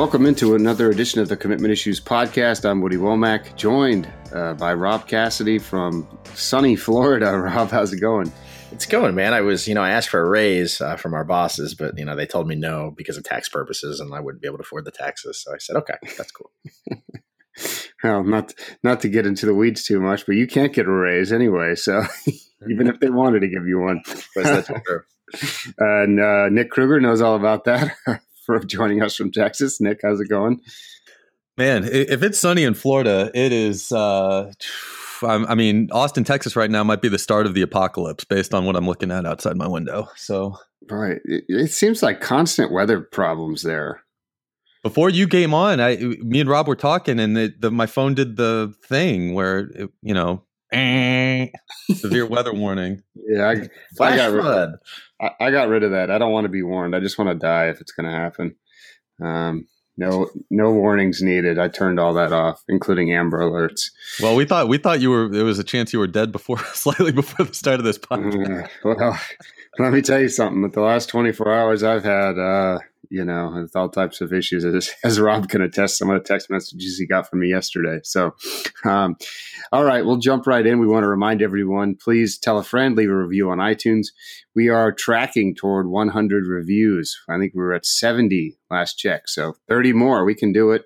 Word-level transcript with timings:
Welcome 0.00 0.24
into 0.24 0.54
another 0.54 0.88
edition 0.88 1.20
of 1.20 1.28
the 1.28 1.36
Commitment 1.36 1.70
Issues 1.70 2.00
podcast. 2.00 2.64
I'm 2.64 2.80
Woody 2.80 2.96
Womack, 2.96 3.54
joined 3.54 4.10
uh, 4.32 4.54
by 4.54 4.72
Rob 4.72 5.06
Cassidy 5.06 5.58
from 5.58 6.08
sunny 6.32 6.74
Florida. 6.74 7.38
Rob, 7.38 7.68
how's 7.68 7.92
it 7.92 8.00
going? 8.00 8.32
It's 8.72 8.86
going, 8.86 9.14
man. 9.14 9.34
I 9.34 9.42
was, 9.42 9.68
you 9.68 9.74
know, 9.74 9.82
I 9.82 9.90
asked 9.90 10.08
for 10.08 10.22
a 10.22 10.26
raise 10.26 10.80
uh, 10.80 10.96
from 10.96 11.12
our 11.12 11.22
bosses, 11.22 11.74
but 11.74 11.98
you 11.98 12.06
know, 12.06 12.16
they 12.16 12.24
told 12.24 12.48
me 12.48 12.54
no 12.54 12.94
because 12.96 13.18
of 13.18 13.24
tax 13.24 13.50
purposes, 13.50 14.00
and 14.00 14.14
I 14.14 14.20
wouldn't 14.20 14.40
be 14.40 14.48
able 14.48 14.56
to 14.56 14.62
afford 14.62 14.86
the 14.86 14.90
taxes. 14.90 15.42
So 15.42 15.52
I 15.52 15.58
said, 15.58 15.76
okay, 15.76 15.98
that's 16.16 16.32
cool. 16.32 16.50
well, 18.02 18.24
not 18.24 18.54
not 18.82 19.00
to 19.02 19.10
get 19.10 19.26
into 19.26 19.44
the 19.44 19.54
weeds 19.54 19.84
too 19.84 20.00
much, 20.00 20.24
but 20.24 20.34
you 20.34 20.46
can't 20.46 20.72
get 20.72 20.86
a 20.86 20.90
raise 20.90 21.30
anyway. 21.30 21.74
So 21.74 22.04
even 22.70 22.86
if 22.86 23.00
they 23.00 23.10
wanted 23.10 23.40
to 23.40 23.48
give 23.48 23.66
you 23.66 23.78
one, 23.80 24.00
that's 24.34 24.66
true. 24.66 25.02
and 25.76 26.18
uh, 26.18 26.48
Nick 26.48 26.70
Kruger 26.70 27.02
knows 27.02 27.20
all 27.20 27.36
about 27.36 27.64
that 27.64 27.94
for 28.58 28.66
joining 28.66 29.02
us 29.02 29.14
from 29.14 29.30
Texas. 29.30 29.80
Nick, 29.80 30.00
how's 30.02 30.20
it 30.20 30.28
going? 30.28 30.60
Man, 31.56 31.84
if 31.84 32.22
it's 32.22 32.38
sunny 32.38 32.64
in 32.64 32.74
Florida, 32.74 33.30
it 33.34 33.52
is. 33.52 33.92
Uh, 33.92 34.52
I 35.22 35.54
mean, 35.54 35.90
Austin, 35.92 36.24
Texas, 36.24 36.56
right 36.56 36.70
now 36.70 36.82
might 36.82 37.02
be 37.02 37.08
the 37.08 37.18
start 37.18 37.46
of 37.46 37.52
the 37.54 37.62
apocalypse 37.62 38.24
based 38.24 38.54
on 38.54 38.64
what 38.64 38.76
I'm 38.76 38.86
looking 38.86 39.10
at 39.10 39.26
outside 39.26 39.56
my 39.56 39.68
window. 39.68 40.08
So, 40.16 40.56
right, 40.88 41.18
it, 41.24 41.44
it 41.48 41.70
seems 41.70 42.02
like 42.02 42.20
constant 42.20 42.72
weather 42.72 43.00
problems 43.00 43.62
there. 43.62 44.02
Before 44.82 45.10
you 45.10 45.28
came 45.28 45.52
on, 45.52 45.78
I, 45.78 45.96
me 45.96 46.40
and 46.40 46.48
Rob 46.48 46.66
were 46.66 46.76
talking, 46.76 47.20
and 47.20 47.36
the, 47.36 47.52
the 47.58 47.70
my 47.70 47.84
phone 47.84 48.14
did 48.14 48.36
the 48.36 48.72
thing 48.86 49.34
where 49.34 49.70
it, 49.74 49.90
you 50.00 50.14
know, 50.14 50.44
severe 51.94 52.24
weather 52.26 52.54
warning. 52.54 53.02
Yeah, 53.14 53.48
I, 53.48 53.68
I 54.02 54.16
got 54.16 54.32
rid, 54.32 54.70
I, 55.20 55.30
I, 55.40 55.50
got 55.50 55.68
rid 55.68 55.82
of 55.82 55.90
that. 55.92 56.10
I 56.10 56.18
don't 56.18 56.32
want 56.32 56.44
to 56.44 56.50
be 56.50 56.62
warned. 56.62 56.96
I 56.96 57.00
just 57.00 57.18
want 57.18 57.30
to 57.30 57.34
die 57.34 57.68
if 57.68 57.80
it's 57.80 57.92
going 57.92 58.06
to 58.06 58.16
happen. 58.16 58.56
Um, 59.22 59.66
no, 59.96 60.30
no 60.50 60.72
warnings 60.72 61.20
needed. 61.20 61.58
I 61.58 61.68
turned 61.68 62.00
all 62.00 62.14
that 62.14 62.32
off, 62.32 62.62
including 62.68 63.12
Amber 63.12 63.40
Alerts. 63.40 63.90
Well, 64.22 64.34
we 64.34 64.46
thought 64.46 64.68
we 64.68 64.78
thought 64.78 65.00
you 65.00 65.10
were. 65.10 65.28
There 65.28 65.44
was 65.44 65.58
a 65.58 65.64
chance 65.64 65.92
you 65.92 65.98
were 65.98 66.06
dead 66.06 66.32
before, 66.32 66.58
slightly 66.72 67.12
before 67.12 67.44
the 67.44 67.54
start 67.54 67.80
of 67.80 67.84
this 67.84 67.98
podcast. 67.98 68.64
Uh, 68.64 68.68
well, 68.82 69.20
let 69.80 69.92
me 69.92 70.02
tell 70.02 70.20
you 70.20 70.28
something. 70.28 70.62
With 70.62 70.74
the 70.74 70.80
last 70.80 71.08
twenty 71.08 71.32
four 71.32 71.52
hours 71.52 71.82
I've 71.82 72.04
had, 72.04 72.38
uh, 72.38 72.78
you 73.10 73.24
know, 73.24 73.52
with 73.54 73.74
all 73.74 73.88
types 73.88 74.20
of 74.20 74.32
issues, 74.32 74.64
as, 74.74 74.90
as 75.04 75.20
Rob 75.20 75.48
can 75.48 75.62
attest, 75.62 75.98
some 75.98 76.10
of 76.10 76.22
the 76.22 76.26
text 76.26 76.50
messages 76.50 76.98
he 76.98 77.06
got 77.06 77.28
from 77.28 77.40
me 77.40 77.48
yesterday. 77.48 78.00
So, 78.04 78.34
um, 78.84 79.16
all 79.72 79.84
right, 79.84 80.04
we'll 80.04 80.18
jump 80.18 80.46
right 80.46 80.66
in. 80.66 80.78
We 80.80 80.86
want 80.86 81.04
to 81.04 81.08
remind 81.08 81.42
everyone 81.42 81.96
please 81.96 82.38
tell 82.38 82.58
a 82.58 82.64
friend, 82.64 82.96
leave 82.96 83.10
a 83.10 83.16
review 83.16 83.50
on 83.50 83.58
iTunes. 83.58 84.08
We 84.54 84.68
are 84.68 84.92
tracking 84.92 85.54
toward 85.54 85.88
100 85.88 86.46
reviews. 86.46 87.18
I 87.28 87.38
think 87.38 87.52
we 87.54 87.62
were 87.62 87.74
at 87.74 87.86
70 87.86 88.58
last 88.70 88.98
check. 88.98 89.28
So, 89.28 89.54
30 89.68 89.92
more. 89.92 90.24
We 90.24 90.34
can 90.34 90.52
do 90.52 90.70
it. 90.72 90.84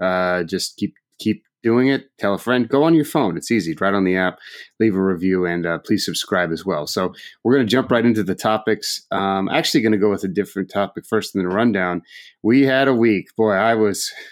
Uh, 0.00 0.44
just 0.44 0.76
keep 0.76 0.94
keep 1.18 1.44
doing 1.62 1.88
it, 1.88 2.10
tell 2.18 2.34
a 2.34 2.38
friend. 2.38 2.68
Go 2.68 2.82
on 2.84 2.94
your 2.94 3.04
phone. 3.04 3.36
It's 3.36 3.50
easy. 3.50 3.74
Right 3.78 3.94
on 3.94 4.04
the 4.04 4.16
app. 4.16 4.38
Leave 4.78 4.94
a 4.94 5.02
review 5.02 5.46
and 5.46 5.66
uh, 5.66 5.78
please 5.78 6.04
subscribe 6.04 6.52
as 6.52 6.64
well. 6.64 6.86
So 6.86 7.12
we're 7.42 7.54
going 7.54 7.66
to 7.66 7.70
jump 7.70 7.90
right 7.90 8.04
into 8.04 8.22
the 8.22 8.34
topics. 8.34 9.06
Um, 9.10 9.48
actually, 9.48 9.82
going 9.82 9.92
to 9.92 9.98
go 9.98 10.10
with 10.10 10.24
a 10.24 10.28
different 10.28 10.70
topic 10.70 11.04
first 11.06 11.34
in 11.34 11.42
the 11.42 11.48
rundown. 11.48 12.02
We 12.42 12.62
had 12.62 12.88
a 12.88 12.94
week. 12.94 13.28
Boy, 13.36 13.52
I 13.52 13.74
was. 13.74 14.10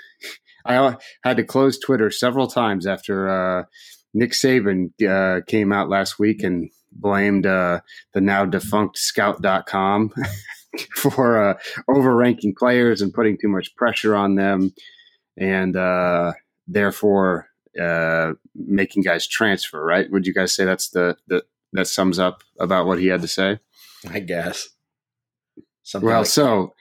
I 0.66 0.96
had 1.24 1.38
to 1.38 1.44
close 1.44 1.78
Twitter 1.78 2.10
several 2.10 2.46
times 2.46 2.86
after 2.86 3.28
uh, 3.28 3.64
Nick 4.12 4.32
Saban 4.32 4.90
uh, 5.02 5.40
came 5.46 5.72
out 5.72 5.88
last 5.88 6.18
week 6.18 6.42
and 6.42 6.70
blamed 6.92 7.46
uh, 7.46 7.80
the 8.12 8.20
now 8.20 8.44
defunct 8.44 8.98
Scout.com 8.98 10.12
for 10.96 11.50
uh, 11.50 11.54
overranking 11.88 12.56
players 12.56 13.00
and 13.00 13.14
putting 13.14 13.38
too 13.38 13.48
much 13.48 13.74
pressure 13.76 14.14
on 14.14 14.34
them. 14.34 14.72
And 15.36 15.76
uh, 15.76 16.32
therefore 16.68 17.48
uh, 17.80 18.32
making 18.54 19.02
guys 19.02 19.26
transfer. 19.26 19.84
Right? 19.84 20.10
Would 20.10 20.26
you 20.26 20.34
guys 20.34 20.54
say 20.54 20.64
that's 20.64 20.90
the, 20.90 21.16
the 21.26 21.44
that 21.72 21.86
sums 21.86 22.18
up 22.18 22.42
about 22.60 22.86
what 22.86 23.00
he 23.00 23.08
had 23.08 23.22
to 23.22 23.28
say? 23.28 23.58
I 24.08 24.20
guess. 24.20 24.68
Something 25.82 26.08
well, 26.08 26.20
like 26.20 26.26
so 26.26 26.74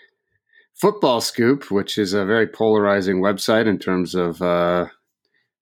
Football 0.76 1.22
Scoop, 1.22 1.72
which 1.72 1.98
is 1.98 2.14
a 2.14 2.26
very 2.26 2.46
polarizing 2.46 3.22
website 3.22 3.68
in 3.68 3.80
terms 3.80 4.14
of 4.14 4.42
uh, 4.42 4.88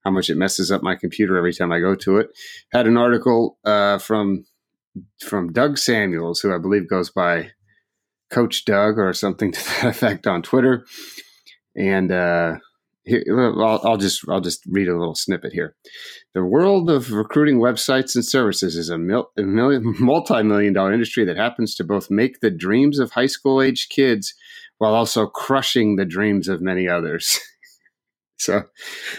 how 0.03 0.11
much 0.11 0.29
it 0.29 0.35
messes 0.35 0.71
up 0.71 0.83
my 0.83 0.95
computer 0.95 1.37
every 1.37 1.53
time 1.53 1.71
I 1.71 1.79
go 1.79 1.95
to 1.95 2.17
it, 2.17 2.29
had 2.73 2.85
an 2.85 2.97
article 2.97 3.57
uh, 3.63 3.97
from 3.97 4.45
from 5.21 5.53
Doug 5.53 5.77
Samuels, 5.77 6.41
who 6.41 6.53
I 6.53 6.57
believe 6.57 6.89
goes 6.89 7.09
by 7.09 7.51
Coach 8.29 8.65
Doug 8.65 8.97
or 8.97 9.13
something 9.13 9.51
to 9.51 9.65
that 9.65 9.85
effect 9.89 10.27
on 10.27 10.41
Twitter, 10.41 10.85
and 11.77 12.11
uh, 12.11 12.57
here, 13.05 13.23
I'll, 13.61 13.81
I'll, 13.83 13.97
just 13.97 14.27
I'll 14.27 14.41
just 14.41 14.61
read 14.67 14.87
a 14.87 14.97
little 14.97 15.15
snippet 15.15 15.53
here. 15.53 15.75
The 16.33 16.43
world 16.43 16.89
of 16.89 17.11
recruiting 17.11 17.59
websites 17.59 18.15
and 18.15 18.25
services 18.25 18.75
is 18.75 18.89
a, 18.89 18.97
mil, 18.97 19.31
a 19.37 19.43
million, 19.43 19.95
multi-million 19.99 20.73
dollar 20.73 20.93
industry 20.93 21.23
that 21.25 21.37
happens 21.37 21.75
to 21.75 21.83
both 21.83 22.09
make 22.09 22.39
the 22.39 22.51
dreams 22.51 22.99
of 22.99 23.11
high 23.11 23.27
school 23.27 23.61
age 23.61 23.89
kids 23.89 24.33
while 24.77 24.93
also 24.93 25.27
crushing 25.27 25.95
the 25.95 26.05
dreams 26.05 26.47
of 26.47 26.61
many 26.61 26.87
others. 26.87 27.39
so, 28.37 28.63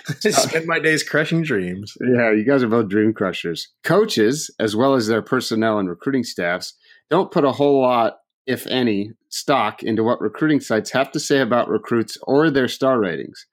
I 0.09 0.13
spend 0.31 0.67
my 0.67 0.81
days 0.81 1.03
crushing 1.03 1.43
dreams. 1.43 1.95
Yeah, 2.01 2.33
you 2.33 2.45
guys 2.45 2.63
are 2.63 2.69
both 2.69 2.89
dream 2.89 3.15
crushers. 3.15 3.69
Coaches, 3.85 4.51
as 4.59 4.75
well 4.75 4.95
as 4.95 5.07
their 5.07 5.23
personnel 5.23 5.79
and 5.79 5.89
recruiting 5.89 6.25
staffs, 6.25 6.75
don't 7.09 7.31
put 7.31 7.45
a 7.45 7.53
whole 7.53 7.81
lot, 7.81 8.15
if 8.47 8.67
any, 8.67 9.13
stock 9.31 9.83
into 9.83 10.03
what 10.03 10.21
recruiting 10.21 10.61
sites 10.61 10.91
have 10.91 11.13
to 11.13 11.21
say 11.21 11.41
about 11.41 11.69
recruits 11.69 12.19
or 12.23 12.51
their 12.51 12.69
star 12.69 12.99
ratings. 12.99 13.47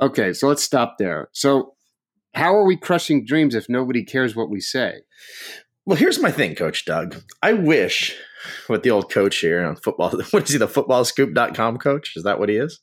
Okay, 0.00 0.32
so 0.32 0.48
let's 0.48 0.62
stop 0.62 0.96
there. 0.98 1.28
So, 1.32 1.74
how 2.34 2.54
are 2.54 2.64
we 2.64 2.76
crushing 2.76 3.24
dreams 3.24 3.54
if 3.54 3.68
nobody 3.68 4.04
cares 4.04 4.36
what 4.36 4.50
we 4.50 4.60
say? 4.60 5.00
Well, 5.86 5.96
here's 5.96 6.20
my 6.20 6.30
thing, 6.30 6.54
Coach 6.54 6.84
Doug. 6.84 7.16
I 7.42 7.54
wish 7.54 8.14
with 8.68 8.82
the 8.82 8.90
old 8.90 9.10
coach 9.10 9.38
here 9.38 9.64
on 9.64 9.76
football. 9.76 10.10
What 10.30 10.44
is 10.44 10.50
he, 10.50 10.58
the 10.58 10.68
footballscoop.com 10.68 11.78
coach? 11.78 12.12
Is 12.14 12.24
that 12.24 12.38
what 12.38 12.48
he 12.48 12.56
is? 12.56 12.80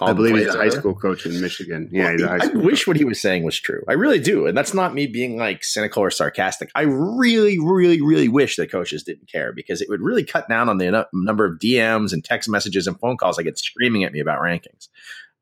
I 0.00 0.12
believe 0.12 0.36
he's 0.36 0.54
a 0.54 0.56
high 0.56 0.70
school 0.70 0.94
coach 0.94 1.26
in 1.26 1.40
Michigan. 1.40 1.88
Yeah, 1.92 2.14
well, 2.18 2.38
I 2.42 2.46
wish 2.48 2.80
coach. 2.80 2.86
what 2.86 2.96
he 2.96 3.04
was 3.04 3.20
saying 3.20 3.44
was 3.44 3.58
true. 3.58 3.82
I 3.88 3.92
really 3.92 4.18
do. 4.18 4.46
And 4.46 4.56
that's 4.56 4.74
not 4.74 4.94
me 4.94 5.06
being 5.06 5.36
like 5.36 5.64
cynical 5.64 6.02
or 6.02 6.10
sarcastic. 6.10 6.70
I 6.74 6.82
really, 6.82 7.58
really, 7.58 8.00
really 8.00 8.28
wish 8.28 8.56
that 8.56 8.70
coaches 8.70 9.02
didn't 9.02 9.30
care 9.30 9.52
because 9.52 9.80
it 9.80 9.88
would 9.88 10.00
really 10.00 10.24
cut 10.24 10.48
down 10.48 10.68
on 10.68 10.78
the 10.78 11.06
number 11.12 11.44
of 11.44 11.58
DMs 11.58 12.12
and 12.12 12.24
text 12.24 12.48
messages 12.48 12.86
and 12.86 12.98
phone 13.00 13.16
calls 13.16 13.38
I 13.38 13.42
get 13.42 13.58
screaming 13.58 14.04
at 14.04 14.12
me 14.12 14.20
about 14.20 14.40
rankings. 14.40 14.88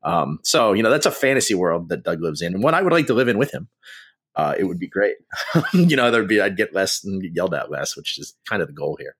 Um, 0.05 0.39
so 0.43 0.73
you 0.73 0.83
know 0.83 0.91
that's 0.91 1.07
a 1.07 1.11
fantasy 1.11 1.55
world 1.55 1.89
that 1.89 2.03
Doug 2.03 2.21
lives 2.21 2.41
in, 2.41 2.53
and 2.53 2.63
one 2.63 2.75
I 2.75 2.81
would 2.81 2.93
like 2.93 3.07
to 3.07 3.13
live 3.13 3.27
in 3.27 3.37
with 3.37 3.53
him. 3.53 3.67
Uh, 4.35 4.53
it 4.57 4.65
would 4.65 4.79
be 4.79 4.87
great. 4.87 5.15
you 5.73 5.95
know, 5.95 6.11
there'd 6.11 6.27
be 6.27 6.39
I'd 6.39 6.57
get 6.57 6.73
less 6.73 7.03
and 7.03 7.21
get 7.21 7.31
yelled 7.35 7.53
at 7.53 7.71
less, 7.71 7.97
which 7.97 8.19
is 8.19 8.35
kind 8.47 8.61
of 8.61 8.67
the 8.67 8.73
goal 8.73 8.97
here. 8.99 9.15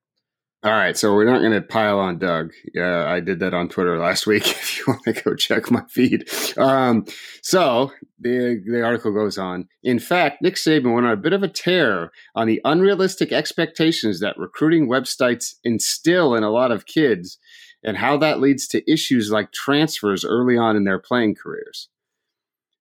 All 0.64 0.72
right, 0.72 0.98
so 0.98 1.14
we're 1.14 1.26
not 1.26 1.42
going 1.42 1.52
to 1.52 1.62
pile 1.62 2.00
on 2.00 2.18
Doug. 2.18 2.52
Yeah, 2.74 3.06
I 3.06 3.20
did 3.20 3.40
that 3.42 3.54
on 3.54 3.70
Twitter 3.70 4.00
last 4.00 4.26
week. 4.28 4.48
If 4.48 4.80
you 4.80 4.86
want 4.88 5.04
to 5.04 5.14
go 5.14 5.36
check 5.36 5.70
my 5.70 5.84
feed, 5.90 6.28
um, 6.58 7.06
so 7.42 7.92
the 8.20 8.64
the 8.66 8.84
article 8.84 9.14
goes 9.14 9.38
on. 9.38 9.68
In 9.84 10.00
fact, 10.00 10.42
Nick 10.42 10.56
Saban 10.56 10.94
went 10.94 11.06
on 11.06 11.14
a 11.14 11.18
bit 11.18 11.34
of 11.34 11.44
a 11.44 11.48
tear 11.48 12.12
on 12.36 12.48
the 12.48 12.62
unrealistic 12.66 13.32
expectations 13.32 14.20
that 14.22 14.38
recruiting 14.38 14.88
websites 14.88 15.54
instill 15.64 16.36
in 16.36 16.44
a 16.44 16.50
lot 16.50 16.72
of 16.72 16.86
kids 16.86 17.38
and 17.86 17.98
how 17.98 18.18
that 18.18 18.42
leads 18.42 18.68
to 18.68 18.92
issues 18.92 19.32
like 19.32 19.52
transfers 19.52 20.26
early 20.26 20.58
on 20.58 20.76
in 20.76 20.84
their 20.84 21.00
playing 21.00 21.36
careers. 21.36 21.88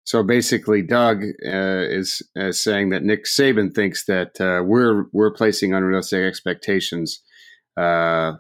So 0.05 0.23
basically, 0.23 0.83
Doug 0.83 1.23
uh, 1.23 1.85
is, 1.89 2.23
is, 2.35 2.61
saying 2.61 2.89
that 2.91 3.05
Nick 3.05 3.25
Saban 3.25 3.75
thinks 3.75 4.07
that 4.07 4.41
uh, 4.41 4.63
we're 4.65 5.05
we're 5.13 5.33
placing 5.33 5.73
unrealistic 5.73 6.25
expectations. 6.25 7.21
Uh, 7.77 8.33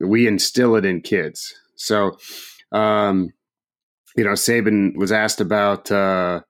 we 0.00 0.26
instill 0.26 0.76
it 0.76 0.84
in 0.84 1.00
kids. 1.00 1.54
So, 1.76 2.16
um, 2.72 3.32
you 4.16 4.24
know, 4.24 4.32
Saban 4.32 4.96
was 4.96 5.12
asked 5.12 5.40
about 5.40 5.90
uh, 5.90 6.40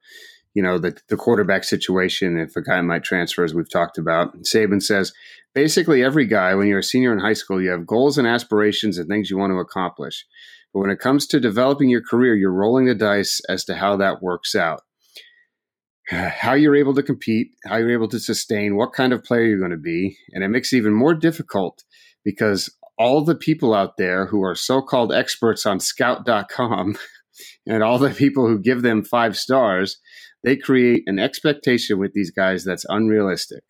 you 0.54 0.62
know 0.62 0.78
the 0.78 0.96
the 1.08 1.16
quarterback 1.16 1.64
situation 1.64 2.38
if 2.38 2.56
a 2.56 2.62
guy 2.62 2.80
might 2.80 3.04
transfer, 3.04 3.44
as 3.44 3.54
we've 3.54 3.70
talked 3.70 3.98
about. 3.98 4.36
Saban 4.42 4.82
says 4.82 5.12
basically 5.54 6.02
every 6.02 6.26
guy, 6.26 6.54
when 6.54 6.66
you're 6.66 6.80
a 6.80 6.84
senior 6.84 7.12
in 7.12 7.20
high 7.20 7.34
school, 7.34 7.62
you 7.62 7.70
have 7.70 7.86
goals 7.86 8.18
and 8.18 8.26
aspirations 8.26 8.98
and 8.98 9.08
things 9.08 9.30
you 9.30 9.38
want 9.38 9.52
to 9.52 9.58
accomplish. 9.58 10.26
But 10.72 10.80
when 10.80 10.90
it 10.90 11.00
comes 11.00 11.26
to 11.28 11.40
developing 11.40 11.90
your 11.90 12.02
career, 12.02 12.34
you're 12.34 12.52
rolling 12.52 12.86
the 12.86 12.94
dice 12.94 13.40
as 13.48 13.64
to 13.64 13.76
how 13.76 13.96
that 13.96 14.22
works 14.22 14.54
out. 14.54 14.82
How 16.10 16.54
you're 16.54 16.74
able 16.74 16.94
to 16.94 17.04
compete, 17.04 17.52
how 17.64 17.76
you're 17.76 17.92
able 17.92 18.08
to 18.08 18.18
sustain, 18.18 18.76
what 18.76 18.92
kind 18.92 19.12
of 19.12 19.22
player 19.22 19.44
you're 19.44 19.60
going 19.60 19.70
to 19.70 19.76
be. 19.76 20.16
And 20.32 20.42
it 20.42 20.48
makes 20.48 20.72
it 20.72 20.78
even 20.78 20.92
more 20.92 21.14
difficult 21.14 21.84
because 22.24 22.68
all 22.98 23.24
the 23.24 23.36
people 23.36 23.72
out 23.74 23.96
there 23.96 24.26
who 24.26 24.42
are 24.42 24.56
so 24.56 24.82
called 24.82 25.12
experts 25.12 25.64
on 25.66 25.78
scout.com 25.78 26.96
and 27.66 27.82
all 27.82 27.98
the 27.98 28.10
people 28.10 28.46
who 28.48 28.58
give 28.58 28.82
them 28.82 29.04
five 29.04 29.36
stars, 29.36 30.00
they 30.44 30.56
create 30.56 31.02
an 31.06 31.18
expectation 31.18 31.98
with 31.98 32.12
these 32.12 32.30
guys 32.30 32.64
that's 32.64 32.86
unrealistic. 32.88 33.62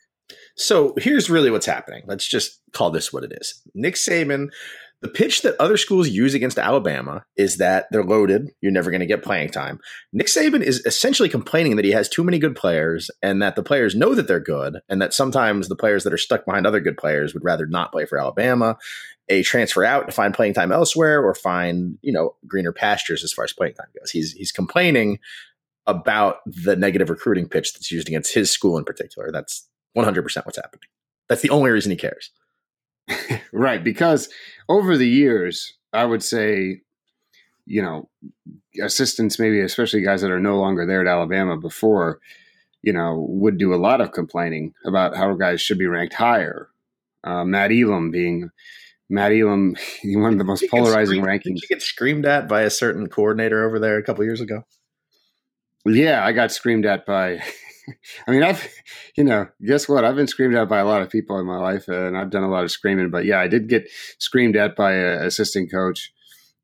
So 0.56 0.94
here's 0.98 1.30
really 1.30 1.50
what's 1.50 1.66
happening. 1.66 2.04
Let's 2.06 2.28
just 2.28 2.60
call 2.72 2.90
this 2.90 3.12
what 3.12 3.24
it 3.24 3.32
is. 3.40 3.62
Nick 3.74 3.94
Saban 3.94 4.48
The 5.02 5.08
pitch 5.08 5.40
that 5.42 5.56
other 5.58 5.78
schools 5.78 6.10
use 6.10 6.34
against 6.34 6.58
Alabama 6.58 7.24
is 7.34 7.56
that 7.56 7.86
they're 7.90 8.04
loaded. 8.04 8.50
You're 8.60 8.70
never 8.70 8.90
going 8.90 9.00
to 9.00 9.06
get 9.06 9.22
playing 9.22 9.48
time. 9.48 9.80
Nick 10.12 10.26
Saban 10.26 10.62
is 10.62 10.84
essentially 10.84 11.30
complaining 11.30 11.76
that 11.76 11.86
he 11.86 11.92
has 11.92 12.08
too 12.08 12.22
many 12.22 12.38
good 12.38 12.54
players 12.54 13.10
and 13.22 13.40
that 13.40 13.56
the 13.56 13.62
players 13.62 13.94
know 13.94 14.14
that 14.14 14.28
they're 14.28 14.38
good 14.38 14.80
and 14.90 15.00
that 15.00 15.14
sometimes 15.14 15.68
the 15.68 15.76
players 15.76 16.04
that 16.04 16.12
are 16.12 16.18
stuck 16.18 16.44
behind 16.44 16.66
other 16.66 16.80
good 16.80 16.98
players 16.98 17.32
would 17.32 17.44
rather 17.44 17.66
not 17.66 17.92
play 17.92 18.04
for 18.04 18.18
Alabama, 18.18 18.76
a 19.30 19.42
transfer 19.42 19.84
out 19.84 20.06
to 20.06 20.12
find 20.12 20.34
playing 20.34 20.52
time 20.52 20.70
elsewhere 20.72 21.24
or 21.24 21.34
find, 21.34 21.96
you 22.02 22.12
know, 22.12 22.34
greener 22.46 22.72
pastures 22.72 23.24
as 23.24 23.32
far 23.32 23.44
as 23.44 23.54
playing 23.54 23.74
time 23.74 23.86
goes. 23.98 24.10
He's 24.10 24.32
he's 24.32 24.52
complaining 24.52 25.18
about 25.90 26.38
the 26.46 26.76
negative 26.76 27.10
recruiting 27.10 27.48
pitch 27.48 27.72
that's 27.72 27.90
used 27.90 28.08
against 28.08 28.34
his 28.34 28.50
school 28.50 28.78
in 28.78 28.84
particular. 28.84 29.30
That's 29.32 29.68
100% 29.96 30.46
what's 30.46 30.56
happening. 30.56 30.88
That's 31.28 31.42
the 31.42 31.50
only 31.50 31.70
reason 31.70 31.90
he 31.90 31.96
cares. 31.96 32.30
right. 33.52 33.82
Because 33.82 34.28
over 34.68 34.96
the 34.96 35.08
years, 35.08 35.74
I 35.92 36.04
would 36.04 36.22
say, 36.22 36.80
you 37.66 37.82
know, 37.82 38.08
assistants, 38.82 39.38
maybe 39.38 39.60
especially 39.60 40.02
guys 40.02 40.22
that 40.22 40.30
are 40.30 40.40
no 40.40 40.58
longer 40.58 40.86
there 40.86 41.00
at 41.00 41.06
Alabama 41.06 41.56
before, 41.56 42.20
you 42.82 42.92
know, 42.92 43.26
would 43.28 43.58
do 43.58 43.74
a 43.74 43.76
lot 43.76 44.00
of 44.00 44.12
complaining 44.12 44.74
about 44.84 45.16
how 45.16 45.34
guys 45.34 45.60
should 45.60 45.78
be 45.78 45.86
ranked 45.86 46.14
higher. 46.14 46.68
Uh, 47.22 47.44
Matt 47.44 47.70
Elam 47.70 48.10
being 48.10 48.50
Matt 49.08 49.32
Elam, 49.32 49.76
one 50.04 50.32
of 50.32 50.38
the 50.38 50.44
most 50.44 50.64
polarizing 50.70 51.22
rankings. 51.22 51.56
Did 51.56 51.62
you 51.62 51.68
get 51.68 51.82
screamed 51.82 52.24
at 52.24 52.48
by 52.48 52.62
a 52.62 52.70
certain 52.70 53.08
coordinator 53.08 53.64
over 53.66 53.78
there 53.78 53.98
a 53.98 54.02
couple 54.02 54.24
years 54.24 54.40
ago? 54.40 54.64
Yeah, 55.86 56.24
I 56.24 56.32
got 56.32 56.52
screamed 56.52 56.86
at 56.86 57.06
by 57.06 57.42
I 58.26 58.30
mean, 58.30 58.42
I've, 58.42 58.66
you 59.16 59.24
know, 59.24 59.48
guess 59.64 59.88
what? 59.88 60.04
I've 60.04 60.16
been 60.16 60.26
screamed 60.26 60.54
at 60.54 60.68
by 60.68 60.78
a 60.78 60.84
lot 60.84 61.02
of 61.02 61.10
people 61.10 61.38
in 61.38 61.46
my 61.46 61.58
life, 61.58 61.88
and 61.88 62.16
I've 62.16 62.30
done 62.30 62.42
a 62.42 62.50
lot 62.50 62.64
of 62.64 62.70
screaming. 62.70 63.10
But 63.10 63.24
yeah, 63.24 63.40
I 63.40 63.48
did 63.48 63.68
get 63.68 63.88
screamed 64.18 64.56
at 64.56 64.76
by 64.76 64.92
an 64.92 65.24
assistant 65.24 65.70
coach 65.70 66.12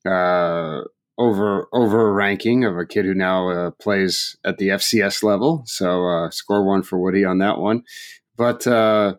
uh, 0.07 0.83
over 1.19 1.69
over 1.73 2.09
a 2.09 2.13
ranking 2.13 2.65
of 2.65 2.77
a 2.77 2.87
kid 2.87 3.05
who 3.05 3.15
now 3.15 3.49
uh, 3.49 3.71
plays 3.73 4.37
at 4.45 4.59
the 4.59 4.69
FCS 4.69 5.23
level. 5.23 5.63
So 5.67 6.07
uh, 6.07 6.31
score 6.31 6.65
one 6.65 6.83
for 6.83 6.99
Woody 6.99 7.25
on 7.25 7.39
that 7.39 7.59
one. 7.59 7.83
But 8.37 8.67
uh, 8.67 9.15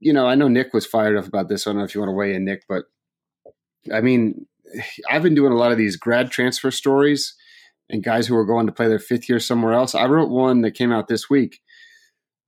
you 0.00 0.12
know, 0.12 0.26
I 0.26 0.34
know 0.34 0.48
Nick 0.48 0.74
was 0.74 0.86
fired 0.86 1.16
up 1.16 1.26
about 1.26 1.48
this. 1.48 1.66
I 1.66 1.70
don't 1.70 1.78
know 1.78 1.84
if 1.84 1.94
you 1.94 2.00
want 2.00 2.10
to 2.10 2.16
weigh 2.16 2.34
in, 2.34 2.44
Nick, 2.44 2.64
but 2.68 2.84
I 3.92 4.00
mean, 4.00 4.46
I've 5.08 5.22
been 5.22 5.34
doing 5.34 5.52
a 5.52 5.56
lot 5.56 5.72
of 5.72 5.78
these 5.78 5.96
grad 5.96 6.30
transfer 6.30 6.70
stories 6.70 7.34
and 7.88 8.02
guys 8.02 8.26
who 8.26 8.36
are 8.36 8.44
going 8.44 8.66
to 8.66 8.72
play 8.72 8.88
their 8.88 8.98
fifth 8.98 9.28
year 9.28 9.40
somewhere 9.40 9.72
else. 9.72 9.94
I 9.94 10.06
wrote 10.06 10.30
one 10.30 10.62
that 10.62 10.72
came 10.72 10.92
out 10.92 11.08
this 11.08 11.30
week. 11.30 11.60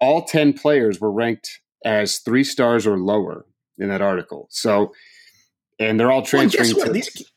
All 0.00 0.24
10 0.24 0.52
players 0.52 1.00
were 1.00 1.12
ranked 1.12 1.60
as 1.84 2.18
three 2.18 2.44
stars 2.44 2.86
or 2.86 2.98
lower 2.98 3.46
in 3.78 3.88
that 3.88 4.02
article. 4.02 4.48
So, 4.50 4.92
and 5.78 5.98
they're 5.98 6.10
all 6.10 6.22
transferring 6.22 6.74
well, 6.76 6.86
to. 6.86 6.92
These, 6.92 7.30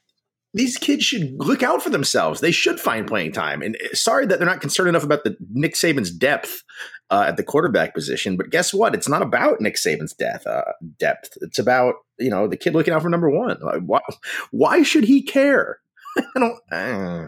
these 0.54 0.78
kids 0.78 1.04
should 1.04 1.34
look 1.38 1.64
out 1.64 1.82
for 1.82 1.90
themselves. 1.90 2.42
They 2.42 2.52
should 2.52 2.80
find 2.80 3.08
playing 3.08 3.32
time. 3.32 3.62
And 3.62 3.78
uh, 3.78 3.96
sorry 3.96 4.26
that 4.26 4.40
they're 4.40 4.48
not 4.48 4.62
concerned 4.62 4.90
enough 4.90 5.04
about 5.04 5.24
the 5.24 5.38
Nick 5.52 5.76
Saban's 5.76 6.12
depth 6.12 6.64
uh, 7.10 7.26
at 7.28 7.38
the 7.38 7.44
quarterback 7.44 7.94
position. 7.94 8.36
But 8.36 8.50
guess 8.50 8.74
what? 8.74 8.94
It's 8.94 9.08
not 9.08 9.22
about 9.22 9.62
Nick 9.62 9.76
Saban's 9.76 10.14
depth. 10.14 10.46
Uh, 10.46 10.64
depth. 11.00 11.38
It's 11.42 11.60
about 11.60 11.96
you 12.18 12.30
know 12.30 12.48
the 12.48 12.58
kid 12.58 12.74
looking 12.74 12.94
out 12.94 13.02
for 13.02 13.10
number 13.10 13.30
one. 13.30 13.58
Why, 13.86 14.02
why 14.52 14.84
should 14.84 15.06
he 15.06 15.22
care? 15.22 15.80
I 16.36 16.40
don't. 16.40 16.60
Uh. 16.72 17.28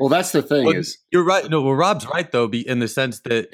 Well, 0.00 0.08
that's 0.08 0.32
the 0.32 0.42
thing. 0.42 0.64
Well, 0.64 0.76
is 0.76 0.98
you're 1.10 1.24
right. 1.24 1.48
No, 1.48 1.62
well, 1.62 1.74
Rob's 1.74 2.06
right 2.06 2.30
though, 2.30 2.48
in 2.48 2.78
the 2.78 2.88
sense 2.88 3.20
that. 3.20 3.48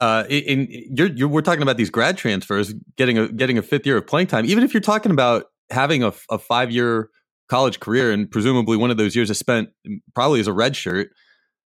Uh, 0.00 0.24
in, 0.28 0.66
in 0.66 0.96
you're, 0.96 1.06
you're, 1.06 1.28
we're 1.28 1.42
talking 1.42 1.62
about 1.62 1.76
these 1.76 1.90
grad 1.90 2.18
transfers 2.18 2.74
getting 2.96 3.18
a 3.18 3.28
getting 3.28 3.56
a 3.56 3.62
fifth 3.62 3.86
year 3.86 3.96
of 3.96 4.04
playing 4.04 4.26
time. 4.26 4.44
Even 4.46 4.64
if 4.64 4.74
you're 4.74 4.80
talking 4.80 5.12
about 5.12 5.44
having 5.70 6.02
a, 6.02 6.12
a 6.28 6.38
five 6.38 6.72
year 6.72 7.08
college 7.48 7.78
career 7.78 8.10
and 8.10 8.28
presumably 8.28 8.76
one 8.76 8.90
of 8.90 8.96
those 8.96 9.14
years 9.14 9.30
is 9.30 9.38
spent 9.38 9.68
probably 10.12 10.40
as 10.40 10.48
a 10.48 10.52
red 10.52 10.74
shirt, 10.74 11.10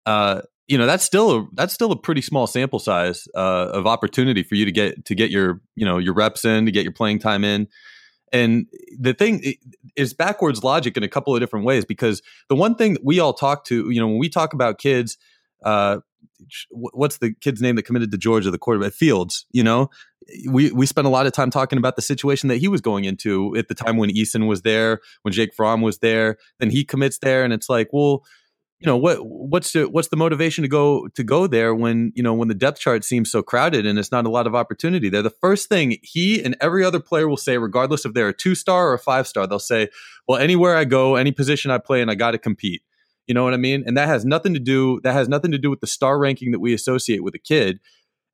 uh, 0.07 0.41
you 0.69 0.79
know 0.79 0.87
that's 0.87 1.05
still 1.05 1.37
a, 1.37 1.47
that's 1.53 1.75
still 1.75 1.93
a 1.93 1.97
pretty 1.97 2.23
small 2.23 2.47
sample 2.47 2.79
size 2.79 3.29
uh, 3.35 3.69
of 3.73 3.87
opportunity 3.87 4.43
for 4.43 4.55
you 4.55 4.65
to 4.65 4.73
get 4.73 5.05
to 5.05 5.15
get 5.15 5.31
your 5.31 5.61
you 5.77 5.85
know 5.85 5.99
your 5.99 6.15
reps 6.15 6.45
in 6.45 6.65
to 6.65 6.73
get 6.73 6.85
your 6.85 6.93
playing 6.93 7.19
time 7.19 7.45
in. 7.45 7.69
And 8.33 8.67
the 8.99 9.13
thing 9.13 9.55
is 9.95 10.15
backwards 10.15 10.65
logic 10.65 10.97
in 10.97 11.03
a 11.03 11.09
couple 11.09 11.35
of 11.35 11.41
different 11.41 11.67
ways 11.67 11.85
because 11.85 12.23
the 12.49 12.55
one 12.57 12.75
thing 12.75 12.95
that 12.95 13.05
we 13.05 13.21
all 13.21 13.35
talk 13.35 13.65
to, 13.67 13.91
you 13.91 14.01
know, 14.01 14.07
when 14.07 14.19
we 14.19 14.29
talk 14.29 14.55
about 14.55 14.79
kids, 14.79 15.19
uh, 15.65 15.99
what's 16.71 17.19
the 17.19 17.35
kid's 17.35 17.61
name 17.61 17.77
that 17.77 17.83
committed 17.83 18.11
to 18.11 18.19
Georgia, 18.19 18.51
the 18.51 18.59
quarterback 18.59 18.93
Fields, 18.93 19.47
you 19.53 19.63
know, 19.63 19.91
we 20.49 20.71
we 20.73 20.87
spent 20.87 21.07
a 21.07 21.11
lot 21.11 21.27
of 21.27 21.33
time 21.33 21.51
talking 21.51 21.79
about 21.79 21.97
the 21.97 22.03
situation 22.03 22.49
that 22.49 22.59
he 22.59 22.69
was 22.69 22.81
going 22.81 23.05
into 23.05 23.57
at 23.57 23.69
the 23.69 23.75
time 23.75 23.97
when 23.97 24.11
Eason 24.11 24.47
was 24.47 24.63
there, 24.63 25.01
when 25.23 25.33
Jake 25.33 25.55
Fromm 25.55 25.81
was 25.81 25.99
there. 25.99 26.37
Then 26.59 26.71
he 26.71 26.85
commits 26.85 27.19
there, 27.19 27.45
and 27.45 27.53
it's 27.53 27.69
like, 27.69 27.89
well, 27.93 28.25
you 28.83 28.87
know 28.87 28.97
what 28.97 29.19
what's 29.25 29.73
the 29.73 29.89
what's 29.89 30.09
the 30.09 30.17
motivation 30.17 30.63
to 30.63 30.69
go 30.69 31.07
to 31.15 31.23
go 31.23 31.47
there 31.47 31.73
when 31.73 32.11
you 32.17 32.23
know 32.23 32.35
when 32.35 32.49
the 32.49 32.55
depth 32.55 32.81
chart 32.81 33.05
seems 33.05 33.31
so 33.31 33.41
crowded 33.41 33.87
and 33.87 33.97
it's 33.97 34.11
not 34.11 34.27
a 34.27 34.29
lot 34.29 34.49
of 34.49 34.57
opportunity 34.57 35.09
there? 35.09 35.23
The 35.23 35.31
first 35.31 35.69
thing 35.69 35.99
he 36.03 36.43
and 36.43 36.57
every 36.61 36.85
other 36.85 36.99
player 36.99 37.29
will 37.29 37.37
say 37.37 37.59
regardless 37.59 38.05
if 38.05 38.13
they're 38.13 38.31
a 38.31 38.37
two 38.37 38.57
star 38.57 38.89
or 38.89 38.95
a 38.95 38.99
five 38.99 39.29
star 39.29 39.47
they'll 39.47 39.61
say 39.61 39.89
well 40.27 40.41
anywhere 40.41 40.77
i 40.77 40.85
go 40.85 41.15
any 41.15 41.31
position 41.31 41.71
i 41.71 41.79
play 41.79 42.03
and 42.03 42.11
i 42.11 42.17
got 42.17 42.33
to 42.33 42.39
compete. 42.39 42.83
You 43.29 43.35
know 43.35 43.45
what 43.45 43.55
i 43.55 43.57
mean? 43.57 43.85
And 43.87 43.97
that 43.97 44.09
has 44.09 44.25
nothing 44.25 44.53
to 44.55 44.61
do 44.61 45.01
that 45.05 45.13
has 45.13 45.29
nothing 45.29 45.53
to 45.53 45.59
do 45.59 45.71
with 45.71 45.81
the 45.81 45.87
star 45.87 46.19
ranking 46.19 46.51
that 46.51 46.59
we 46.59 46.75
associate 46.75 47.23
with 47.23 47.37
a 47.37 47.39
kid 47.39 47.79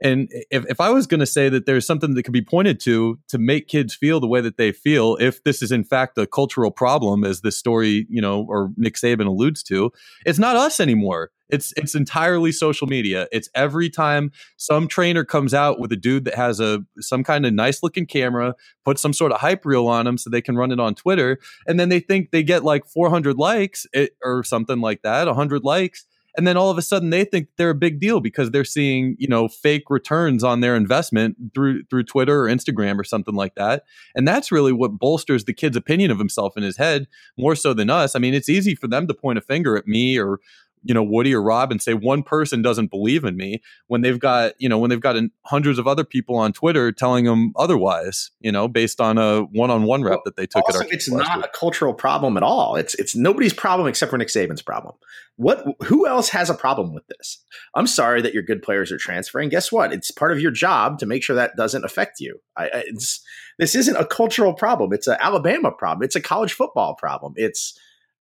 and 0.00 0.28
if, 0.50 0.64
if 0.66 0.80
I 0.80 0.90
was 0.90 1.06
going 1.06 1.20
to 1.20 1.26
say 1.26 1.48
that 1.48 1.66
there's 1.66 1.86
something 1.86 2.14
that 2.14 2.22
could 2.22 2.32
be 2.32 2.42
pointed 2.42 2.78
to 2.80 3.18
to 3.28 3.38
make 3.38 3.66
kids 3.68 3.94
feel 3.94 4.20
the 4.20 4.28
way 4.28 4.40
that 4.40 4.56
they 4.56 4.72
feel, 4.72 5.16
if 5.20 5.42
this 5.42 5.62
is 5.62 5.72
in 5.72 5.84
fact 5.84 6.18
a 6.18 6.26
cultural 6.26 6.70
problem, 6.70 7.24
as 7.24 7.40
this 7.40 7.56
story, 7.56 8.06
you 8.08 8.20
know, 8.20 8.46
or 8.48 8.70
Nick 8.76 8.94
Saban 8.94 9.26
alludes 9.26 9.62
to, 9.64 9.90
it's 10.24 10.38
not 10.38 10.56
us 10.56 10.78
anymore. 10.78 11.30
It's 11.48 11.72
it's 11.76 11.94
entirely 11.94 12.52
social 12.52 12.86
media. 12.86 13.26
It's 13.32 13.48
every 13.54 13.90
time 13.90 14.30
some 14.56 14.86
trainer 14.86 15.24
comes 15.24 15.54
out 15.54 15.80
with 15.80 15.90
a 15.90 15.96
dude 15.96 16.26
that 16.26 16.34
has 16.34 16.60
a 16.60 16.84
some 17.00 17.24
kind 17.24 17.44
of 17.44 17.52
nice 17.52 17.82
looking 17.82 18.06
camera, 18.06 18.54
put 18.84 18.98
some 18.98 19.12
sort 19.12 19.32
of 19.32 19.40
hype 19.40 19.64
reel 19.64 19.88
on 19.88 20.06
him 20.06 20.18
so 20.18 20.30
they 20.30 20.42
can 20.42 20.56
run 20.56 20.70
it 20.70 20.78
on 20.78 20.94
Twitter, 20.94 21.38
and 21.66 21.80
then 21.80 21.88
they 21.88 22.00
think 22.00 22.30
they 22.30 22.42
get 22.42 22.64
like 22.64 22.86
400 22.86 23.36
likes 23.36 23.86
it, 23.92 24.12
or 24.22 24.44
something 24.44 24.80
like 24.80 25.02
that, 25.02 25.26
100 25.26 25.64
likes 25.64 26.06
and 26.38 26.46
then 26.46 26.56
all 26.56 26.70
of 26.70 26.78
a 26.78 26.82
sudden 26.82 27.10
they 27.10 27.24
think 27.24 27.48
they're 27.56 27.70
a 27.70 27.74
big 27.74 27.98
deal 27.98 28.20
because 28.20 28.52
they're 28.52 28.64
seeing 28.64 29.16
you 29.18 29.26
know 29.26 29.48
fake 29.48 29.90
returns 29.90 30.44
on 30.44 30.60
their 30.60 30.76
investment 30.76 31.36
through 31.52 31.82
through 31.90 32.04
Twitter 32.04 32.44
or 32.44 32.46
Instagram 32.46 32.98
or 32.98 33.04
something 33.04 33.34
like 33.34 33.56
that. 33.56 33.84
And 34.14 34.26
that's 34.26 34.52
really 34.52 34.72
what 34.72 34.98
bolsters 34.98 35.44
the 35.44 35.52
kid's 35.52 35.76
opinion 35.76 36.12
of 36.12 36.18
himself 36.18 36.56
in 36.56 36.62
his 36.62 36.76
head 36.76 37.08
more 37.36 37.56
so 37.56 37.74
than 37.74 37.90
us. 37.90 38.14
I 38.14 38.20
mean 38.20 38.34
it's 38.34 38.48
easy 38.48 38.76
for 38.76 38.86
them 38.86 39.08
to 39.08 39.14
point 39.14 39.38
a 39.38 39.42
finger 39.42 39.76
at 39.76 39.88
me 39.88 40.16
or 40.16 40.38
you 40.82 40.94
know 40.94 41.02
Woody 41.02 41.34
or 41.34 41.42
Rob 41.42 41.70
and 41.70 41.80
say 41.80 41.94
one 41.94 42.22
person 42.22 42.62
doesn't 42.62 42.90
believe 42.90 43.24
in 43.24 43.36
me 43.36 43.62
when 43.86 44.00
they've 44.00 44.18
got 44.18 44.52
you 44.58 44.68
know 44.68 44.78
when 44.78 44.90
they've 44.90 45.00
got 45.00 45.16
hundreds 45.46 45.78
of 45.78 45.86
other 45.86 46.04
people 46.04 46.36
on 46.36 46.52
Twitter 46.52 46.92
telling 46.92 47.24
them 47.24 47.52
otherwise 47.56 48.30
you 48.40 48.52
know 48.52 48.68
based 48.68 49.00
on 49.00 49.18
a 49.18 49.42
one-on-one 49.42 50.02
rep 50.02 50.12
well, 50.12 50.22
that 50.24 50.36
they 50.36 50.46
took 50.46 50.64
also, 50.64 50.84
it's 50.88 51.10
not 51.10 51.38
week. 51.38 51.46
a 51.46 51.58
cultural 51.58 51.94
problem 51.94 52.36
at 52.36 52.42
all. 52.42 52.76
It's 52.76 52.94
it's 52.94 53.16
nobody's 53.16 53.54
problem 53.54 53.88
except 53.88 54.10
for 54.10 54.18
Nick 54.18 54.28
Saban's 54.28 54.62
problem. 54.62 54.94
What 55.36 55.64
who 55.84 56.06
else 56.06 56.28
has 56.30 56.50
a 56.50 56.54
problem 56.54 56.92
with 56.92 57.06
this? 57.06 57.42
I'm 57.74 57.86
sorry 57.86 58.22
that 58.22 58.34
your 58.34 58.42
good 58.42 58.62
players 58.62 58.90
are 58.90 58.98
transferring. 58.98 59.48
Guess 59.50 59.70
what? 59.70 59.92
It's 59.92 60.10
part 60.10 60.32
of 60.32 60.40
your 60.40 60.50
job 60.50 60.98
to 60.98 61.06
make 61.06 61.22
sure 61.22 61.36
that 61.36 61.56
doesn't 61.56 61.84
affect 61.84 62.20
you. 62.20 62.40
I, 62.56 62.68
it's 62.74 63.22
this 63.58 63.74
isn't 63.74 63.96
a 63.96 64.04
cultural 64.04 64.54
problem. 64.54 64.92
It's 64.92 65.06
an 65.06 65.16
Alabama 65.20 65.70
problem. 65.70 66.04
It's 66.04 66.16
a 66.16 66.20
college 66.20 66.52
football 66.52 66.94
problem. 66.94 67.34
It's 67.36 67.78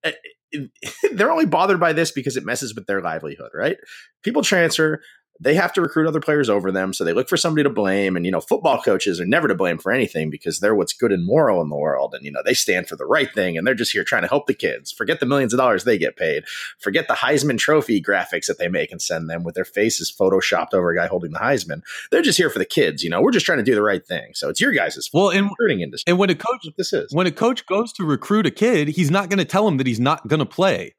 eh, 0.03 0.11
they're 1.13 1.31
only 1.31 1.45
bothered 1.45 1.79
by 1.79 1.93
this 1.93 2.11
because 2.11 2.37
it 2.37 2.45
messes 2.45 2.75
with 2.75 2.85
their 2.85 3.01
livelihood, 3.01 3.51
right? 3.53 3.77
People 4.23 4.41
transfer, 4.41 5.01
they 5.39 5.55
have 5.55 5.73
to 5.73 5.81
recruit 5.81 6.07
other 6.07 6.19
players 6.19 6.49
over 6.49 6.71
them. 6.71 6.93
So 6.93 7.03
they 7.03 7.13
look 7.13 7.29
for 7.29 7.37
somebody 7.37 7.63
to 7.63 7.69
blame. 7.69 8.15
And, 8.15 8.25
you 8.25 8.31
know, 8.31 8.41
football 8.41 8.81
coaches 8.81 9.19
are 9.19 9.25
never 9.25 9.47
to 9.47 9.55
blame 9.55 9.77
for 9.77 9.91
anything 9.91 10.29
because 10.29 10.59
they're 10.59 10.75
what's 10.75 10.93
good 10.93 11.11
and 11.11 11.25
moral 11.25 11.61
in 11.61 11.69
the 11.69 11.75
world. 11.75 12.13
And, 12.13 12.25
you 12.25 12.31
know, 12.31 12.41
they 12.43 12.53
stand 12.53 12.87
for 12.87 12.95
the 12.95 13.05
right 13.05 13.31
thing 13.33 13.57
and 13.57 13.65
they're 13.65 13.75
just 13.75 13.91
here 13.91 14.03
trying 14.03 14.23
to 14.23 14.27
help 14.27 14.47
the 14.47 14.53
kids. 14.53 14.91
Forget 14.91 15.19
the 15.19 15.25
millions 15.25 15.53
of 15.53 15.59
dollars 15.59 15.83
they 15.83 15.97
get 15.97 16.17
paid. 16.17 16.43
Forget 16.79 17.07
the 17.07 17.13
Heisman 17.13 17.57
Trophy 17.57 18.01
graphics 18.01 18.47
that 18.47 18.57
they 18.57 18.67
make 18.67 18.91
and 18.91 19.01
send 19.01 19.29
them 19.29 19.43
with 19.43 19.55
their 19.55 19.65
faces 19.65 20.11
photoshopped 20.11 20.73
over 20.73 20.91
a 20.91 20.95
guy 20.95 21.07
holding 21.07 21.31
the 21.31 21.39
Heisman. 21.39 21.81
They're 22.11 22.21
just 22.21 22.37
here 22.37 22.49
for 22.49 22.59
the 22.59 22.65
kids. 22.65 23.03
You 23.03 23.09
know, 23.09 23.21
we're 23.21 23.31
just 23.31 23.45
trying 23.45 23.59
to 23.59 23.63
do 23.63 23.75
the 23.75 23.83
right 23.83 24.05
thing. 24.05 24.31
So 24.33 24.49
it's 24.49 24.61
your 24.61 24.71
guys' 24.71 25.09
well, 25.13 25.29
in 25.29 25.47
recruiting 25.47 25.81
industry. 25.81 26.11
And 26.11 26.19
when 26.19 26.29
a 26.29 26.35
coach, 26.35 26.67
this 26.77 26.93
is 26.93 27.13
when 27.13 27.27
a 27.27 27.31
coach 27.31 27.65
goes 27.65 27.93
to 27.93 28.03
recruit 28.03 28.45
a 28.45 28.51
kid, 28.51 28.87
he's 28.89 29.11
not 29.11 29.29
going 29.29 29.39
to 29.39 29.45
tell 29.45 29.67
him 29.67 29.77
that 29.77 29.87
he's 29.87 29.99
not 29.99 30.27
going 30.27 30.39
to 30.39 30.45
play. 30.45 30.95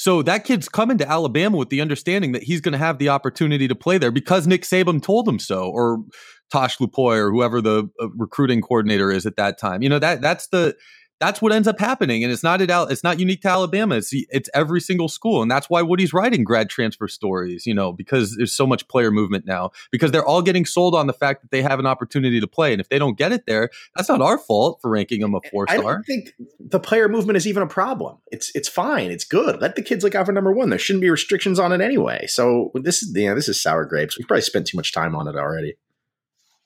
So 0.00 0.22
that 0.22 0.44
kid's 0.44 0.66
coming 0.66 0.96
to 0.96 1.06
Alabama 1.06 1.58
with 1.58 1.68
the 1.68 1.82
understanding 1.82 2.32
that 2.32 2.42
he's 2.42 2.62
going 2.62 2.72
to 2.72 2.78
have 2.78 2.96
the 2.96 3.10
opportunity 3.10 3.68
to 3.68 3.74
play 3.74 3.98
there 3.98 4.10
because 4.10 4.46
Nick 4.46 4.62
Saban 4.62 5.02
told 5.02 5.28
him 5.28 5.38
so, 5.38 5.64
or 5.64 6.02
Tosh 6.50 6.78
Lupoi, 6.78 7.18
or 7.18 7.30
whoever 7.30 7.60
the 7.60 7.86
uh, 8.00 8.08
recruiting 8.16 8.62
coordinator 8.62 9.12
is 9.12 9.26
at 9.26 9.36
that 9.36 9.58
time. 9.58 9.82
You 9.82 9.90
know 9.90 9.98
that 9.98 10.22
that's 10.22 10.46
the 10.46 10.74
that's 11.20 11.42
what 11.42 11.52
ends 11.52 11.68
up 11.68 11.78
happening. 11.78 12.24
And 12.24 12.32
it's 12.32 12.42
not 12.42 12.62
at 12.62 12.70
Al- 12.70 12.88
it's 12.88 13.04
not 13.04 13.20
unique 13.20 13.42
to 13.42 13.48
Alabama. 13.48 13.96
It's 13.96 14.10
it's 14.12 14.48
every 14.54 14.80
single 14.80 15.08
school, 15.08 15.42
and 15.42 15.50
that's 15.50 15.68
why 15.68 15.82
Woody's 15.82 16.12
writing 16.12 16.42
grad 16.44 16.70
transfer 16.70 17.06
stories. 17.06 17.66
You 17.66 17.74
know, 17.74 17.92
because 17.92 18.36
there's 18.36 18.52
so 18.52 18.66
much 18.66 18.88
player 18.88 19.10
movement 19.10 19.46
now. 19.46 19.70
Because 19.92 20.10
they're 20.10 20.24
all 20.24 20.42
getting 20.42 20.64
sold 20.64 20.94
on 20.94 21.06
the 21.06 21.12
fact 21.12 21.42
that 21.42 21.50
they 21.50 21.62
have 21.62 21.78
an 21.78 21.86
opportunity 21.86 22.40
to 22.40 22.46
play, 22.46 22.72
and 22.72 22.80
if 22.80 22.88
they 22.88 22.98
don't 22.98 23.18
get 23.18 23.32
it 23.32 23.46
there, 23.46 23.70
that's 23.94 24.08
not 24.08 24.22
our 24.22 24.38
fault 24.38 24.80
for 24.80 24.90
ranking 24.90 25.20
them 25.20 25.34
a 25.34 25.40
four 25.50 25.66
star. 25.68 25.78
I 25.78 25.82
don't 25.82 26.04
think 26.04 26.32
the 26.58 26.80
player 26.80 27.08
movement 27.08 27.36
is 27.36 27.46
even 27.46 27.62
a 27.62 27.68
problem. 27.68 28.16
It's 28.32 28.50
it's 28.54 28.68
fine. 28.68 29.10
It's 29.10 29.24
good. 29.24 29.60
Let 29.60 29.76
the 29.76 29.82
kids 29.82 30.02
look 30.02 30.14
out 30.14 30.26
for 30.26 30.32
number 30.32 30.52
one. 30.52 30.70
There 30.70 30.78
shouldn't 30.78 31.02
be 31.02 31.10
restrictions 31.10 31.58
on 31.58 31.72
it 31.72 31.82
anyway. 31.82 32.26
So 32.28 32.70
this 32.74 33.02
is 33.02 33.14
yeah, 33.14 33.34
this 33.34 33.48
is 33.48 33.62
sour 33.62 33.84
grapes. 33.84 34.18
We 34.18 34.24
probably 34.24 34.42
spent 34.42 34.66
too 34.66 34.78
much 34.78 34.92
time 34.92 35.14
on 35.14 35.28
it 35.28 35.36
already. 35.36 35.76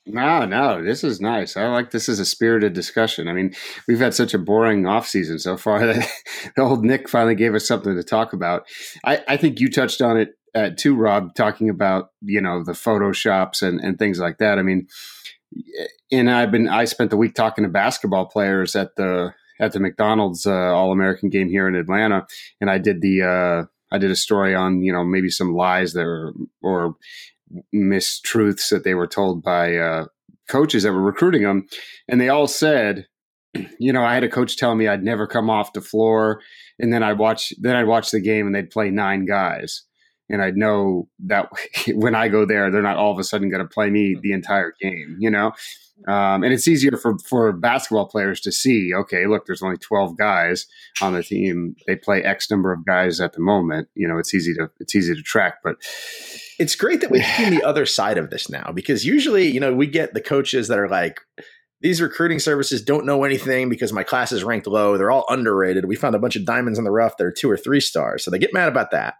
No, 0.07 0.45
no, 0.45 0.83
this 0.83 1.03
is 1.03 1.19
nice. 1.19 1.57
I 1.57 1.67
like 1.67 1.89
this 1.89 2.07
is 2.07 2.19
a 2.19 2.25
spirited 2.25 2.73
discussion. 2.73 3.27
I 3.27 3.33
mean, 3.33 3.55
we've 3.87 3.99
had 3.99 4.13
such 4.13 4.35
a 4.35 4.39
boring 4.39 4.85
off 4.85 5.07
season 5.07 5.39
so 5.39 5.57
far 5.57 5.79
that 5.85 6.07
old 6.59 6.85
Nick 6.85 7.09
finally 7.09 7.33
gave 7.33 7.55
us 7.55 7.67
something 7.67 7.95
to 7.95 8.03
talk 8.03 8.31
about. 8.31 8.67
I, 9.03 9.23
I 9.27 9.37
think 9.37 9.59
you 9.59 9.69
touched 9.69 10.01
on 10.01 10.17
it 10.17 10.37
uh, 10.53 10.69
too, 10.77 10.95
Rob, 10.95 11.33
talking 11.33 11.69
about 11.69 12.11
you 12.21 12.39
know 12.39 12.63
the 12.63 12.73
photoshops 12.73 13.63
and 13.63 13.79
and 13.81 13.97
things 13.97 14.19
like 14.19 14.37
that. 14.37 14.59
I 14.59 14.61
mean, 14.61 14.87
and 16.11 16.29
I've 16.29 16.51
been 16.51 16.69
I 16.69 16.85
spent 16.85 17.09
the 17.09 17.17
week 17.17 17.33
talking 17.33 17.63
to 17.63 17.69
basketball 17.69 18.27
players 18.27 18.75
at 18.75 18.95
the 18.95 19.33
at 19.59 19.71
the 19.71 19.79
McDonald's 19.79 20.45
uh, 20.45 20.51
All 20.51 20.91
American 20.91 21.29
game 21.29 21.49
here 21.49 21.67
in 21.67 21.75
Atlanta, 21.75 22.27
and 22.61 22.69
I 22.69 22.77
did 22.77 23.01
the 23.01 23.23
uh, 23.23 23.65
I 23.91 23.97
did 23.97 24.11
a 24.11 24.15
story 24.15 24.53
on 24.53 24.83
you 24.83 24.93
know 24.93 25.03
maybe 25.03 25.29
some 25.29 25.55
lies 25.55 25.93
there 25.93 26.31
or 26.61 26.95
mistruths 27.73 28.69
that 28.69 28.83
they 28.83 28.93
were 28.93 29.07
told 29.07 29.43
by 29.43 29.75
uh, 29.75 30.05
coaches 30.49 30.83
that 30.83 30.93
were 30.93 31.01
recruiting 31.01 31.43
them, 31.43 31.67
and 32.07 32.19
they 32.19 32.29
all 32.29 32.47
said, 32.47 33.07
you 33.79 33.93
know, 33.93 34.03
I 34.03 34.13
had 34.13 34.23
a 34.23 34.29
coach 34.29 34.57
tell 34.57 34.75
me 34.75 34.87
I'd 34.87 35.03
never 35.03 35.27
come 35.27 35.49
off 35.49 35.73
the 35.73 35.81
floor, 35.81 36.41
and 36.79 36.91
then 36.91 37.03
I'd 37.03 37.17
watch 37.17 37.53
then 37.59 37.75
I'd 37.75 37.87
watch 37.87 38.11
the 38.11 38.19
game 38.19 38.45
and 38.45 38.55
they'd 38.55 38.69
play 38.69 38.89
nine 38.89 39.25
guys, 39.25 39.83
and 40.29 40.41
I'd 40.41 40.57
know 40.57 41.07
that 41.25 41.49
when 41.93 42.15
I 42.15 42.27
go 42.27 42.45
there, 42.45 42.71
they're 42.71 42.81
not 42.81 42.97
all 42.97 43.11
of 43.11 43.19
a 43.19 43.23
sudden 43.23 43.49
going 43.49 43.61
to 43.61 43.73
play 43.73 43.89
me 43.89 44.17
the 44.21 44.33
entire 44.33 44.73
game, 44.79 45.17
you 45.19 45.29
know. 45.29 45.51
Um, 46.07 46.43
and 46.43 46.53
it's 46.53 46.67
easier 46.67 46.97
for, 46.97 47.17
for 47.19 47.53
basketball 47.53 48.07
players 48.07 48.41
to 48.41 48.51
see, 48.51 48.93
okay, 48.93 49.27
look, 49.27 49.45
there's 49.45 49.63
only 49.63 49.77
12 49.77 50.17
guys 50.17 50.67
on 51.01 51.13
the 51.13 51.23
team. 51.23 51.75
They 51.87 51.95
play 51.95 52.21
X 52.21 52.51
number 52.51 52.73
of 52.73 52.85
guys 52.85 53.21
at 53.21 53.33
the 53.33 53.39
moment. 53.39 53.87
You 53.95 54.07
know, 54.07 54.17
it's 54.17 54.33
easy 54.33 54.53
to, 54.55 54.69
it's 54.79 54.93
easy 54.93 55.15
to 55.15 55.21
track, 55.21 55.59
but 55.63 55.77
it's 56.59 56.75
great 56.75 56.99
that 57.01 57.11
we've 57.11 57.25
seen 57.37 57.51
the 57.51 57.63
other 57.63 57.85
side 57.85 58.17
of 58.17 58.29
this 58.29 58.49
now 58.49 58.71
because 58.73 59.05
usually, 59.05 59.49
you 59.49 59.59
know, 59.59 59.73
we 59.73 59.87
get 59.87 60.13
the 60.13 60.21
coaches 60.21 60.67
that 60.67 60.79
are 60.79 60.89
like, 60.89 61.21
these 61.81 62.01
recruiting 62.01 62.39
services 62.39 62.81
don't 62.81 63.05
know 63.05 63.23
anything 63.23 63.69
because 63.69 63.93
my 63.93 64.03
class 64.03 64.31
is 64.31 64.43
ranked 64.43 64.67
low. 64.67 64.97
They're 64.97 65.11
all 65.11 65.25
underrated. 65.29 65.85
We 65.85 65.95
found 65.95 66.15
a 66.15 66.19
bunch 66.19 66.35
of 66.35 66.45
diamonds 66.45 66.79
in 66.79 66.85
the 66.85 66.91
rough 66.91 67.17
that 67.17 67.25
are 67.25 67.31
two 67.31 67.49
or 67.49 67.57
three 67.57 67.81
stars. 67.81 68.23
So 68.23 68.31
they 68.31 68.39
get 68.39 68.53
mad 68.53 68.69
about 68.69 68.91
that. 68.91 69.15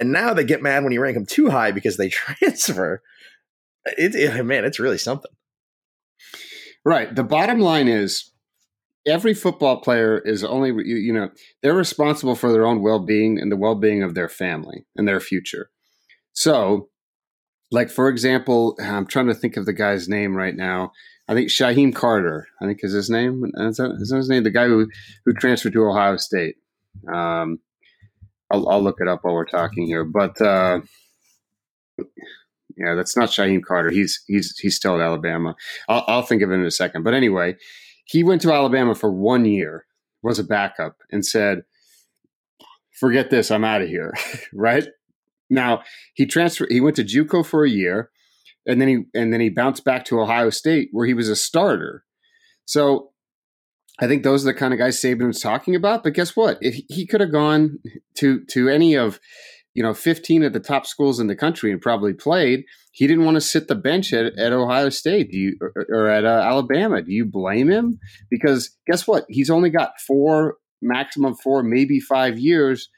And 0.00 0.12
now 0.12 0.32
they 0.32 0.44
get 0.44 0.62
mad 0.62 0.82
when 0.82 0.92
you 0.92 1.00
rank 1.00 1.14
them 1.14 1.26
too 1.26 1.50
high 1.50 1.70
because 1.70 1.96
they 1.96 2.08
transfer. 2.10 3.02
It, 3.84 4.14
it, 4.14 4.44
man, 4.44 4.64
it's 4.64 4.80
really 4.80 4.98
something. 4.98 5.30
Right. 6.84 7.14
The 7.14 7.22
bottom 7.22 7.60
line 7.60 7.88
is 7.88 8.30
every 9.06 9.34
football 9.34 9.80
player 9.80 10.18
is 10.18 10.44
only 10.44 10.70
you, 10.70 10.96
you 10.96 11.12
know 11.12 11.30
they're 11.62 11.74
responsible 11.74 12.34
for 12.34 12.52
their 12.52 12.66
own 12.66 12.82
well-being 12.82 13.38
and 13.38 13.50
the 13.50 13.56
well-being 13.56 14.02
of 14.02 14.14
their 14.14 14.28
family 14.28 14.86
and 14.96 15.06
their 15.06 15.20
future. 15.20 15.70
So, 16.32 16.88
like 17.70 17.90
for 17.90 18.08
example, 18.08 18.76
I'm 18.82 19.06
trying 19.06 19.26
to 19.26 19.34
think 19.34 19.56
of 19.56 19.66
the 19.66 19.72
guy's 19.72 20.08
name 20.08 20.34
right 20.36 20.56
now. 20.56 20.92
I 21.28 21.34
think 21.34 21.48
Shyheim 21.48 21.94
Carter. 21.94 22.48
I 22.60 22.66
think 22.66 22.80
is 22.82 22.92
his 22.92 23.10
name. 23.10 23.44
Is 23.54 23.76
that, 23.76 23.92
is 24.00 24.08
that 24.08 24.16
his 24.16 24.28
name? 24.28 24.42
The 24.42 24.50
guy 24.50 24.66
who 24.66 24.88
who 25.24 25.32
transferred 25.34 25.74
to 25.74 25.84
Ohio 25.84 26.16
State. 26.16 26.56
Um, 27.12 27.60
I'll, 28.50 28.68
I'll 28.68 28.82
look 28.82 28.98
it 29.00 29.08
up 29.08 29.20
while 29.22 29.34
we're 29.34 29.46
talking 29.46 29.86
here. 29.86 30.04
But 30.04 30.40
uh, 30.40 30.80
yeah, 32.76 32.94
that's 32.94 33.16
not 33.16 33.28
Shyheim 33.28 33.62
Carter. 33.62 33.90
He's 33.90 34.22
he's 34.26 34.58
he's 34.58 34.76
still 34.76 34.94
at 34.94 35.00
Alabama. 35.00 35.54
I'll, 35.88 36.04
I'll 36.06 36.22
think 36.22 36.42
of 36.42 36.50
it 36.50 36.54
in 36.54 36.64
a 36.64 36.70
second. 36.70 37.02
But 37.02 37.14
anyway, 37.14 37.56
he 38.04 38.24
went 38.24 38.42
to 38.42 38.52
Alabama 38.52 38.94
for 38.94 39.12
one 39.12 39.44
year, 39.44 39.86
was 40.22 40.38
a 40.38 40.44
backup, 40.44 40.96
and 41.10 41.24
said, 41.24 41.62
"Forget 42.98 43.30
this, 43.30 43.50
I'm 43.50 43.64
out 43.64 43.82
of 43.82 43.88
here." 43.88 44.14
right 44.54 44.86
now, 45.48 45.82
he 46.14 46.26
transferred. 46.26 46.70
He 46.70 46.80
went 46.80 46.96
to 46.96 47.04
JUCO 47.04 47.44
for 47.44 47.64
a 47.64 47.70
year, 47.70 48.10
and 48.66 48.80
then 48.80 48.88
he 48.88 49.04
and 49.14 49.32
then 49.32 49.40
he 49.40 49.50
bounced 49.50 49.84
back 49.84 50.04
to 50.06 50.20
Ohio 50.20 50.50
State, 50.50 50.88
where 50.92 51.06
he 51.06 51.14
was 51.14 51.28
a 51.28 51.36
starter. 51.36 52.04
So 52.64 53.09
I 54.00 54.06
think 54.06 54.22
those 54.22 54.44
are 54.44 54.52
the 54.52 54.58
kind 54.58 54.72
of 54.72 54.78
guys 54.78 55.00
Saban 55.00 55.26
was 55.26 55.40
talking 55.40 55.74
about. 55.74 56.02
But 56.02 56.14
guess 56.14 56.34
what? 56.34 56.58
If 56.60 56.82
he 56.88 57.06
could 57.06 57.20
have 57.20 57.32
gone 57.32 57.78
to 58.16 58.44
to 58.46 58.68
any 58.68 58.96
of 58.96 59.20
you 59.74 59.82
know 59.82 59.92
15 59.92 60.44
of 60.44 60.52
the 60.52 60.60
top 60.60 60.86
schools 60.86 61.20
in 61.20 61.26
the 61.26 61.36
country 61.36 61.70
and 61.70 61.80
probably 61.80 62.14
played, 62.14 62.64
he 62.92 63.06
didn't 63.06 63.24
want 63.24 63.36
to 63.36 63.40
sit 63.40 63.68
the 63.68 63.74
bench 63.74 64.12
at, 64.12 64.38
at 64.38 64.52
Ohio 64.52 64.88
State 64.88 65.32
you, 65.32 65.56
or, 65.60 65.86
or, 65.88 66.06
at 66.08 66.24
uh, 66.24 66.42
Alabama. 66.44 67.02
Do 67.02 67.12
you 67.12 67.26
blame 67.26 67.70
him? 67.70 67.98
Because 68.30 68.76
guess 68.86 69.06
what? 69.06 69.24
He's 69.28 69.50
only 69.50 69.70
got 69.70 70.00
four, 70.06 70.56
maximum 70.80 71.34
four, 71.34 71.62
maybe 71.62 72.00
five 72.00 72.38
years 72.38 72.88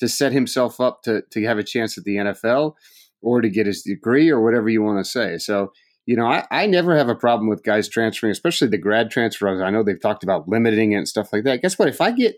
to 0.00 0.08
set 0.08 0.32
himself 0.32 0.80
up 0.80 1.02
to 1.02 1.22
to 1.32 1.44
have 1.44 1.58
a 1.58 1.64
chance 1.64 1.98
at 1.98 2.04
the 2.04 2.16
NFL 2.16 2.74
or 3.20 3.40
to 3.40 3.50
get 3.50 3.66
his 3.66 3.82
degree 3.82 4.30
or 4.30 4.42
whatever 4.42 4.68
you 4.68 4.82
want 4.82 5.04
to 5.04 5.10
say. 5.10 5.36
So 5.36 5.72
you 6.06 6.16
know, 6.16 6.26
I, 6.26 6.46
I 6.52 6.66
never 6.66 6.96
have 6.96 7.08
a 7.08 7.16
problem 7.16 7.48
with 7.48 7.64
guys 7.64 7.88
transferring, 7.88 8.30
especially 8.30 8.68
the 8.68 8.78
grad 8.78 9.10
transfers. 9.10 9.60
I 9.60 9.70
know 9.70 9.82
they've 9.82 10.00
talked 10.00 10.22
about 10.22 10.48
limiting 10.48 10.92
it 10.92 10.96
and 10.96 11.08
stuff 11.08 11.32
like 11.32 11.42
that. 11.44 11.62
Guess 11.62 11.78
what? 11.78 11.88
If 11.88 12.00
I 12.00 12.12
get, 12.12 12.36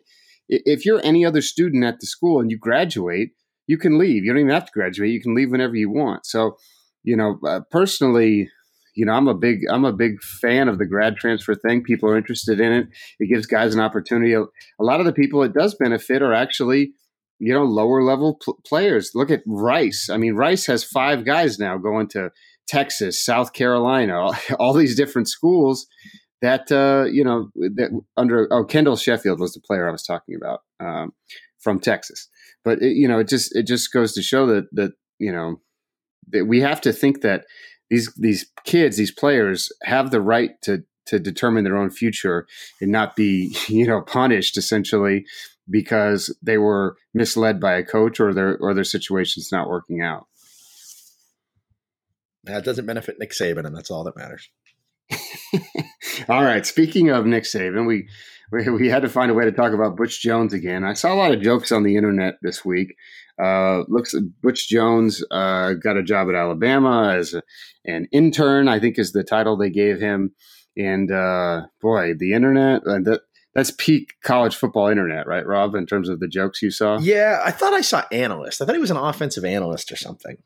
if 0.48 0.86
you're 0.86 1.04
any 1.04 1.24
other 1.24 1.42
student 1.42 1.84
at 1.84 2.00
the 2.00 2.06
school 2.06 2.40
and 2.40 2.50
you 2.50 2.58
graduate, 2.58 3.32
you 3.66 3.76
can 3.76 3.98
leave. 3.98 4.24
You 4.24 4.32
don't 4.32 4.40
even 4.40 4.54
have 4.54 4.64
to 4.64 4.72
graduate. 4.72 5.12
You 5.12 5.20
can 5.20 5.34
leave 5.34 5.50
whenever 5.50 5.76
you 5.76 5.90
want. 5.90 6.24
So, 6.24 6.56
you 7.04 7.14
know, 7.14 7.38
uh, 7.46 7.60
personally, 7.70 8.48
you 8.96 9.04
know, 9.04 9.12
I'm 9.12 9.28
a 9.28 9.34
big, 9.34 9.60
I'm 9.70 9.84
a 9.84 9.92
big 9.92 10.22
fan 10.22 10.68
of 10.68 10.78
the 10.78 10.86
grad 10.86 11.16
transfer 11.16 11.54
thing. 11.54 11.82
People 11.82 12.08
are 12.08 12.16
interested 12.16 12.60
in 12.60 12.72
it. 12.72 12.88
It 13.20 13.28
gives 13.28 13.46
guys 13.46 13.74
an 13.74 13.80
opportunity. 13.80 14.32
A 14.32 14.46
lot 14.80 15.00
of 15.00 15.06
the 15.06 15.12
people 15.12 15.42
it 15.42 15.52
does 15.52 15.74
benefit 15.74 16.22
are 16.22 16.32
actually, 16.32 16.92
you 17.38 17.52
know, 17.52 17.64
lower 17.64 18.02
level 18.02 18.38
pl- 18.42 18.58
players. 18.66 19.10
Look 19.14 19.30
at 19.30 19.42
Rice. 19.46 20.08
I 20.10 20.16
mean, 20.16 20.34
Rice 20.34 20.64
has 20.66 20.82
five 20.82 21.26
guys 21.26 21.58
now 21.58 21.76
going 21.76 22.08
to 22.08 22.30
Texas, 22.68 23.24
South 23.24 23.52
Carolina, 23.52 24.30
all, 24.58 24.74
these 24.74 24.96
different 24.96 25.28
schools 25.28 25.86
that 26.40 26.70
uh, 26.70 27.04
you 27.10 27.24
know 27.24 27.50
that 27.54 27.90
under 28.16 28.46
oh 28.52 28.64
Kendall 28.64 28.96
Sheffield 28.96 29.40
was 29.40 29.54
the 29.54 29.60
player 29.60 29.88
I 29.88 29.92
was 29.92 30.04
talking 30.04 30.36
about 30.36 30.60
um, 30.80 31.12
from 31.58 31.80
Texas. 31.80 32.28
But 32.64 32.82
it, 32.82 32.96
you 32.96 33.08
know, 33.08 33.18
it 33.18 33.28
just 33.28 33.54
it 33.56 33.66
just 33.66 33.92
goes 33.92 34.12
to 34.14 34.22
show 34.22 34.46
that 34.46 34.66
that 34.72 34.92
you 35.18 35.32
know 35.32 35.60
that 36.30 36.46
we 36.46 36.60
have 36.60 36.80
to 36.82 36.92
think 36.92 37.22
that 37.22 37.44
these 37.90 38.12
these 38.14 38.50
kids, 38.64 38.96
these 38.96 39.12
players, 39.12 39.70
have 39.82 40.10
the 40.10 40.20
right 40.20 40.50
to 40.62 40.84
to 41.06 41.18
determine 41.18 41.64
their 41.64 41.76
own 41.76 41.90
future 41.90 42.46
and 42.80 42.92
not 42.92 43.16
be 43.16 43.56
you 43.68 43.86
know 43.86 44.02
punished 44.02 44.56
essentially 44.56 45.24
because 45.70 46.34
they 46.42 46.58
were 46.58 46.96
misled 47.14 47.60
by 47.60 47.74
a 47.74 47.84
coach 47.84 48.20
or 48.20 48.32
their 48.32 48.56
or 48.58 48.74
their 48.74 48.84
situation's 48.84 49.50
not 49.50 49.68
working 49.68 50.02
out. 50.02 50.26
That 52.48 52.64
doesn't 52.64 52.86
benefit 52.86 53.16
Nick 53.18 53.32
Saban, 53.32 53.66
and 53.66 53.76
that's 53.76 53.90
all 53.90 54.04
that 54.04 54.16
matters. 54.16 54.48
all 56.28 56.42
right. 56.42 56.64
Speaking 56.66 57.10
of 57.10 57.26
Nick 57.26 57.44
Saban, 57.44 57.86
we, 57.86 58.08
we, 58.50 58.68
we 58.68 58.88
had 58.88 59.02
to 59.02 59.08
find 59.08 59.30
a 59.30 59.34
way 59.34 59.44
to 59.44 59.52
talk 59.52 59.72
about 59.72 59.96
Butch 59.96 60.20
Jones 60.20 60.52
again. 60.52 60.84
I 60.84 60.94
saw 60.94 61.12
a 61.12 61.16
lot 61.16 61.32
of 61.32 61.42
jokes 61.42 61.72
on 61.72 61.82
the 61.82 61.96
internet 61.96 62.34
this 62.42 62.64
week. 62.64 62.94
Uh, 63.42 63.84
looks 63.88 64.14
Butch 64.42 64.68
Jones 64.68 65.22
uh, 65.30 65.74
got 65.74 65.96
a 65.96 66.02
job 66.02 66.28
at 66.28 66.34
Alabama 66.34 67.14
as 67.16 67.34
a, 67.34 67.42
an 67.84 68.08
intern. 68.10 68.66
I 68.66 68.80
think 68.80 68.98
is 68.98 69.12
the 69.12 69.22
title 69.22 69.56
they 69.56 69.70
gave 69.70 70.00
him. 70.00 70.34
And 70.76 71.10
uh, 71.10 71.62
boy, 71.80 72.14
the 72.18 72.32
internet 72.32 72.82
uh, 72.86 72.98
that 73.04 73.20
that's 73.54 73.70
peak 73.70 74.14
college 74.22 74.56
football 74.56 74.88
internet, 74.88 75.26
right, 75.26 75.46
Rob? 75.46 75.74
In 75.74 75.86
terms 75.86 76.08
of 76.08 76.20
the 76.20 76.28
jokes 76.28 76.62
you 76.62 76.70
saw. 76.70 76.98
Yeah, 76.98 77.40
I 77.44 77.50
thought 77.50 77.74
I 77.74 77.80
saw 77.80 78.04
analyst. 78.10 78.60
I 78.60 78.64
thought 78.64 78.74
he 78.74 78.80
was 78.80 78.90
an 78.90 78.96
offensive 78.96 79.44
analyst 79.44 79.92
or 79.92 79.96
something. 79.96 80.38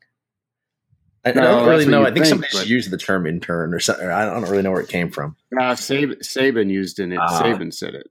I, 1.25 1.31
no, 1.31 1.41
I 1.41 1.43
don't 1.43 1.69
really 1.69 1.85
know. 1.85 2.01
I 2.01 2.05
think, 2.05 2.17
think 2.17 2.27
somebody 2.27 2.51
just 2.51 2.67
used 2.67 2.91
the 2.91 2.97
term 2.97 3.25
intern 3.25 3.73
or 3.73 3.79
something. 3.79 4.07
I 4.07 4.25
don't 4.25 4.43
really 4.43 4.61
know 4.61 4.71
where 4.71 4.81
it 4.81 4.89
came 4.89 5.09
from. 5.09 5.35
Uh, 5.57 5.73
Saban, 5.73 6.19
Saban 6.19 6.69
used 6.69 6.99
it. 6.99 7.17
Uh, 7.17 7.41
Saban 7.41 7.73
said 7.73 7.95
it. 7.95 8.07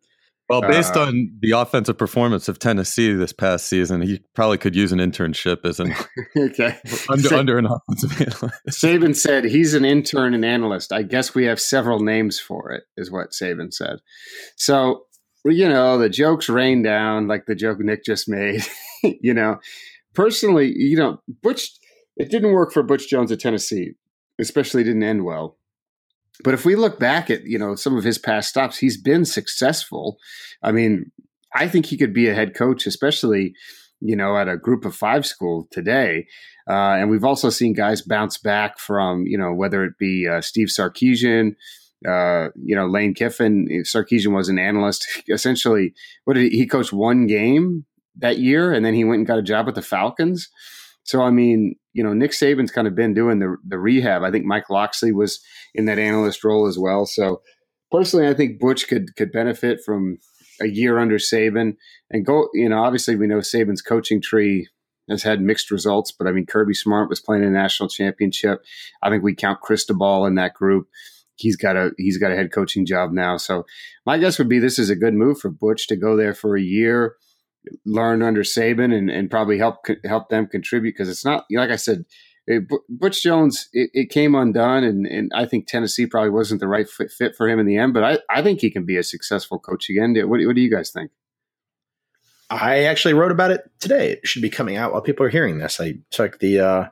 Well, 0.48 0.60
based 0.60 0.96
uh, 0.96 1.04
on 1.04 1.34
the 1.40 1.52
offensive 1.52 1.96
performance 1.96 2.46
of 2.46 2.58
Tennessee 2.58 3.12
this 3.14 3.32
past 3.32 3.68
season, 3.68 4.02
he 4.02 4.22
probably 4.34 4.58
could 4.58 4.76
use 4.76 4.92
an 4.92 4.98
internship 4.98 5.64
as 5.64 5.80
an 5.80 5.94
okay 6.36 6.78
under, 7.08 7.34
under 7.34 7.58
an 7.58 7.66
offensive 7.66 8.20
analyst. 8.20 8.60
Saban 8.68 9.16
said 9.16 9.44
he's 9.44 9.72
an 9.72 9.86
intern 9.86 10.34
and 10.34 10.44
analyst. 10.44 10.92
I 10.92 11.04
guess 11.04 11.34
we 11.34 11.44
have 11.44 11.58
several 11.58 12.00
names 12.00 12.38
for 12.38 12.70
it, 12.70 12.84
is 12.98 13.10
what 13.10 13.30
Saban 13.30 13.72
said. 13.72 14.00
So 14.56 15.04
you 15.44 15.68
know 15.68 15.96
the 15.96 16.10
jokes 16.10 16.50
rain 16.50 16.82
down, 16.82 17.28
like 17.28 17.46
the 17.46 17.54
joke 17.54 17.78
Nick 17.80 18.04
just 18.04 18.28
made. 18.28 18.62
you 19.02 19.32
know, 19.32 19.58
personally, 20.12 20.72
you 20.76 20.96
know, 20.96 21.20
Butch 21.42 21.70
it 22.16 22.30
didn't 22.30 22.52
work 22.52 22.72
for 22.72 22.82
Butch 22.82 23.08
Jones 23.08 23.32
at 23.32 23.40
Tennessee, 23.40 23.92
especially 24.38 24.84
didn't 24.84 25.02
end 25.02 25.24
well. 25.24 25.56
But 26.44 26.54
if 26.54 26.64
we 26.64 26.76
look 26.76 26.98
back 26.98 27.30
at 27.30 27.44
you 27.44 27.58
know 27.58 27.74
some 27.74 27.96
of 27.96 28.04
his 28.04 28.18
past 28.18 28.48
stops, 28.48 28.78
he's 28.78 29.00
been 29.00 29.24
successful. 29.24 30.18
I 30.62 30.72
mean, 30.72 31.10
I 31.54 31.68
think 31.68 31.86
he 31.86 31.96
could 31.96 32.14
be 32.14 32.28
a 32.28 32.34
head 32.34 32.54
coach, 32.54 32.86
especially 32.86 33.54
you 34.00 34.16
know 34.16 34.36
at 34.36 34.48
a 34.48 34.56
group 34.56 34.84
of 34.84 34.94
five 34.94 35.26
school 35.26 35.68
today. 35.70 36.26
Uh, 36.68 36.94
and 36.96 37.10
we've 37.10 37.24
also 37.24 37.50
seen 37.50 37.72
guys 37.72 38.02
bounce 38.02 38.38
back 38.38 38.78
from 38.78 39.26
you 39.26 39.36
know 39.36 39.52
whether 39.52 39.84
it 39.84 39.98
be 39.98 40.26
uh, 40.28 40.40
Steve 40.40 40.68
Sarkisian, 40.68 41.54
uh, 42.08 42.48
you 42.56 42.74
know 42.74 42.86
Lane 42.86 43.14
Kiffin. 43.14 43.68
Sarkisian 43.84 44.34
was 44.34 44.48
an 44.48 44.58
analyst. 44.58 45.06
Essentially, 45.28 45.94
what 46.24 46.34
did 46.34 46.50
he, 46.50 46.58
he 46.58 46.66
coach 46.66 46.92
one 46.92 47.26
game 47.26 47.84
that 48.16 48.38
year, 48.38 48.72
and 48.72 48.84
then 48.84 48.94
he 48.94 49.04
went 49.04 49.18
and 49.18 49.26
got 49.26 49.38
a 49.38 49.42
job 49.42 49.66
with 49.66 49.74
the 49.74 49.82
Falcons. 49.82 50.48
So 51.04 51.22
I 51.22 51.30
mean, 51.30 51.76
you 51.92 52.02
know, 52.02 52.14
Nick 52.14 52.30
Saban's 52.32 52.70
kind 52.70 52.86
of 52.86 52.94
been 52.94 53.14
doing 53.14 53.38
the 53.38 53.56
the 53.66 53.78
rehab. 53.78 54.22
I 54.22 54.30
think 54.30 54.44
Mike 54.44 54.70
Locksley 54.70 55.12
was 55.12 55.40
in 55.74 55.84
that 55.86 55.98
analyst 55.98 56.44
role 56.44 56.66
as 56.66 56.78
well. 56.78 57.06
So 57.06 57.42
personally, 57.90 58.28
I 58.28 58.34
think 58.34 58.58
Butch 58.58 58.88
could 58.88 59.14
could 59.16 59.32
benefit 59.32 59.80
from 59.84 60.18
a 60.60 60.66
year 60.66 60.98
under 60.98 61.18
Saban 61.18 61.76
and 62.10 62.26
go. 62.26 62.48
You 62.54 62.68
know, 62.68 62.82
obviously 62.82 63.16
we 63.16 63.26
know 63.26 63.38
Saban's 63.38 63.82
coaching 63.82 64.20
tree 64.20 64.68
has 65.10 65.22
had 65.22 65.40
mixed 65.40 65.70
results, 65.70 66.12
but 66.12 66.26
I 66.26 66.32
mean 66.32 66.46
Kirby 66.46 66.74
Smart 66.74 67.08
was 67.08 67.20
playing 67.20 67.42
in 67.42 67.50
a 67.50 67.52
national 67.52 67.88
championship. 67.88 68.62
I 69.02 69.10
think 69.10 69.22
we 69.22 69.34
count 69.34 69.60
Cristobal 69.60 70.26
in 70.26 70.36
that 70.36 70.54
group. 70.54 70.88
He's 71.34 71.56
got 71.56 71.76
a 71.76 71.90
he's 71.98 72.18
got 72.18 72.30
a 72.30 72.36
head 72.36 72.52
coaching 72.52 72.86
job 72.86 73.12
now. 73.12 73.36
So 73.36 73.64
my 74.06 74.18
guess 74.18 74.38
would 74.38 74.48
be 74.48 74.58
this 74.58 74.78
is 74.78 74.90
a 74.90 74.96
good 74.96 75.14
move 75.14 75.38
for 75.38 75.50
Butch 75.50 75.88
to 75.88 75.96
go 75.96 76.16
there 76.16 76.34
for 76.34 76.56
a 76.56 76.62
year 76.62 77.16
learn 77.84 78.22
under 78.22 78.42
Saban 78.42 78.96
and, 78.96 79.10
and 79.10 79.30
probably 79.30 79.58
help 79.58 79.86
help 80.04 80.28
them 80.28 80.46
contribute 80.46 80.92
because 80.92 81.08
it's 81.08 81.24
not 81.24 81.44
like 81.50 81.70
I 81.70 81.76
said, 81.76 82.04
it, 82.46 82.64
Butch 82.88 83.22
Jones 83.22 83.68
it, 83.72 83.90
it, 83.92 84.10
came 84.10 84.34
undone 84.34 84.84
and, 84.84 85.06
and 85.06 85.30
I 85.34 85.46
think 85.46 85.66
Tennessee 85.66 86.06
probably 86.06 86.30
wasn't 86.30 86.60
the 86.60 86.68
right 86.68 86.88
fit, 86.88 87.10
fit, 87.10 87.36
for 87.36 87.48
him 87.48 87.60
in 87.60 87.66
the 87.66 87.76
end. 87.76 87.94
But 87.94 88.04
I, 88.04 88.18
I 88.28 88.42
think 88.42 88.60
he 88.60 88.70
can 88.70 88.84
be 88.84 88.96
a 88.96 89.02
successful 89.02 89.58
coach 89.58 89.88
again. 89.88 90.14
What, 90.28 90.40
what 90.44 90.56
do 90.56 90.60
you 90.60 90.70
guys 90.70 90.90
think? 90.90 91.12
I 92.50 92.84
actually 92.84 93.14
wrote 93.14 93.32
about 93.32 93.50
it 93.50 93.70
today. 93.80 94.12
It 94.12 94.26
should 94.26 94.42
be 94.42 94.50
coming 94.50 94.76
out 94.76 94.92
while 94.92 95.00
people 95.00 95.24
are 95.24 95.30
hearing 95.30 95.58
this. 95.58 95.80
I 95.80 95.94
took 96.10 96.40
the 96.40 96.60
uh, 96.60 96.88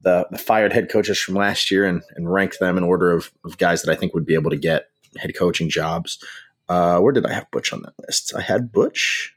the, 0.00 0.26
the 0.30 0.38
fired 0.38 0.72
head 0.72 0.88
coaches 0.88 1.18
from 1.18 1.34
last 1.34 1.70
year 1.70 1.84
and, 1.84 2.02
and 2.14 2.32
ranked 2.32 2.60
them 2.60 2.78
in 2.78 2.84
order 2.84 3.10
of, 3.10 3.32
of 3.44 3.58
guys 3.58 3.82
that 3.82 3.90
I 3.90 3.96
think 3.96 4.14
would 4.14 4.26
be 4.26 4.34
able 4.34 4.50
to 4.50 4.56
get 4.56 4.86
head 5.16 5.34
coaching 5.36 5.68
jobs. 5.68 6.22
Uh, 6.68 7.00
where 7.00 7.12
did 7.12 7.26
I 7.26 7.32
have 7.32 7.50
Butch 7.50 7.72
on 7.72 7.82
that 7.82 7.94
list? 8.06 8.32
I 8.34 8.42
had 8.42 8.72
Butch 8.72 9.34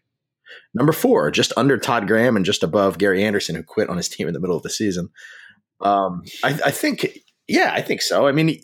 Number 0.73 0.93
four, 0.93 1.31
just 1.31 1.51
under 1.57 1.77
Todd 1.77 2.07
Graham 2.07 2.35
and 2.35 2.45
just 2.45 2.63
above 2.63 2.97
Gary 2.97 3.23
Anderson, 3.23 3.55
who 3.55 3.63
quit 3.63 3.89
on 3.89 3.97
his 3.97 4.07
team 4.07 4.27
in 4.27 4.33
the 4.33 4.39
middle 4.39 4.55
of 4.55 4.63
the 4.63 4.69
season. 4.69 5.09
Um, 5.81 6.21
I, 6.43 6.59
I 6.65 6.71
think, 6.71 7.07
yeah, 7.47 7.71
I 7.73 7.81
think 7.81 8.01
so. 8.01 8.27
I 8.27 8.31
mean, 8.31 8.59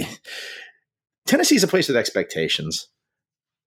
Tennessee's 1.26 1.64
a 1.64 1.68
place 1.68 1.88
with 1.88 1.98
expectations. 1.98 2.88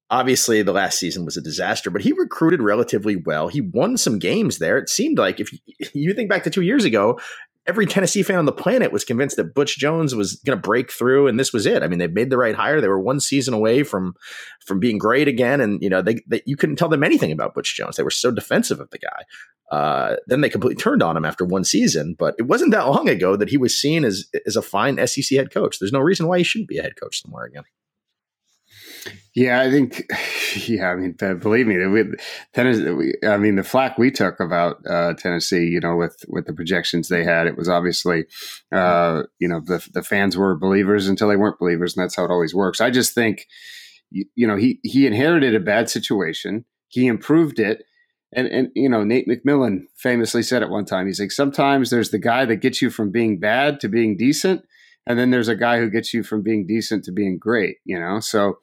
Obviously, 0.08 0.62
the 0.62 0.72
last 0.72 0.98
season 0.98 1.24
was 1.24 1.36
a 1.36 1.42
disaster, 1.42 1.90
but 1.90 2.02
he 2.02 2.12
recruited 2.12 2.62
relatively 2.62 3.14
well. 3.14 3.48
He 3.48 3.60
won 3.60 3.96
some 3.96 4.18
games 4.18 4.58
there. 4.58 4.78
It 4.78 4.88
seemed 4.88 5.18
like 5.18 5.38
if 5.38 5.50
you 5.94 6.14
think 6.14 6.28
back 6.30 6.42
to 6.44 6.50
two 6.50 6.62
years 6.62 6.84
ago, 6.84 7.20
every 7.70 7.86
Tennessee 7.86 8.24
fan 8.24 8.38
on 8.38 8.46
the 8.46 8.52
planet 8.52 8.90
was 8.90 9.04
convinced 9.04 9.36
that 9.36 9.54
Butch 9.54 9.78
Jones 9.78 10.12
was 10.12 10.34
going 10.44 10.58
to 10.58 10.60
break 10.60 10.90
through, 10.90 11.28
and 11.28 11.38
this 11.38 11.52
was 11.52 11.66
it. 11.66 11.84
I 11.84 11.86
mean, 11.86 12.00
they 12.00 12.08
made 12.08 12.28
the 12.28 12.36
right 12.36 12.56
hire. 12.56 12.80
They 12.80 12.88
were 12.88 12.98
one 12.98 13.20
season 13.20 13.54
away 13.54 13.84
from 13.84 14.14
from 14.66 14.80
being 14.80 14.98
great 14.98 15.28
again, 15.28 15.60
and 15.60 15.80
you 15.80 15.88
know, 15.88 16.02
they, 16.02 16.16
they 16.26 16.42
you 16.46 16.56
couldn't 16.56 16.76
tell 16.76 16.88
them 16.88 17.04
anything 17.04 17.30
about 17.30 17.54
Butch 17.54 17.76
Jones. 17.76 17.94
They 17.94 18.02
were 18.02 18.10
so 18.10 18.32
defensive 18.32 18.80
of 18.80 18.90
the 18.90 18.98
guy. 18.98 19.22
Uh, 19.70 20.16
then 20.26 20.40
they 20.40 20.50
completely 20.50 20.82
turned 20.82 21.00
on 21.00 21.16
him 21.16 21.24
after 21.24 21.44
one 21.44 21.62
season, 21.62 22.16
but 22.18 22.34
it 22.38 22.48
wasn't 22.48 22.72
that 22.72 22.88
long 22.88 23.08
ago 23.08 23.36
that 23.36 23.50
he 23.50 23.56
was 23.56 23.80
seen 23.80 24.04
as 24.04 24.26
as 24.46 24.56
a 24.56 24.62
fine 24.62 25.06
SEC 25.06 25.38
head 25.38 25.52
coach. 25.52 25.78
There's 25.78 25.92
no 25.92 26.00
reason 26.00 26.26
why 26.26 26.38
he 26.38 26.44
shouldn't 26.44 26.68
be 26.68 26.78
a 26.78 26.82
head 26.82 26.96
coach 27.00 27.22
somewhere 27.22 27.44
again. 27.44 27.62
Yeah, 29.34 29.60
I 29.60 29.70
think. 29.70 30.04
Yeah, 30.66 30.90
I 30.90 30.96
mean, 30.96 31.12
believe 31.12 31.68
me, 31.68 31.86
we, 31.86 32.02
Tennessee. 32.54 33.12
I 33.24 33.36
mean, 33.36 33.54
the 33.54 33.62
flack 33.62 33.98
we 33.98 34.10
took 34.10 34.40
about 34.40 34.78
uh, 34.84 35.14
Tennessee, 35.14 35.64
you 35.68 35.78
know, 35.78 35.94
with 35.94 36.24
with 36.26 36.46
the 36.46 36.52
projections 36.52 37.06
they 37.06 37.22
had, 37.22 37.46
it 37.46 37.56
was 37.56 37.68
obviously, 37.68 38.24
uh, 38.72 39.22
you 39.38 39.46
know, 39.46 39.60
the 39.64 39.88
the 39.94 40.02
fans 40.02 40.36
were 40.36 40.58
believers 40.58 41.06
until 41.06 41.28
they 41.28 41.36
weren't 41.36 41.60
believers, 41.60 41.96
and 41.96 42.02
that's 42.02 42.16
how 42.16 42.24
it 42.24 42.32
always 42.32 42.52
works. 42.52 42.80
I 42.80 42.90
just 42.90 43.14
think, 43.14 43.46
you, 44.10 44.24
you 44.34 44.44
know, 44.44 44.56
he 44.56 44.80
he 44.82 45.06
inherited 45.06 45.54
a 45.54 45.60
bad 45.60 45.88
situation, 45.88 46.64
he 46.88 47.06
improved 47.06 47.60
it, 47.60 47.84
and 48.32 48.48
and 48.48 48.70
you 48.74 48.88
know, 48.88 49.04
Nate 49.04 49.28
McMillan 49.28 49.82
famously 49.96 50.42
said 50.42 50.64
at 50.64 50.70
one 50.70 50.84
time, 50.84 51.06
he's 51.06 51.20
like, 51.20 51.30
sometimes 51.30 51.90
there's 51.90 52.10
the 52.10 52.18
guy 52.18 52.44
that 52.44 52.56
gets 52.56 52.82
you 52.82 52.90
from 52.90 53.12
being 53.12 53.38
bad 53.38 53.78
to 53.80 53.88
being 53.88 54.16
decent 54.16 54.64
and 55.10 55.18
then 55.18 55.30
there's 55.30 55.48
a 55.48 55.56
guy 55.56 55.78
who 55.78 55.90
gets 55.90 56.14
you 56.14 56.22
from 56.22 56.42
being 56.42 56.66
decent 56.66 57.04
to 57.04 57.12
being 57.12 57.38
great. 57.38 57.76
You 57.84 57.98
know, 57.98 58.20
so. 58.20 58.58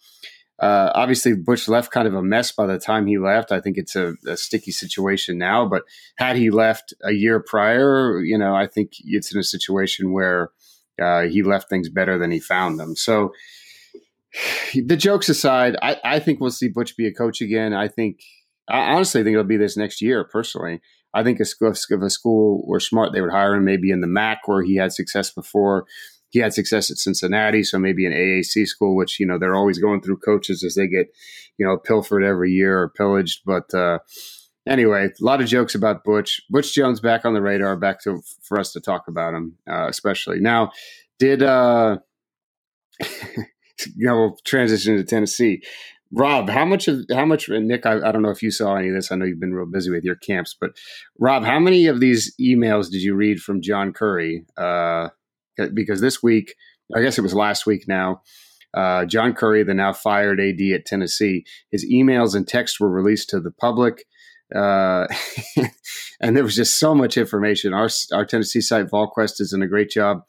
Uh, 0.59 0.91
obviously, 0.95 1.35
Butch 1.35 1.67
left 1.67 1.91
kind 1.91 2.07
of 2.07 2.15
a 2.15 2.23
mess 2.23 2.51
by 2.51 2.65
the 2.65 2.79
time 2.79 3.05
he 3.05 3.19
left. 3.19 3.51
I 3.51 3.61
think 3.61 3.77
it's 3.77 3.95
a, 3.95 4.15
a, 4.25 4.35
sticky 4.35 4.71
situation 4.71 5.37
now. 5.37 5.67
But 5.67 5.83
had 6.15 6.35
he 6.35 6.49
left 6.49 6.95
a 7.03 7.11
year 7.11 7.39
prior, 7.39 8.19
you 8.21 8.35
know, 8.39 8.55
I 8.55 8.65
think 8.65 8.93
it's 9.03 9.31
in 9.31 9.39
a 9.39 9.43
situation 9.43 10.13
where 10.13 10.49
uh, 10.99 11.25
he 11.25 11.43
left 11.43 11.69
things 11.69 11.89
better 11.89 12.17
than 12.17 12.31
he 12.31 12.39
found 12.39 12.79
them. 12.79 12.95
So, 12.95 13.33
the 14.73 14.97
jokes 14.97 15.29
aside, 15.29 15.77
I, 15.81 15.97
I, 16.03 16.19
think 16.19 16.39
we'll 16.39 16.51
see 16.51 16.67
Butch 16.67 16.97
be 16.97 17.07
a 17.07 17.13
coach 17.13 17.41
again. 17.41 17.73
I 17.73 17.87
think, 17.87 18.21
I 18.67 18.93
honestly 18.93 19.23
think 19.23 19.33
it'll 19.33 19.45
be 19.45 19.57
this 19.57 19.77
next 19.77 20.01
year. 20.01 20.23
Personally, 20.23 20.81
I 21.13 21.23
think 21.23 21.39
if 21.39 21.49
a 21.61 22.09
school 22.09 22.63
were 22.67 22.79
smart, 22.79 23.13
they 23.13 23.21
would 23.21 23.31
hire 23.31 23.55
him 23.55 23.65
maybe 23.65 23.91
in 23.91 24.01
the 24.01 24.07
MAC 24.07 24.47
where 24.47 24.61
he 24.61 24.75
had 24.75 24.93
success 24.93 25.31
before 25.31 25.85
he 26.29 26.39
had 26.39 26.53
success 26.53 26.91
at 26.91 26.97
Cincinnati, 26.97 27.63
so 27.63 27.79
maybe 27.79 28.05
an 28.05 28.13
AAC 28.13 28.67
school, 28.67 28.95
which 28.95 29.19
you 29.19 29.25
know 29.25 29.37
they're 29.37 29.55
always 29.55 29.79
going 29.79 30.01
through 30.01 30.17
coaches 30.17 30.63
as 30.63 30.75
they 30.75 30.87
get 30.87 31.07
you 31.57 31.65
know 31.65 31.77
pilfered 31.77 32.23
every 32.23 32.51
year 32.51 32.81
or 32.81 32.89
pillaged. 32.89 33.41
But 33.45 33.73
uh, 33.73 33.99
anyway, 34.67 35.05
a 35.05 35.23
lot 35.23 35.41
of 35.41 35.47
jokes 35.47 35.75
about 35.75 36.03
Butch. 36.03 36.41
Butch 36.49 36.73
Jones 36.73 36.99
back 36.99 37.25
on 37.25 37.33
the 37.33 37.41
radar, 37.41 37.75
back 37.77 38.01
to 38.03 38.21
for 38.41 38.59
us 38.59 38.71
to 38.73 38.81
talk 38.81 39.07
about 39.07 39.33
him, 39.33 39.57
uh, 39.69 39.87
especially 39.87 40.39
now. 40.39 40.71
Did 41.19 41.41
uh, 41.43 41.97
you 43.01 44.07
know 44.07 44.35
transition 44.45 44.97
to 44.97 45.03
Tennessee? 45.03 45.61
Rob, 46.11 46.49
how 46.49 46.63
much 46.63 46.87
of 46.87 47.05
how 47.11 47.25
much 47.25 47.49
Nick? 47.49 47.85
I, 47.85 47.95
I, 47.97 48.11
don't 48.11 48.21
know 48.21 48.29
if 48.29 48.41
you 48.41 48.49
saw 48.49 48.75
any 48.75 48.89
of 48.89 48.95
this. 48.95 49.11
I 49.11 49.15
know 49.15 49.25
you've 49.25 49.41
been 49.41 49.53
real 49.53 49.65
busy 49.65 49.91
with 49.91 50.05
your 50.05 50.15
camps, 50.15 50.55
but 50.59 50.71
Rob, 51.19 51.43
how 51.43 51.59
many 51.59 51.87
of 51.87 51.99
these 51.99 52.33
emails 52.39 52.89
did 52.89 53.01
you 53.01 53.13
read 53.13 53.39
from 53.39 53.61
John 53.61 53.91
Currie? 53.91 54.45
Uh, 54.57 55.09
because 55.73 56.01
this 56.01 56.21
week, 56.21 56.55
I 56.95 57.01
guess 57.01 57.17
it 57.17 57.23
was 57.23 57.33
last 57.33 57.65
week 57.65 57.87
now, 57.87 58.21
uh, 58.73 59.05
John 59.05 59.33
Currie, 59.33 59.63
the 59.63 59.73
now 59.73 59.93
fired 59.93 60.39
AD 60.39 60.61
at 60.73 60.85
Tennessee, 60.85 61.45
his 61.71 61.85
emails 61.85 62.35
and 62.35 62.47
texts 62.47 62.79
were 62.79 62.89
released 62.89 63.29
to 63.29 63.39
the 63.39 63.51
public. 63.51 64.05
Uh, 64.55 65.07
and 66.21 66.35
there 66.35 66.43
was 66.43 66.55
just 66.55 66.79
so 66.79 66.93
much 66.93 67.17
information. 67.17 67.73
Our, 67.73 67.89
our 68.13 68.25
Tennessee 68.25 68.61
site, 68.61 68.87
VolQuest, 68.87 69.41
is 69.41 69.51
doing 69.51 69.63
a 69.63 69.67
great 69.67 69.89
job 69.89 70.21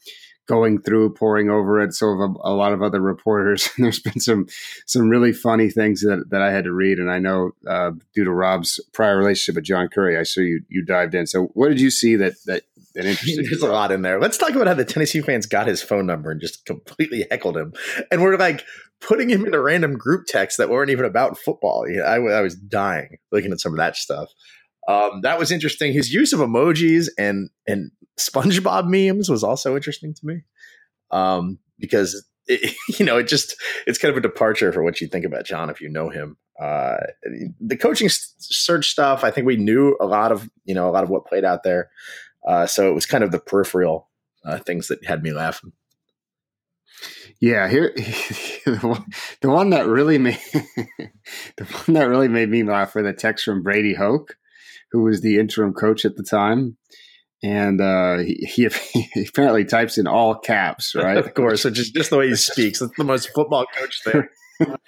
going 0.48 0.80
through, 0.80 1.14
pouring 1.14 1.50
over 1.50 1.80
it. 1.80 1.94
So 1.94 2.10
have 2.10 2.30
a, 2.30 2.48
a, 2.48 2.54
lot 2.54 2.72
of 2.72 2.82
other 2.82 3.00
reporters. 3.00 3.68
There's 3.78 4.00
been 4.00 4.18
some 4.18 4.46
some 4.86 5.08
really 5.08 5.32
funny 5.32 5.70
things 5.70 6.00
that, 6.00 6.30
that 6.30 6.42
I 6.42 6.50
had 6.50 6.64
to 6.64 6.72
read, 6.72 6.98
and 6.98 7.10
I 7.10 7.18
know 7.18 7.52
uh, 7.66 7.92
due 8.14 8.24
to 8.24 8.32
Rob's 8.32 8.80
prior 8.92 9.16
relationship 9.16 9.56
with 9.56 9.64
John 9.64 9.88
Currie, 9.88 10.18
I 10.18 10.24
saw 10.24 10.40
you 10.40 10.62
you 10.68 10.84
dived 10.84 11.14
in. 11.14 11.26
So 11.26 11.44
what 11.54 11.68
did 11.68 11.80
you 11.80 11.90
see 11.90 12.16
that 12.16 12.34
that 12.46 12.62
that 12.94 13.04
interested 13.06 13.46
There's 13.46 13.62
a 13.62 13.68
lot 13.68 13.92
in 13.92 14.02
there. 14.02 14.20
Let's 14.20 14.38
talk 14.38 14.50
about 14.50 14.66
how 14.66 14.74
the 14.74 14.84
Tennessee 14.84 15.20
fans 15.20 15.46
got 15.46 15.68
his 15.68 15.82
phone 15.82 16.06
number 16.06 16.30
and 16.30 16.40
just 16.40 16.64
completely 16.64 17.26
heckled 17.30 17.56
him, 17.56 17.74
and 18.10 18.22
we're 18.22 18.36
like 18.36 18.64
putting 19.00 19.28
him 19.28 19.46
in 19.46 19.54
a 19.54 19.60
random 19.60 19.96
group 19.96 20.26
text 20.26 20.58
that 20.58 20.70
weren't 20.70 20.90
even 20.90 21.04
about 21.04 21.38
football. 21.38 21.86
I, 22.04 22.16
I 22.16 22.40
was 22.40 22.56
dying 22.56 23.18
looking 23.30 23.52
at 23.52 23.60
some 23.60 23.72
of 23.72 23.78
that 23.78 23.96
stuff. 23.96 24.32
Um, 24.88 25.20
that 25.20 25.38
was 25.38 25.52
interesting. 25.52 25.92
His 25.92 26.12
use 26.12 26.32
of 26.32 26.40
emojis 26.40 27.08
and 27.18 27.50
and 27.66 27.90
SpongeBob 28.18 28.86
memes 28.88 29.28
was 29.28 29.44
also 29.44 29.76
interesting 29.76 30.14
to 30.14 30.26
me 30.26 30.42
um, 31.10 31.58
because 31.78 32.26
it, 32.46 32.74
you 32.98 33.04
know 33.04 33.18
it 33.18 33.28
just 33.28 33.56
it's 33.86 33.98
kind 33.98 34.10
of 34.10 34.18
a 34.18 34.22
departure 34.22 34.72
for 34.72 34.82
what 34.82 35.00
you 35.00 35.06
think 35.08 35.24
about 35.24 35.44
John 35.44 35.70
if 35.70 35.80
you 35.80 35.88
know 35.88 36.08
him. 36.08 36.36
Uh, 36.60 36.96
the 37.60 37.76
coaching 37.76 38.08
search 38.10 38.90
stuff, 38.90 39.22
I 39.22 39.30
think 39.30 39.46
we 39.46 39.56
knew 39.56 39.96
a 40.00 40.06
lot 40.06 40.32
of 40.32 40.50
you 40.64 40.74
know 40.74 40.88
a 40.88 40.92
lot 40.92 41.04
of 41.04 41.10
what 41.10 41.26
played 41.26 41.44
out 41.44 41.62
there. 41.62 41.90
Uh, 42.46 42.66
so 42.66 42.88
it 42.88 42.94
was 42.94 43.06
kind 43.06 43.24
of 43.24 43.30
the 43.30 43.38
peripheral 43.38 44.08
uh, 44.44 44.58
things 44.58 44.88
that 44.88 45.04
had 45.04 45.22
me 45.22 45.32
laughing. 45.32 45.72
Yeah, 47.40 47.68
here 47.68 47.92
the 48.64 49.06
one 49.42 49.70
that 49.70 49.86
really 49.86 50.18
made 50.18 50.40
the 50.52 51.64
one 51.64 51.94
that 51.94 52.08
really 52.08 52.28
made 52.28 52.48
me 52.48 52.64
laugh 52.64 52.94
were 52.94 53.02
the 53.02 53.12
text 53.12 53.44
from 53.44 53.62
Brady 53.62 53.94
Hoke, 53.94 54.36
who 54.90 55.02
was 55.02 55.20
the 55.20 55.38
interim 55.38 55.72
coach 55.72 56.04
at 56.04 56.16
the 56.16 56.24
time, 56.24 56.76
and 57.42 57.80
uh, 57.80 58.18
he, 58.18 58.46
he, 58.92 59.26
apparently 59.28 59.64
types 59.64 59.98
in 59.98 60.06
all 60.06 60.34
caps, 60.34 60.94
right? 60.96 61.16
of 61.16 61.34
course, 61.34 61.64
which 61.64 61.78
is 61.78 61.90
just 61.90 62.10
the 62.10 62.18
way 62.18 62.28
he 62.28 62.36
speaks. 62.36 62.80
That's 62.80 62.96
the 62.96 63.04
most 63.04 63.30
football 63.34 63.66
coach 63.76 64.00
there. 64.04 64.30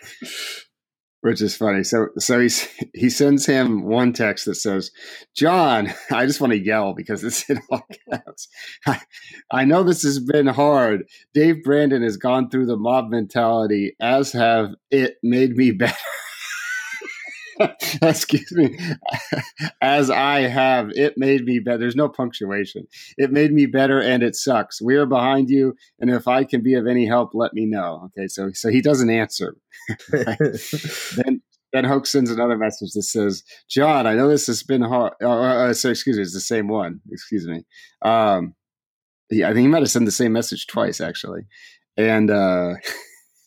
which 1.23 1.43
is 1.43 1.55
funny. 1.57 1.85
So 1.85 2.09
so 2.19 2.41
he 2.41 2.49
he 2.95 3.11
sends 3.11 3.45
him 3.47 3.85
one 3.85 4.13
text 4.13 4.47
that 4.47 4.55
says, 4.55 4.91
"John, 5.37 5.93
I 6.11 6.27
just 6.27 6.41
want 6.41 6.53
to 6.53 6.59
yell 6.59 6.95
because 6.95 7.23
it's 7.23 7.49
in 7.49 7.61
all 7.71 7.87
caps. 8.11 8.49
I, 8.87 9.01
I 9.51 9.65
know 9.65 9.83
this 9.83 10.03
has 10.03 10.19
been 10.19 10.47
hard. 10.47 11.05
Dave 11.35 11.63
Brandon 11.63 12.03
has 12.03 12.17
gone 12.17 12.49
through 12.49 12.67
the 12.67 12.77
mob 12.77 13.11
mentality, 13.11 13.95
as 14.01 14.33
have 14.33 14.71
it 14.91 15.17
made 15.23 15.57
me 15.57 15.71
better." 15.73 15.95
excuse 18.03 18.53
me, 18.53 18.79
as 19.81 20.11
I 20.11 20.41
have, 20.41 20.91
it 20.95 21.17
made 21.17 21.45
me 21.45 21.59
better. 21.59 21.79
There's 21.79 21.97
no 21.97 22.09
punctuation. 22.09 22.87
It 23.17 23.33
made 23.33 23.53
me 23.53 23.67
better, 23.67 24.01
and 24.01 24.23
it 24.23 24.37
sucks. 24.37 24.81
We 24.81 24.97
are 24.97 25.07
behind 25.07 25.51
you, 25.51 25.75
and 25.99 26.11
if 26.11 26.27
I 26.29 26.45
can 26.45 26.63
be 26.63 26.75
of 26.75 26.87
any 26.87 27.07
help, 27.07 27.31
let 27.35 27.53
me 27.55 27.67
know. 27.67 28.09
Okay, 28.17 28.29
so 28.29 28.51
so 28.53 28.69
he 28.69 28.81
doesn't 28.81 29.11
answer. 29.11 29.57
then 30.11 31.43
then 31.73 31.85
Hoke 31.85 32.07
sends 32.07 32.31
another 32.31 32.57
message 32.57 32.93
that 32.93 33.03
says, 33.03 33.43
"John, 33.69 34.07
I 34.07 34.15
know 34.15 34.29
this 34.29 34.47
has 34.47 34.63
been 34.63 34.83
hard." 34.83 35.13
Uh, 35.23 35.31
uh, 35.31 35.75
so 35.75 35.91
excuse 35.91 36.17
me, 36.17 36.23
it's 36.23 36.35
the 36.35 36.41
same 36.41 36.69
one. 36.69 37.01
Excuse 37.11 37.47
me. 37.47 37.65
Um, 38.03 38.55
yeah, 39.31 39.49
I 39.49 39.53
think 39.53 39.65
he 39.65 39.69
might 39.69 39.83
have 39.83 39.91
sent 39.91 40.07
the 40.07 40.13
same 40.13 40.33
message 40.33 40.67
twice 40.67 41.01
actually, 41.01 41.43
and 41.97 42.31
uh, 42.31 42.75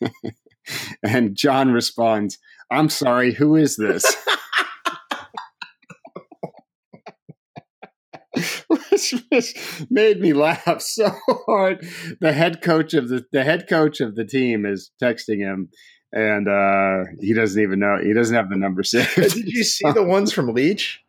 and 1.04 1.36
John 1.36 1.72
responds. 1.72 2.38
I'm 2.74 2.90
sorry, 2.90 3.34
who 3.34 3.56
is 3.56 3.76
this? 3.78 4.16
which, 9.30 9.88
made 9.90 10.20
me 10.20 10.34
laugh 10.34 10.82
so 10.82 11.12
hard. 11.28 11.86
The 12.20 12.34
head 12.34 12.62
coach 12.62 12.94
of 12.94 13.10
the 13.10 13.26
the 13.32 13.44
head 13.44 13.68
coach 13.68 14.00
of 14.02 14.16
the 14.16 14.26
team 14.26 14.66
is 14.66 14.92
texting 15.02 15.40
him, 15.40 15.70
and 16.12 16.48
uh, 16.48 17.10
he 17.20 17.34
doesn't 17.34 17.62
even 17.62 17.80
know. 17.80 17.98
He 18.02 18.14
doesn't 18.14 18.36
have 18.36 18.50
the 18.50 18.58
number 18.58 18.84
six. 18.84 19.16
Did 19.16 19.48
you 19.48 19.64
see 19.64 19.92
the 19.92 20.04
ones 20.04 20.32
from 20.32 20.54
Leach? 20.54 21.00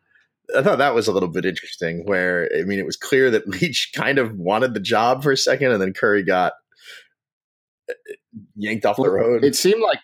I 0.55 0.61
thought 0.61 0.77
that 0.77 0.93
was 0.93 1.07
a 1.07 1.11
little 1.11 1.29
bit 1.29 1.45
interesting. 1.45 2.03
Where 2.05 2.49
I 2.57 2.63
mean, 2.63 2.79
it 2.79 2.85
was 2.85 2.97
clear 2.97 3.31
that 3.31 3.47
Leach 3.61 3.91
kind 3.95 4.17
of 4.17 4.37
wanted 4.37 4.73
the 4.73 4.79
job 4.79 5.23
for 5.23 5.31
a 5.31 5.37
second, 5.37 5.71
and 5.71 5.81
then 5.81 5.93
Currie 5.93 6.23
got 6.23 6.53
uh, 7.89 7.93
yanked 8.55 8.85
off 8.85 8.97
the 8.97 9.09
road. 9.09 9.43
It 9.43 9.55
seemed 9.55 9.81
like 9.81 9.99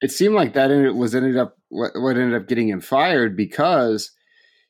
it 0.00 0.10
seemed 0.10 0.34
like 0.34 0.54
that 0.54 0.70
ended, 0.70 0.94
was 0.94 1.14
ended 1.14 1.36
up 1.36 1.56
what, 1.68 1.92
what 1.94 2.16
ended 2.16 2.40
up 2.40 2.48
getting 2.48 2.68
him 2.68 2.80
fired 2.80 3.36
because 3.36 4.12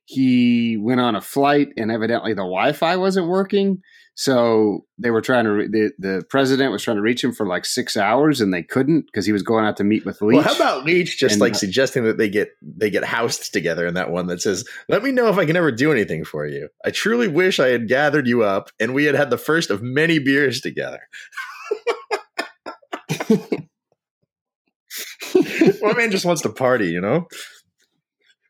he 0.05 0.79
went 0.79 1.01
on 1.01 1.15
a 1.15 1.21
flight 1.21 1.69
and 1.77 1.93
evidently 1.93 2.33
the 2.33 2.37
Wi-Fi 2.37 2.97
wasn't 2.97 3.29
working. 3.29 3.83
So 4.15 4.87
they 4.99 5.11
were 5.11 5.21
trying 5.21 5.45
to 5.45 5.51
re- 5.51 5.69
the 5.69 5.93
the 5.99 6.25
president 6.29 6.73
was 6.73 6.83
trying 6.83 6.97
to 6.97 7.03
reach 7.03 7.23
him 7.23 7.33
for 7.33 7.47
like 7.47 7.65
six 7.65 7.97
hours 7.97 8.41
and 8.41 8.53
they 8.53 8.65
couldn't 8.65 9.07
because 9.07 9.27
he 9.27 9.33
was 9.33 9.45
going 9.45 9.65
out 9.65 9.77
to 9.77 9.85
meet 9.85 10.05
with 10.05 10.21
Leach. 10.21 10.35
Well, 10.35 10.45
how 10.45 10.57
about 10.57 10.85
Leach 10.85 11.19
just 11.19 11.35
and, 11.35 11.41
like 11.41 11.53
uh, 11.53 11.59
suggesting 11.59 12.03
that 12.05 12.19
they 12.19 12.29
get 12.29 12.49
they 12.61 12.91
get 12.91 13.05
housed 13.05 13.53
together 13.53 13.87
in 13.87 13.95
that 13.95 14.11
one 14.11 14.27
that 14.27 14.43
says, 14.43 14.65
"Let 14.89 15.05
me 15.05 15.13
know 15.13 15.29
if 15.29 15.39
I 15.39 15.45
can 15.45 15.55
ever 15.55 15.71
do 15.71 15.93
anything 15.93 16.25
for 16.25 16.49
you. 16.49 16.69
I 16.85 16.91
truly 16.91 17.29
wish 17.29 17.61
I 17.61 17.69
had 17.69 17.87
gathered 17.87 18.27
you 18.27 18.43
up 18.43 18.71
and 18.81 18.93
we 18.93 19.05
had 19.05 19.15
had 19.15 19.31
the 19.31 19.39
first 19.39 19.71
of 19.71 19.83
many 19.83 20.19
beers 20.19 20.61
together." 20.63 21.03
My 25.83 25.95
man 25.95 26.11
just 26.11 26.25
wants 26.25 26.43
to 26.43 26.51
party, 26.51 26.89
you 26.89 27.01
know. 27.01 27.27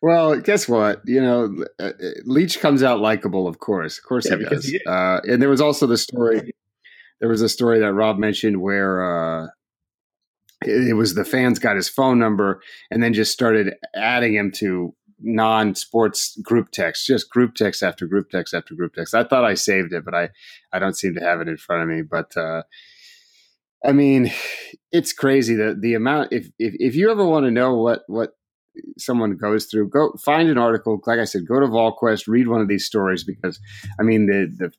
Well, 0.01 0.41
guess 0.41 0.69
what? 0.69 1.03
You 1.05 1.21
know, 1.21 1.65
uh, 1.81 1.83
uh, 1.83 2.11
Leach 2.25 2.61
comes 2.61 2.83
out 2.83 3.01
likable, 3.01 3.49
of 3.49 3.59
course. 3.59 3.99
Of 3.99 4.05
course, 4.05 4.29
yeah, 4.31 4.37
he 4.37 4.45
does. 4.45 4.65
He, 4.65 4.81
uh, 4.87 5.21
and 5.25 5.43
there 5.43 5.49
was 5.49 5.61
also 5.61 5.87
the 5.87 5.99
story. 5.99 6.53
There 7.21 7.29
was 7.29 7.43
a 7.43 7.49
story 7.49 7.81
that 7.81 7.93
Rob 7.93 8.17
mentioned 8.17 8.61
where 8.61 9.03
uh, 9.03 9.47
it, 10.65 10.91
it 10.91 10.93
was 10.95 11.15
the 11.15 11.25
fans 11.25 11.59
got 11.59 11.75
his 11.75 11.89
phone 11.89 12.19
number 12.19 12.63
and 12.91 13.03
then 13.03 13.13
just 13.13 13.33
started 13.33 13.75
adding 13.97 14.35
him 14.35 14.53
to 14.57 14.95
non-sports 15.21 16.39
group 16.43 16.71
text, 16.71 17.07
just 17.07 17.29
group 17.29 17.55
text 17.55 17.83
after 17.83 18.07
group 18.07 18.31
text 18.31 18.55
after 18.55 18.75
group 18.75 18.95
text. 18.95 19.15
I 19.15 19.25
thought 19.25 19.45
I 19.45 19.55
saved 19.55 19.93
it, 19.93 20.05
but 20.05 20.15
I 20.15 20.31
I 20.73 20.79
don't 20.79 20.97
seem 20.97 21.15
to 21.15 21.21
have 21.21 21.41
it 21.41 21.49
in 21.49 21.57
front 21.57 21.83
of 21.83 21.89
me. 21.89 22.03
But 22.03 22.37
uh, 22.37 22.63
I 23.85 23.93
mean, 23.93 24.33
it's 24.93 25.13
crazy 25.13 25.55
that 25.57 25.81
the 25.81 25.95
amount. 25.95 26.33
If 26.33 26.49
if 26.59 26.75
if 26.79 26.95
you 26.95 27.11
ever 27.11 27.25
want 27.25 27.47
to 27.47 27.51
know 27.51 27.75
what 27.77 28.03
what 28.07 28.31
someone 28.97 29.37
goes 29.37 29.67
through, 29.67 29.91
go 29.91 30.13
find 30.25 30.49
an 30.49 30.59
article. 30.59 31.01
Like 31.07 31.21
I 31.21 31.25
said, 31.25 31.47
go 31.47 31.61
to 31.61 31.67
VolQuest, 31.67 32.29
read 32.29 32.49
one 32.49 32.61
of 32.61 32.69
these 32.69 32.85
stories 32.85 33.25
because 33.25 33.61
I 33.99 34.03
mean 34.03 34.27
the 34.27 34.53
the 34.57 34.73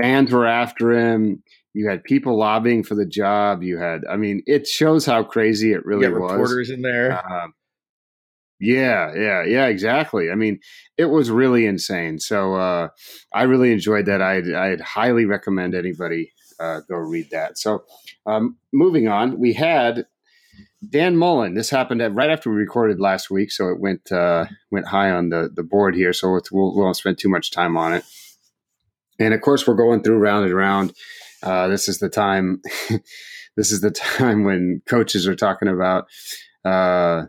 fans 0.00 0.32
were 0.32 0.46
after 0.46 0.92
him. 0.92 1.42
You 1.74 1.88
had 1.88 2.04
people 2.04 2.38
lobbying 2.38 2.82
for 2.84 2.94
the 2.94 3.04
job. 3.04 3.62
You 3.62 3.76
had, 3.76 4.00
I 4.10 4.16
mean, 4.16 4.42
it 4.46 4.66
shows 4.66 5.04
how 5.04 5.22
crazy 5.22 5.72
it 5.72 5.84
really 5.84 6.08
was. 6.08 6.32
Reporters 6.32 6.70
in 6.70 6.80
there. 6.80 7.22
Um, 7.30 7.52
yeah, 8.58 9.12
yeah, 9.14 9.44
yeah, 9.44 9.66
exactly. 9.66 10.30
I 10.30 10.36
mean, 10.36 10.58
it 10.96 11.06
was 11.06 11.30
really 11.30 11.66
insane. 11.66 12.18
So 12.18 12.54
uh, 12.54 12.88
I 13.34 13.42
really 13.42 13.72
enjoyed 13.72 14.06
that. 14.06 14.22
I'd, 14.22 14.50
I'd 14.50 14.80
highly 14.80 15.26
recommend 15.26 15.74
anybody 15.74 16.32
uh, 16.58 16.80
go 16.88 16.96
read 16.96 17.30
that. 17.30 17.58
So, 17.58 17.84
um, 18.26 18.56
moving 18.72 19.08
on, 19.08 19.38
we 19.38 19.52
had 19.52 20.06
Dan 20.88 21.16
Mullen. 21.16 21.54
This 21.54 21.70
happened 21.70 22.02
at, 22.02 22.14
right 22.14 22.30
after 22.30 22.50
we 22.50 22.56
recorded 22.56 23.00
last 23.00 23.30
week, 23.30 23.50
so 23.50 23.68
it 23.68 23.80
went 23.80 24.12
uh, 24.12 24.46
went 24.70 24.88
high 24.88 25.10
on 25.10 25.30
the 25.30 25.50
the 25.52 25.62
board 25.62 25.94
here. 25.94 26.12
So 26.12 26.28
we'll, 26.52 26.74
we 26.74 26.82
won't 26.82 26.96
spend 26.96 27.18
too 27.18 27.28
much 27.28 27.50
time 27.50 27.76
on 27.76 27.94
it. 27.94 28.04
And 29.18 29.34
of 29.34 29.40
course, 29.40 29.66
we're 29.66 29.74
going 29.74 30.02
through 30.02 30.18
round 30.18 30.44
and 30.44 30.54
round. 30.54 30.92
Uh, 31.42 31.68
this 31.68 31.88
is 31.88 31.98
the 31.98 32.08
time. 32.08 32.60
this 33.56 33.70
is 33.70 33.80
the 33.80 33.90
time 33.90 34.44
when 34.44 34.82
coaches 34.86 35.26
are 35.26 35.36
talking 35.36 35.68
about 35.68 36.06
uh, 36.64 37.24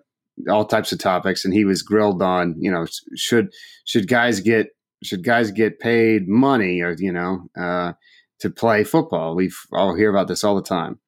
all 0.50 0.66
types 0.66 0.92
of 0.92 1.00
topics, 1.00 1.46
and 1.46 1.54
he 1.54 1.66
was 1.66 1.82
grilled 1.82 2.22
on. 2.22 2.56
You 2.60 2.72
know, 2.72 2.86
should 3.16 3.54
should 3.86 4.08
guys 4.08 4.40
get 4.40 4.68
should 5.04 5.24
guys 5.24 5.52
get 5.52 5.80
paid 5.80 6.28
money, 6.28 6.82
or 6.82 6.96
you 6.98 7.12
know, 7.12 7.48
uh, 7.58 7.94
to 8.40 8.50
play 8.50 8.84
football. 8.84 9.36
We 9.36 9.52
all 9.72 9.96
hear 9.96 10.10
about 10.10 10.28
this 10.28 10.44
all 10.44 10.56
the 10.56 10.62
time. 10.62 11.00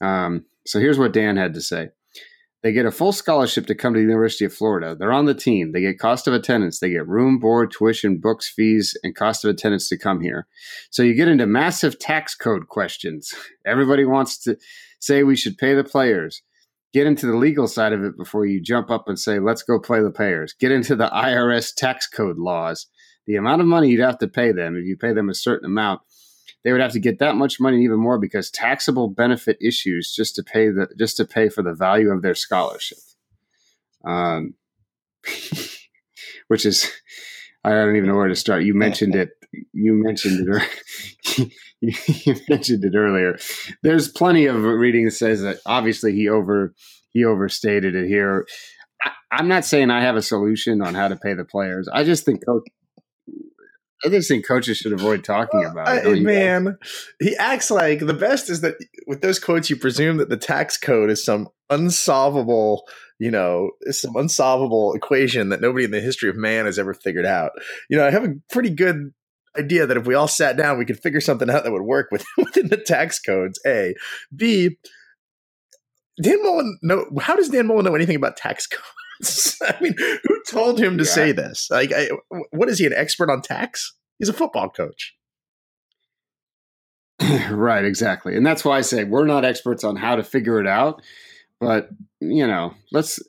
Um, 0.00 0.44
so 0.66 0.78
here's 0.78 0.98
what 0.98 1.12
Dan 1.12 1.36
had 1.36 1.54
to 1.54 1.60
say. 1.60 1.88
They 2.62 2.72
get 2.72 2.86
a 2.86 2.92
full 2.92 3.10
scholarship 3.10 3.66
to 3.66 3.74
come 3.74 3.92
to 3.92 3.98
the 3.98 4.04
University 4.04 4.44
of 4.44 4.54
Florida. 4.54 4.94
They're 4.94 5.12
on 5.12 5.24
the 5.24 5.34
team. 5.34 5.72
They 5.72 5.80
get 5.80 5.98
cost 5.98 6.28
of 6.28 6.34
attendance. 6.34 6.78
They 6.78 6.90
get 6.90 7.08
room, 7.08 7.40
board, 7.40 7.72
tuition, 7.72 8.18
books, 8.18 8.48
fees, 8.48 8.96
and 9.02 9.16
cost 9.16 9.44
of 9.44 9.50
attendance 9.50 9.88
to 9.88 9.98
come 9.98 10.20
here. 10.20 10.46
So 10.90 11.02
you 11.02 11.14
get 11.14 11.26
into 11.26 11.46
massive 11.46 11.98
tax 11.98 12.36
code 12.36 12.68
questions. 12.68 13.34
Everybody 13.66 14.04
wants 14.04 14.38
to 14.44 14.56
say 15.00 15.24
we 15.24 15.34
should 15.34 15.58
pay 15.58 15.74
the 15.74 15.82
players. 15.82 16.42
Get 16.92 17.06
into 17.06 17.26
the 17.26 17.36
legal 17.36 17.66
side 17.66 17.92
of 17.92 18.04
it 18.04 18.16
before 18.16 18.46
you 18.46 18.62
jump 18.62 18.90
up 18.90 19.08
and 19.08 19.18
say, 19.18 19.40
let's 19.40 19.62
go 19.62 19.80
play 19.80 20.00
the 20.00 20.10
players. 20.10 20.52
Get 20.52 20.70
into 20.70 20.94
the 20.94 21.08
IRS 21.08 21.74
tax 21.74 22.06
code 22.06 22.38
laws. 22.38 22.86
The 23.26 23.36
amount 23.36 23.60
of 23.60 23.66
money 23.66 23.88
you'd 23.88 24.00
have 24.00 24.18
to 24.18 24.28
pay 24.28 24.52
them 24.52 24.76
if 24.76 24.84
you 24.84 24.96
pay 24.96 25.12
them 25.12 25.28
a 25.28 25.34
certain 25.34 25.66
amount 25.66 26.02
they 26.64 26.72
would 26.72 26.80
have 26.80 26.92
to 26.92 27.00
get 27.00 27.18
that 27.18 27.36
much 27.36 27.60
money 27.60 27.82
even 27.82 27.98
more 27.98 28.18
because 28.18 28.50
taxable 28.50 29.08
benefit 29.08 29.58
issues 29.60 30.14
just 30.14 30.36
to 30.36 30.42
pay 30.42 30.68
the 30.68 30.88
just 30.98 31.16
to 31.16 31.24
pay 31.24 31.48
for 31.48 31.62
the 31.62 31.74
value 31.74 32.10
of 32.10 32.22
their 32.22 32.34
scholarship. 32.34 32.98
Um, 34.04 34.54
which 36.48 36.66
is 36.66 36.90
I 37.64 37.70
don't 37.70 37.96
even 37.96 38.08
know 38.08 38.16
where 38.16 38.28
to 38.28 38.36
start. 38.36 38.64
You 38.64 38.74
mentioned 38.74 39.14
it. 39.14 39.30
You 39.72 39.94
mentioned 39.94 40.48
it. 40.48 41.52
you 41.80 42.34
mentioned 42.48 42.84
it 42.84 42.94
earlier. 42.96 43.38
There's 43.82 44.08
plenty 44.08 44.46
of 44.46 44.62
reading 44.62 45.04
that 45.04 45.12
says 45.12 45.42
that 45.42 45.58
obviously 45.66 46.12
he 46.12 46.28
over 46.28 46.74
he 47.10 47.24
overstated 47.24 47.94
it 47.94 48.08
here. 48.08 48.46
I, 49.30 49.40
am 49.40 49.48
not 49.48 49.64
saying 49.64 49.90
I 49.90 50.00
have 50.00 50.16
a 50.16 50.22
solution 50.22 50.80
on 50.82 50.94
how 50.94 51.08
to 51.08 51.16
pay 51.16 51.34
the 51.34 51.44
players. 51.44 51.88
I 51.92 52.04
just 52.04 52.24
think 52.24 52.44
coach, 52.44 52.66
I 54.04 54.08
just 54.08 54.28
think 54.28 54.46
coaches 54.46 54.78
should 54.78 54.92
avoid 54.92 55.24
talking 55.24 55.64
about 55.64 56.04
it. 56.04 56.22
man, 56.22 56.78
he 57.20 57.36
acts 57.36 57.70
like 57.70 58.00
the 58.00 58.14
best 58.14 58.50
is 58.50 58.60
that 58.62 58.74
with 59.06 59.20
those 59.20 59.38
quotes, 59.38 59.70
you 59.70 59.76
presume 59.76 60.16
that 60.16 60.28
the 60.28 60.36
tax 60.36 60.76
code 60.76 61.10
is 61.10 61.24
some 61.24 61.48
unsolvable, 61.70 62.86
you 63.18 63.30
know, 63.30 63.70
some 63.90 64.16
unsolvable 64.16 64.94
equation 64.94 65.50
that 65.50 65.60
nobody 65.60 65.84
in 65.84 65.90
the 65.90 66.00
history 66.00 66.28
of 66.28 66.36
man 66.36 66.66
has 66.66 66.78
ever 66.78 66.94
figured 66.94 67.26
out. 67.26 67.52
You 67.88 67.96
know, 67.96 68.06
I 68.06 68.10
have 68.10 68.24
a 68.24 68.34
pretty 68.50 68.70
good 68.70 69.12
idea 69.56 69.86
that 69.86 69.96
if 69.96 70.06
we 70.06 70.14
all 70.14 70.28
sat 70.28 70.56
down, 70.56 70.78
we 70.78 70.84
could 70.84 71.00
figure 71.00 71.20
something 71.20 71.48
out 71.50 71.64
that 71.64 71.72
would 71.72 71.82
work 71.82 72.08
with, 72.10 72.24
within 72.36 72.68
the 72.68 72.76
tax 72.76 73.20
codes. 73.20 73.60
A, 73.66 73.94
B. 74.34 74.78
Dan 76.22 76.42
Mullen 76.42 76.78
know 76.82 77.06
how 77.20 77.36
does 77.36 77.48
Dan 77.48 77.66
Mullen 77.66 77.86
know 77.86 77.94
anything 77.94 78.16
about 78.16 78.36
tax 78.36 78.66
codes? 78.66 78.84
I 79.62 79.76
mean, 79.80 79.94
who 79.98 80.42
told 80.48 80.80
him 80.80 80.98
to 80.98 81.04
yeah. 81.04 81.10
say 81.10 81.32
this? 81.32 81.68
Like, 81.70 81.92
I, 81.92 82.08
what 82.50 82.68
is 82.68 82.78
he, 82.78 82.86
an 82.86 82.92
expert 82.92 83.30
on 83.30 83.42
tax? 83.42 83.94
He's 84.18 84.28
a 84.28 84.32
football 84.32 84.68
coach. 84.68 85.14
right, 87.50 87.84
exactly. 87.84 88.36
And 88.36 88.44
that's 88.44 88.64
why 88.64 88.78
I 88.78 88.80
say 88.80 89.04
we're 89.04 89.26
not 89.26 89.44
experts 89.44 89.84
on 89.84 89.96
how 89.96 90.16
to 90.16 90.22
figure 90.22 90.60
it 90.60 90.66
out, 90.66 91.02
but 91.60 91.88
you 92.20 92.46
know, 92.46 92.74
let's 92.90 93.20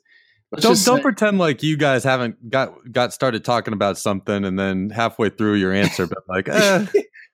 don't 0.52 0.62
don't 0.84 0.96
say, 0.98 1.02
pretend 1.02 1.38
like 1.38 1.62
you 1.62 1.76
guys 1.76 2.04
haven't 2.04 2.50
got 2.50 2.74
got 2.90 3.12
started 3.12 3.44
talking 3.44 3.74
about 3.74 3.98
something 3.98 4.44
and 4.44 4.58
then 4.58 4.90
halfway 4.90 5.30
through 5.30 5.54
your 5.54 5.72
answer, 5.72 6.06
but 6.06 6.18
like, 6.28 6.48
eh, 6.50 6.86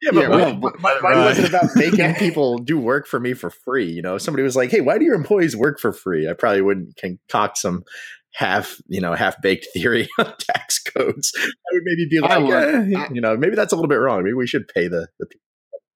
Yeah, 0.02 0.10
but 0.12 0.20
Yeah, 0.22 0.28
my- 0.28 0.36
well, 0.36 0.54
my- 0.54 0.60
but- 0.60 0.80
mine 0.80 0.94
right. 1.02 1.24
wasn't 1.26 1.48
about 1.48 1.70
making 1.76 2.14
people 2.14 2.58
do 2.58 2.78
work 2.78 3.06
for 3.06 3.20
me 3.20 3.34
for 3.34 3.50
free. 3.50 3.90
You 3.90 4.02
know, 4.02 4.16
if 4.16 4.22
somebody 4.22 4.42
was 4.42 4.56
like, 4.56 4.70
"Hey, 4.70 4.80
why 4.80 4.98
do 4.98 5.04
your 5.04 5.14
employees 5.14 5.56
work 5.56 5.78
for 5.78 5.92
free?" 5.92 6.28
I 6.28 6.32
probably 6.32 6.62
wouldn't 6.62 6.96
concoct 6.96 7.58
some 7.58 7.84
half, 8.34 8.80
you 8.86 9.00
know, 9.00 9.14
half 9.14 9.40
baked 9.42 9.66
theory 9.74 10.08
on 10.18 10.32
tax 10.38 10.82
codes. 10.82 11.32
I 11.36 11.72
would 11.72 11.82
maybe 11.84 12.06
be 12.08 12.20
like, 12.20 12.42
would. 12.42 13.14
you 13.14 13.20
know, 13.20 13.36
maybe 13.36 13.56
that's 13.56 13.72
a 13.72 13.76
little 13.76 13.88
bit 13.88 13.96
wrong. 13.96 14.24
Maybe 14.24 14.34
we 14.34 14.46
should 14.46 14.68
pay 14.68 14.88
the, 14.88 15.08
the 15.18 15.26
people. 15.26 15.40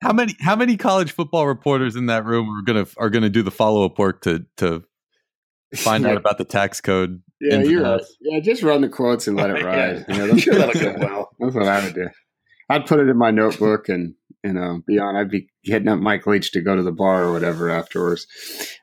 How 0.02 0.12
many 0.12 0.36
how 0.40 0.54
many 0.54 0.76
college 0.76 1.12
football 1.12 1.46
reporters 1.46 1.96
in 1.96 2.06
that 2.06 2.26
room 2.26 2.50
are 2.50 2.62
gonna 2.62 2.86
are 2.98 3.08
gonna 3.08 3.30
do 3.30 3.42
the 3.42 3.50
follow 3.50 3.86
up 3.86 3.98
work 3.98 4.20
to 4.22 4.44
to 4.58 4.84
find 5.74 6.04
out 6.04 6.18
about 6.18 6.36
the 6.36 6.44
tax 6.44 6.82
code? 6.82 7.22
Yeah, 7.40 7.62
you're 7.62 7.82
right. 7.82 8.02
Yeah, 8.20 8.40
just 8.40 8.62
run 8.62 8.82
the 8.82 8.90
quotes 8.90 9.26
and 9.26 9.36
let 9.36 9.48
it 9.50 9.62
ride. 9.64 10.04
You 10.08 10.18
know, 10.18 10.26
that's, 10.26 10.44
that'll 10.50 10.80
go 10.80 10.96
well. 10.98 11.30
That's 11.38 11.54
what 11.54 11.68
I 11.68 11.82
would 11.82 11.94
do. 11.94 12.08
I'd 12.68 12.86
put 12.86 13.00
it 13.00 13.08
in 13.08 13.16
my 13.16 13.30
notebook 13.30 13.88
and 13.88 14.14
you 14.44 14.52
know, 14.52 14.82
beyond. 14.86 15.16
I'd 15.16 15.30
be 15.30 15.48
hitting 15.62 15.88
up 15.88 15.98
Mike 15.98 16.26
Leach 16.26 16.52
to 16.52 16.60
go 16.60 16.76
to 16.76 16.82
the 16.82 16.92
bar 16.92 17.24
or 17.24 17.32
whatever 17.32 17.70
afterwards. 17.70 18.26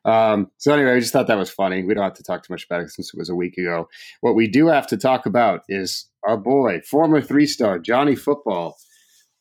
Um, 0.03 0.49
so 0.57 0.73
anyway, 0.73 0.93
I 0.93 0.99
just 0.99 1.13
thought 1.13 1.27
that 1.27 1.37
was 1.37 1.51
funny. 1.51 1.83
We 1.83 1.93
don't 1.93 2.03
have 2.03 2.15
to 2.15 2.23
talk 2.23 2.43
too 2.43 2.51
much 2.51 2.65
about 2.65 2.81
it 2.81 2.89
since 2.89 3.13
it 3.13 3.17
was 3.17 3.29
a 3.29 3.35
week 3.35 3.57
ago. 3.59 3.87
What 4.21 4.35
we 4.35 4.47
do 4.47 4.67
have 4.67 4.87
to 4.87 4.97
talk 4.97 5.27
about 5.27 5.61
is 5.69 6.09
our 6.27 6.35
boy, 6.35 6.81
former 6.89 7.21
three 7.21 7.45
star 7.45 7.77
Johnny 7.77 8.15
Football, 8.15 8.75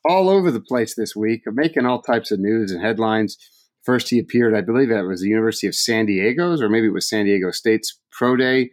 all 0.05 0.29
over 0.29 0.51
the 0.51 0.61
place 0.61 0.95
this 0.95 1.17
week, 1.17 1.43
making 1.47 1.87
all 1.87 2.03
types 2.03 2.31
of 2.31 2.39
news 2.39 2.71
and 2.71 2.83
headlines. 2.83 3.39
First, 3.83 4.11
he 4.11 4.19
appeared, 4.19 4.55
I 4.55 4.61
believe 4.61 4.91
it 4.91 5.03
was 5.03 5.23
the 5.23 5.29
University 5.29 5.67
of 5.67 5.75
San 5.75 6.05
Diego's, 6.05 6.61
or 6.61 6.69
maybe 6.69 6.89
it 6.89 6.93
was 6.93 7.09
San 7.09 7.25
Diego 7.25 7.51
State's 7.51 7.99
pro 8.13 8.37
day, 8.37 8.71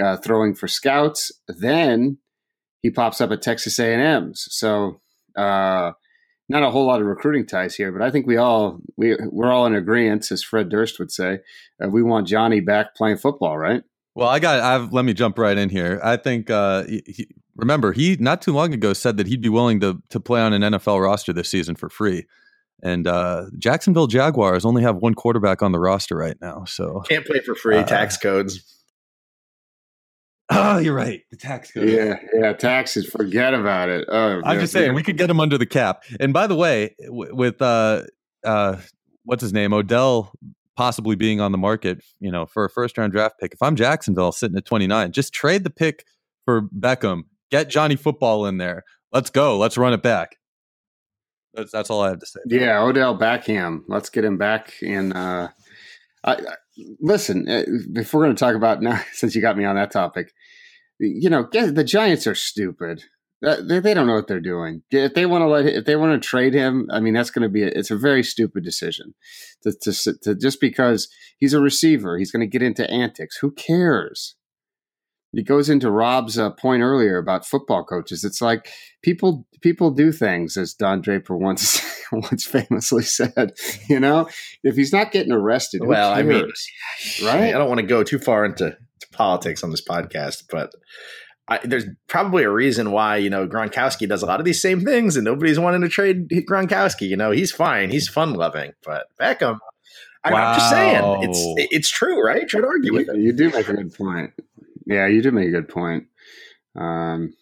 uh, 0.00 0.16
throwing 0.18 0.54
for 0.54 0.68
scouts. 0.68 1.32
Then 1.48 2.18
he 2.82 2.90
pops 2.90 3.20
up 3.20 3.32
at 3.32 3.42
Texas 3.42 3.80
A&M's. 3.80 4.46
So 4.50 5.00
uh, 5.36 5.92
not 6.48 6.62
a 6.62 6.70
whole 6.70 6.86
lot 6.86 7.00
of 7.00 7.06
recruiting 7.06 7.46
ties 7.46 7.74
here, 7.74 7.90
but 7.92 8.02
I 8.02 8.10
think 8.10 8.26
we 8.26 8.36
all 8.36 8.80
we 8.96 9.16
we're 9.30 9.50
all 9.52 9.66
in 9.66 9.74
agreement, 9.74 10.30
as 10.30 10.42
Fred 10.42 10.68
Durst 10.68 10.98
would 10.98 11.10
say. 11.10 11.38
Uh, 11.82 11.88
we 11.88 12.02
want 12.02 12.26
Johnny 12.26 12.60
back 12.60 12.94
playing 12.94 13.16
football, 13.18 13.56
right? 13.58 13.82
Well, 14.14 14.28
I 14.28 14.38
got. 14.38 14.60
I've 14.60 14.92
let 14.92 15.04
me 15.04 15.14
jump 15.14 15.38
right 15.38 15.56
in 15.56 15.68
here. 15.70 16.00
I 16.02 16.16
think. 16.16 16.50
Uh, 16.50 16.84
he, 16.84 17.02
he- 17.06 17.28
remember, 17.56 17.92
he 17.92 18.16
not 18.18 18.42
too 18.42 18.52
long 18.52 18.74
ago 18.74 18.92
said 18.92 19.16
that 19.16 19.26
he'd 19.26 19.40
be 19.40 19.48
willing 19.48 19.80
to 19.80 20.02
to 20.10 20.20
play 20.20 20.40
on 20.40 20.52
an 20.52 20.62
NFL 20.62 21.02
roster 21.02 21.32
this 21.32 21.48
season 21.48 21.74
for 21.76 21.88
free. 21.88 22.26
And 22.82 23.06
uh, 23.06 23.46
Jacksonville 23.58 24.08
Jaguars 24.08 24.64
only 24.66 24.82
have 24.82 24.96
one 24.96 25.14
quarterback 25.14 25.62
on 25.62 25.72
the 25.72 25.78
roster 25.78 26.16
right 26.16 26.36
now. 26.42 26.64
So, 26.66 27.00
Can't 27.08 27.24
play 27.24 27.40
for 27.40 27.54
free. 27.54 27.78
Uh, 27.78 27.84
tax 27.84 28.18
codes. 28.18 28.73
Oh, 30.54 30.78
you're 30.78 30.94
right. 30.94 31.22
The 31.30 31.36
tax 31.36 31.70
code. 31.72 31.88
Yeah, 31.88 32.18
yeah. 32.32 32.52
Taxes, 32.52 33.06
forget 33.06 33.54
about 33.54 33.88
it. 33.88 34.06
Oh, 34.08 34.40
I'm 34.44 34.56
yeah. 34.56 34.60
just 34.60 34.72
saying 34.72 34.94
we 34.94 35.02
could 35.02 35.16
get 35.16 35.30
him 35.30 35.40
under 35.40 35.58
the 35.58 35.66
cap. 35.66 36.02
And 36.20 36.32
by 36.32 36.46
the 36.46 36.54
way, 36.54 36.94
w- 37.04 37.34
with 37.34 37.60
uh, 37.60 38.02
uh, 38.44 38.76
what's 39.24 39.42
his 39.42 39.52
name, 39.52 39.72
Odell 39.72 40.32
possibly 40.76 41.16
being 41.16 41.40
on 41.40 41.52
the 41.52 41.58
market, 41.58 42.02
you 42.20 42.30
know, 42.30 42.46
for 42.46 42.64
a 42.64 42.70
first 42.70 42.98
round 42.98 43.12
draft 43.12 43.38
pick. 43.40 43.52
If 43.54 43.62
I'm 43.62 43.76
Jacksonville 43.76 44.32
sitting 44.32 44.56
at 44.56 44.64
29, 44.64 45.12
just 45.12 45.32
trade 45.32 45.64
the 45.64 45.70
pick 45.70 46.04
for 46.44 46.62
Beckham. 46.62 47.22
Get 47.50 47.68
Johnny 47.68 47.96
Football 47.96 48.46
in 48.46 48.58
there. 48.58 48.84
Let's 49.12 49.30
go. 49.30 49.58
Let's 49.58 49.78
run 49.78 49.92
it 49.92 50.02
back. 50.02 50.36
That's 51.54 51.70
that's 51.70 51.90
all 51.90 52.02
I 52.02 52.08
have 52.08 52.18
to 52.18 52.26
say. 52.26 52.40
Yeah, 52.46 52.82
Odell 52.82 53.16
Beckham. 53.16 53.82
Let's 53.86 54.10
get 54.10 54.24
him 54.24 54.36
back. 54.36 54.72
And 54.82 55.12
uh, 55.12 55.48
I, 56.24 56.32
I, 56.32 56.54
listen, 57.00 57.48
uh, 57.48 57.64
if 57.94 58.12
we're 58.12 58.24
going 58.24 58.34
to 58.34 58.40
talk 58.40 58.54
about 58.54 58.82
now, 58.82 59.00
since 59.12 59.34
you 59.34 59.42
got 59.42 59.56
me 59.56 59.64
on 59.64 59.76
that 59.76 59.90
topic, 59.90 60.32
you 60.98 61.28
know, 61.30 61.48
the 61.52 61.84
Giants 61.84 62.26
are 62.26 62.34
stupid. 62.34 63.04
Uh, 63.44 63.56
They, 63.66 63.80
they 63.80 63.94
don't 63.94 64.06
know 64.06 64.14
what 64.14 64.26
they're 64.26 64.40
doing. 64.40 64.82
If 64.90 65.14
they 65.14 65.26
want 65.26 65.42
to 65.42 65.46
let, 65.46 65.66
if 65.66 65.84
they 65.84 65.96
want 65.96 66.20
to 66.20 66.26
trade 66.26 66.54
him, 66.54 66.88
I 66.90 67.00
mean, 67.00 67.14
that's 67.14 67.30
going 67.30 67.42
to 67.42 67.48
be. 67.48 67.62
A, 67.62 67.66
it's 67.66 67.90
a 67.90 67.96
very 67.96 68.22
stupid 68.22 68.64
decision. 68.64 69.14
To, 69.64 69.72
to, 69.82 70.14
to 70.22 70.34
just 70.34 70.60
because 70.60 71.08
he's 71.38 71.52
a 71.52 71.60
receiver, 71.60 72.16
he's 72.16 72.30
going 72.30 72.40
to 72.40 72.46
get 72.46 72.62
into 72.62 72.88
antics. 72.90 73.36
Who 73.38 73.50
cares? 73.50 74.36
It 75.36 75.46
goes 75.46 75.68
into 75.68 75.90
Rob's 75.90 76.38
uh, 76.38 76.50
point 76.50 76.82
earlier 76.82 77.18
about 77.18 77.46
football 77.46 77.84
coaches. 77.84 78.24
It's 78.24 78.40
like 78.40 78.68
people 79.02 79.46
people 79.60 79.90
do 79.90 80.12
things, 80.12 80.56
as 80.56 80.74
Don 80.74 81.00
Draper 81.00 81.36
once 81.36 81.82
once 82.12 82.44
famously 82.44 83.02
said. 83.02 83.52
You 83.88 84.00
know, 84.00 84.28
if 84.62 84.76
he's 84.76 84.92
not 84.92 85.12
getting 85.12 85.32
arrested, 85.32 85.80
who 85.82 85.88
Well, 85.88 86.12
I 86.12 86.22
mean, 86.22 86.40
cares? 86.40 86.70
I 87.24 87.52
don't 87.52 87.68
want 87.68 87.80
to 87.80 87.86
go 87.86 88.02
too 88.02 88.18
far 88.18 88.44
into 88.44 88.76
to 89.00 89.08
politics 89.12 89.64
on 89.64 89.70
this 89.70 89.82
podcast, 89.82 90.44
but 90.50 90.72
I, 91.46 91.58
there's 91.62 91.84
probably 92.06 92.44
a 92.44 92.50
reason 92.50 92.90
why 92.90 93.16
you 93.16 93.30
know 93.30 93.46
Gronkowski 93.46 94.08
does 94.08 94.22
a 94.22 94.26
lot 94.26 94.40
of 94.40 94.46
these 94.46 94.62
same 94.62 94.80
things, 94.80 95.16
and 95.16 95.24
nobody's 95.24 95.58
wanting 95.58 95.82
to 95.82 95.88
trade 95.88 96.28
Gronkowski. 96.28 97.08
You 97.08 97.16
know, 97.16 97.30
he's 97.30 97.52
fine, 97.52 97.90
he's 97.90 98.08
fun 98.08 98.34
loving, 98.34 98.72
but 98.84 99.06
Beckham. 99.20 99.58
I, 100.26 100.32
I'm 100.32 100.58
just 100.58 100.70
saying, 100.70 101.22
it's 101.22 101.72
it's 101.72 101.90
true, 101.90 102.24
right? 102.24 102.48
Try 102.48 102.62
to 102.62 102.66
argue 102.66 102.94
with 102.94 103.08
you, 103.08 103.12
it. 103.12 103.18
you 103.18 103.32
do 103.34 103.50
make 103.50 103.68
a 103.68 103.74
good 103.74 103.92
point. 103.92 104.32
Yeah, 104.86 105.06
you 105.06 105.22
do 105.22 105.30
make 105.30 105.48
a 105.48 105.52
good 105.52 105.68
point. 105.68 106.04
Um, 106.76 107.34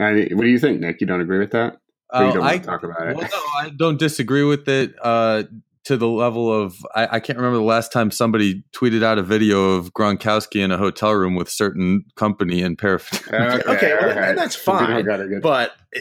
I, 0.00 0.28
what 0.32 0.42
do 0.42 0.48
you 0.48 0.58
think, 0.58 0.80
Nick? 0.80 1.00
You 1.00 1.06
don't 1.06 1.20
agree 1.20 1.38
with 1.38 1.52
that? 1.52 1.78
Or 2.12 2.22
you 2.24 2.30
Oh, 2.30 2.32
don't 2.34 2.42
I, 2.42 2.52
want 2.52 2.62
to 2.62 2.68
talk 2.68 2.82
about 2.84 3.08
it? 3.08 3.16
well, 3.16 3.28
no, 3.32 3.42
I 3.60 3.70
don't 3.76 3.98
disagree 3.98 4.42
with 4.44 4.68
it 4.68 4.94
uh, 5.02 5.44
to 5.84 5.96
the 5.96 6.08
level 6.08 6.52
of 6.52 6.74
I, 6.94 7.16
I 7.16 7.20
can't 7.20 7.38
remember 7.38 7.58
the 7.58 7.64
last 7.64 7.92
time 7.92 8.10
somebody 8.10 8.64
tweeted 8.74 9.02
out 9.02 9.18
a 9.18 9.22
video 9.22 9.74
of 9.74 9.92
Gronkowski 9.92 10.60
in 10.62 10.70
a 10.72 10.78
hotel 10.78 11.12
room 11.12 11.34
with 11.34 11.48
certain 11.48 12.04
company 12.16 12.62
and 12.62 12.76
paraphernalia. 12.78 13.62
Okay, 13.68 13.94
well, 14.00 14.10
all 14.10 14.16
right. 14.20 14.34
that's 14.36 14.56
fine, 14.56 15.04
got 15.04 15.18
good- 15.28 15.42
But 15.42 15.72
eh, 15.94 16.00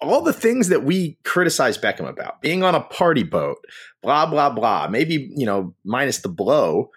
all 0.00 0.22
the 0.22 0.32
things 0.32 0.68
that 0.68 0.82
we 0.82 1.18
criticize 1.24 1.76
Beckham 1.76 2.08
about, 2.08 2.40
being 2.40 2.62
on 2.62 2.74
a 2.74 2.80
party 2.80 3.22
boat, 3.22 3.58
blah 4.02 4.24
blah 4.26 4.50
blah, 4.50 4.88
maybe 4.88 5.30
you 5.36 5.44
know 5.46 5.74
minus 5.84 6.18
the 6.18 6.28
blow. 6.30 6.90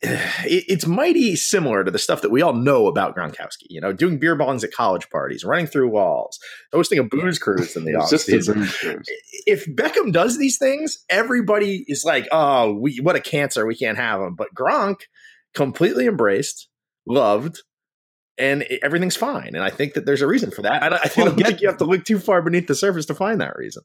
it- 0.46 0.64
it's 0.68 0.86
mighty 0.86 1.36
similar 1.36 1.84
to 1.84 1.90
the 1.90 1.98
stuff 1.98 2.22
that 2.22 2.30
we 2.30 2.42
all 2.42 2.52
know 2.54 2.86
about 2.86 3.14
Gronkowski. 3.16 3.66
You 3.68 3.80
know, 3.80 3.92
doing 3.92 4.18
beer 4.18 4.36
bongs 4.36 4.64
at 4.64 4.72
college 4.72 5.08
parties, 5.10 5.44
running 5.44 5.66
through 5.66 5.90
walls, 5.90 6.38
hosting 6.72 6.98
a 6.98 7.04
booze 7.04 7.38
cruise 7.38 7.76
in 7.76 7.84
the 7.84 7.92
offseason. 8.48 9.04
If 9.46 9.66
Beckham 9.66 10.12
does 10.12 10.38
these 10.38 10.58
things, 10.58 11.04
everybody 11.08 11.84
is 11.86 12.04
like, 12.04 12.28
"Oh, 12.32 12.72
we 12.72 12.98
what 13.02 13.16
a 13.16 13.20
cancer! 13.20 13.66
We 13.66 13.76
can't 13.76 13.98
have 13.98 14.20
him." 14.20 14.34
But 14.36 14.48
Gronk 14.54 15.00
completely 15.54 16.06
embraced, 16.06 16.68
loved, 17.06 17.60
and 18.38 18.62
everything's 18.82 19.16
fine. 19.16 19.54
And 19.54 19.62
I 19.62 19.70
think 19.70 19.94
that 19.94 20.06
there's 20.06 20.22
a 20.22 20.26
reason 20.26 20.50
for 20.50 20.62
that. 20.62 20.82
I, 20.82 20.88
don't- 20.88 21.04
I 21.04 21.08
don't 21.24 21.36
think 21.46 21.60
you 21.60 21.68
have 21.68 21.78
to 21.78 21.84
look 21.84 22.04
too 22.04 22.18
far 22.18 22.40
beneath 22.40 22.66
the 22.68 22.74
surface 22.74 23.06
to 23.06 23.14
find 23.14 23.40
that 23.40 23.56
reason. 23.56 23.82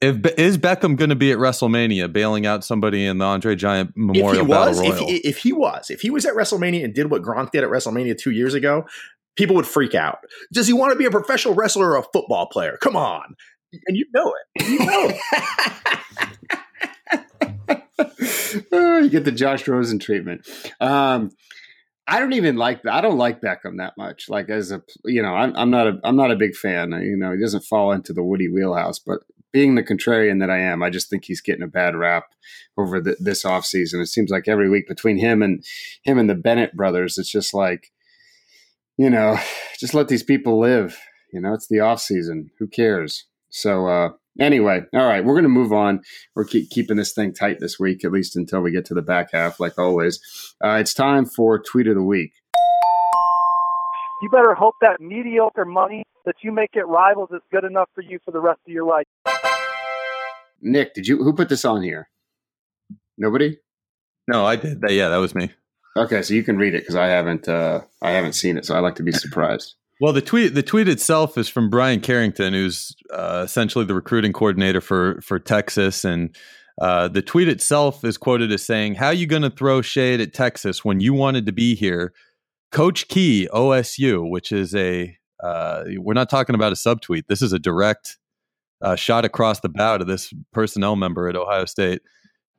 If 0.00 0.24
is 0.38 0.56
Beckham 0.56 0.96
going 0.96 1.10
to 1.10 1.16
be 1.16 1.30
at 1.30 1.38
WrestleMania, 1.38 2.10
bailing 2.10 2.46
out 2.46 2.64
somebody 2.64 3.04
in 3.04 3.18
the 3.18 3.24
Andre 3.24 3.54
Giant 3.54 3.90
If 3.90 3.96
Memorial 3.96 4.44
he 4.46 4.50
Battle 4.50 4.68
was, 4.68 4.80
if 4.80 4.94
Royal? 4.94 5.08
he, 5.08 5.16
if 5.18 5.38
he 5.38 5.52
was, 5.52 5.90
if 5.90 6.00
he 6.00 6.10
was 6.10 6.24
at 6.24 6.34
WrestleMania 6.34 6.84
and 6.84 6.94
did 6.94 7.10
what 7.10 7.22
Gronk 7.22 7.50
did 7.50 7.64
at 7.64 7.70
WrestleMania 7.70 8.16
two 8.16 8.30
years 8.30 8.54
ago, 8.54 8.86
people 9.36 9.54
would 9.56 9.66
freak 9.66 9.94
out. 9.94 10.20
Does 10.52 10.66
he 10.66 10.72
want 10.72 10.92
to 10.92 10.98
be 10.98 11.04
a 11.04 11.10
professional 11.10 11.54
wrestler 11.54 11.90
or 11.90 11.98
a 11.98 12.02
football 12.14 12.46
player? 12.46 12.78
Come 12.80 12.96
on, 12.96 13.34
and 13.86 13.96
you 13.96 14.06
know 14.14 14.32
it. 14.56 14.68
You 14.68 14.78
know 14.86 15.10
it. 15.10 15.20
oh, 18.72 18.98
you 18.98 19.10
get 19.10 19.24
the 19.24 19.32
Josh 19.32 19.66
Rosen 19.68 19.98
treatment. 19.98 20.48
Um, 20.80 21.30
I 22.06 22.18
don't 22.18 22.32
even 22.32 22.56
like. 22.56 22.84
I 22.86 23.00
don't 23.00 23.18
like 23.18 23.40
Beckham 23.40 23.78
that 23.78 23.94
much. 23.96 24.28
Like 24.28 24.50
as 24.50 24.72
a, 24.72 24.82
you 25.04 25.22
know, 25.22 25.34
I'm, 25.34 25.54
I'm 25.56 25.70
not 25.70 25.86
a, 25.86 26.00
I'm 26.02 26.16
not 26.16 26.32
a 26.32 26.36
big 26.36 26.56
fan. 26.56 26.90
You 26.92 27.16
know, 27.16 27.32
he 27.32 27.40
doesn't 27.40 27.64
fall 27.64 27.92
into 27.92 28.12
the 28.12 28.24
Woody 28.24 28.48
wheelhouse. 28.48 28.98
But 28.98 29.20
being 29.52 29.74
the 29.74 29.82
contrarian 29.82 30.40
that 30.40 30.50
I 30.50 30.58
am, 30.58 30.82
I 30.82 30.90
just 30.90 31.10
think 31.10 31.24
he's 31.24 31.40
getting 31.40 31.62
a 31.62 31.68
bad 31.68 31.96
rap 31.96 32.24
over 32.76 33.00
the, 33.00 33.16
this 33.18 33.44
offseason. 33.44 34.00
It 34.00 34.06
seems 34.06 34.30
like 34.30 34.48
every 34.48 34.68
week 34.68 34.86
between 34.88 35.18
him 35.18 35.42
and 35.42 35.64
him 36.02 36.18
and 36.18 36.28
the 36.28 36.34
Bennett 36.34 36.74
brothers, 36.74 37.18
it's 37.18 37.30
just 37.30 37.54
like, 37.54 37.92
you 38.96 39.10
know, 39.10 39.38
just 39.78 39.94
let 39.94 40.08
these 40.08 40.22
people 40.22 40.58
live. 40.58 40.98
You 41.32 41.40
know, 41.40 41.54
it's 41.54 41.68
the 41.68 41.80
off 41.80 42.00
season. 42.00 42.50
Who 42.58 42.66
cares? 42.66 43.26
So 43.50 43.86
uh, 43.86 44.10
anyway, 44.38 44.82
all 44.94 45.06
right, 45.06 45.24
we're 45.24 45.34
going 45.34 45.44
to 45.44 45.48
move 45.48 45.72
on. 45.72 46.02
We're 46.34 46.44
keep, 46.44 46.70
keeping 46.70 46.96
this 46.96 47.12
thing 47.12 47.32
tight 47.32 47.58
this 47.60 47.78
week, 47.78 48.04
at 48.04 48.12
least 48.12 48.36
until 48.36 48.60
we 48.60 48.72
get 48.72 48.84
to 48.86 48.94
the 48.94 49.02
back 49.02 49.30
half, 49.32 49.60
like 49.60 49.78
always. 49.78 50.20
Uh, 50.64 50.78
it's 50.80 50.94
time 50.94 51.26
for 51.26 51.58
tweet 51.58 51.88
of 51.88 51.94
the 51.94 52.02
week. 52.02 52.32
You 54.22 54.28
better 54.28 54.54
hope 54.54 54.74
that 54.82 55.00
mediocre 55.00 55.64
money 55.64 56.04
that 56.26 56.34
you 56.42 56.52
make 56.52 56.76
at 56.76 56.86
rivals 56.86 57.30
is 57.32 57.40
good 57.50 57.64
enough 57.64 57.88
for 57.94 58.02
you 58.02 58.18
for 58.24 58.32
the 58.32 58.40
rest 58.40 58.60
of 58.66 58.72
your 58.72 58.84
life. 58.84 59.06
Nick, 60.60 60.92
did 60.92 61.06
you 61.06 61.16
who 61.16 61.32
put 61.32 61.48
this 61.48 61.64
on 61.64 61.82
here? 61.82 62.10
Nobody. 63.16 63.58
no, 64.28 64.44
I 64.44 64.56
did. 64.56 64.82
That, 64.82 64.92
yeah, 64.92 65.08
that 65.08 65.16
was 65.16 65.34
me. 65.34 65.50
Okay, 65.96 66.20
so 66.20 66.34
you 66.34 66.42
can 66.42 66.58
read 66.58 66.74
it 66.74 66.82
because 66.82 66.96
I 66.96 67.06
haven't. 67.06 67.48
Uh, 67.48 67.80
I 68.02 68.10
haven't 68.10 68.34
seen 68.34 68.58
it, 68.58 68.66
so 68.66 68.76
I 68.76 68.80
like 68.80 68.96
to 68.96 69.02
be 69.02 69.12
surprised. 69.12 69.74
Well, 70.02 70.12
the 70.12 70.20
tweet 70.20 70.54
the 70.54 70.62
tweet 70.62 70.88
itself 70.88 71.38
is 71.38 71.48
from 71.48 71.70
Bryan 71.70 72.00
Carrington, 72.00 72.52
who's 72.52 72.94
uh, 73.12 73.42
essentially 73.44 73.86
the 73.86 73.94
recruiting 73.94 74.34
coordinator 74.34 74.82
for 74.82 75.20
for 75.22 75.38
Texas, 75.38 76.04
and 76.04 76.36
uh, 76.80 77.08
the 77.08 77.22
tweet 77.22 77.48
itself 77.48 78.04
is 78.04 78.18
quoted 78.18 78.52
as 78.52 78.64
saying, 78.64 78.96
"How 78.96 79.10
you 79.10 79.26
going 79.26 79.42
to 79.42 79.50
throw 79.50 79.80
shade 79.80 80.20
at 80.20 80.34
Texas 80.34 80.84
when 80.84 81.00
you 81.00 81.14
wanted 81.14 81.46
to 81.46 81.52
be 81.52 81.74
here?" 81.74 82.12
Coach 82.72 83.08
Key, 83.08 83.48
OSU, 83.52 84.28
which 84.28 84.52
is 84.52 84.74
a 84.74 85.16
Uh, 85.42 85.84
we're 85.96 86.12
not 86.12 86.28
talking 86.28 86.54
about 86.54 86.70
a 86.70 86.74
subtweet. 86.74 87.22
This 87.26 87.40
is 87.40 87.52
a 87.52 87.58
direct 87.58 88.18
uh, 88.82 88.94
shot 88.94 89.24
across 89.24 89.60
the 89.60 89.70
bow 89.70 89.96
to 89.96 90.04
this 90.04 90.34
personnel 90.52 90.96
member 90.96 91.28
at 91.28 91.36
Ohio 91.36 91.64
State. 91.64 92.02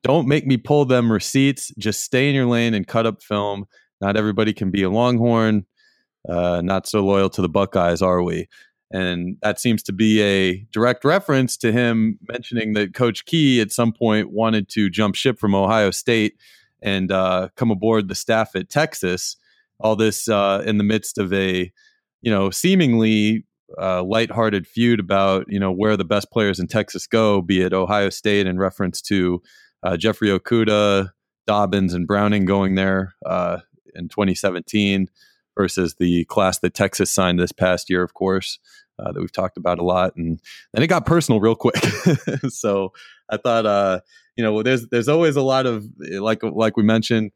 Don't 0.04 0.28
make 0.28 0.47
me 0.47 0.58
pull 0.58 0.86
them 0.86 1.12
receipts. 1.12 1.71
Just 1.78 2.02
stay 2.02 2.28
in 2.28 2.34
your 2.34 2.47
lane 2.47 2.74
and 2.74 2.88
cut 2.88 3.06
up 3.06 3.21
film. 3.21 3.65
Not 4.02 4.17
everybody 4.17 4.52
can 4.52 4.71
be 4.71 4.82
a 4.82 4.89
Longhorn. 4.89 5.67
Uh, 6.28 6.62
not 6.63 6.88
so 6.88 7.06
loyal 7.06 7.30
to 7.30 7.41
the 7.41 7.50
Buckeyes, 7.50 8.02
are 8.02 8.24
we? 8.24 8.47
And 8.91 9.38
that 9.41 9.60
seems 9.60 9.84
to 9.84 9.93
be 9.93 10.21
a 10.21 10.65
direct 10.71 11.06
reference 11.06 11.58
to 11.58 11.71
him 11.71 12.17
mentioning 12.28 12.74
that 12.74 12.93
Coach 12.93 13.26
Key 13.26 13.62
at 13.62 13.71
some 13.71 13.93
point 13.93 14.32
wanted 14.32 14.67
to 14.69 14.89
jump 14.89 15.15
ship 15.15 15.39
from 15.39 15.54
Ohio 15.56 15.91
State 15.91 16.36
and 16.82 17.12
uh, 17.12 17.50
come 17.56 17.69
aboard 17.71 18.08
the 18.08 18.15
staff 18.15 18.56
at 18.56 18.69
Texas. 18.69 19.38
All 19.82 19.96
this 19.96 20.28
uh, 20.28 20.63
in 20.65 20.78
the 20.78 20.84
midst 20.84 21.17
of 21.17 21.34
a, 21.34 21.72
you 22.22 22.32
know, 22.32 22.50
seemingly 22.50 23.46
uh, 23.80 24.04
lighthearted 24.04 24.67
feud 24.67 25.00
about 25.00 25.46
you 25.48 25.60
know 25.60 25.72
where 25.72 25.98
the 25.98 26.06
best 26.06 26.32
players 26.32 26.60
in 26.60 26.67
Texas 26.67 27.08
go, 27.08 27.41
be 27.41 27.62
it 27.62 27.74
Ohio 27.74 28.10
State 28.10 28.48
in 28.48 28.58
reference 28.58 29.02
to 29.04 29.41
uh, 29.84 29.98
Jeffrey 29.98 30.30
Okudah, 30.30 31.12
Dobbins, 31.48 31.94
and 31.94 32.08
Browning 32.08 32.46
going 32.46 32.76
there 32.76 33.15
uh, 33.26 33.60
in 33.96 34.10
2017 34.10 35.10
versus 35.58 35.96
the 36.00 36.26
class 36.26 36.60
that 36.60 36.74
Texas 36.74 37.12
signed 37.12 37.39
this 37.39 37.52
past 37.52 37.89
year, 37.89 38.04
of 38.04 38.13
course, 38.13 38.60
uh, 39.00 39.12
that 39.12 39.20
we've 39.20 39.32
talked 39.32 39.58
about 39.58 39.80
a 39.80 39.84
lot. 39.84 40.15
And 40.15 40.39
then 40.74 40.84
it 40.84 40.88
got 40.88 41.06
personal 41.06 41.39
real 41.39 41.56
quick. 41.56 41.78
so 42.50 42.94
I 43.30 43.38
thought, 43.38 43.65
uh, 43.65 44.02
you 44.36 44.44
know, 44.44 44.63
there's 44.63 44.88
there's 44.89 45.08
always 45.08 45.36
a 45.36 45.41
lot 45.41 45.65
of 45.65 45.86
like 46.00 46.41
like 46.44 46.78
we 46.78 46.84
mentioned, 46.84 47.32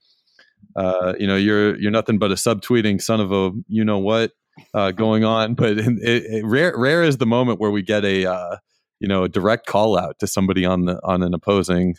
uh, 0.76 1.14
you 1.20 1.28
know, 1.28 1.36
you're 1.36 1.78
you're 1.80 1.92
nothing 1.92 2.18
but 2.18 2.32
a 2.32 2.36
subtweeting 2.36 3.02
son 3.02 3.20
of 3.20 3.32
a 3.32 3.52
you 3.68 3.84
know 3.86 4.00
what 4.00 4.32
uh, 4.74 4.92
going 4.92 5.24
on. 5.24 5.56
But 5.56 5.78
it, 5.78 6.00
it, 6.02 6.46
rare 6.46 6.74
rare 6.78 7.04
is 7.04 7.18
the 7.18 7.26
moment 7.26 7.60
where 7.60 7.72
we 7.72 7.82
get 7.82 8.04
a 8.06 8.26
uh, 8.26 8.58
you 9.00 9.08
know 9.08 9.24
a 9.24 9.30
direct 9.30 9.66
call 9.68 9.98
out 9.98 10.20
to 10.20 10.28
somebody 10.28 10.66
on 10.66 10.86
the 10.86 11.00
on 11.04 11.24
an 11.24 11.34
opposing 11.34 11.96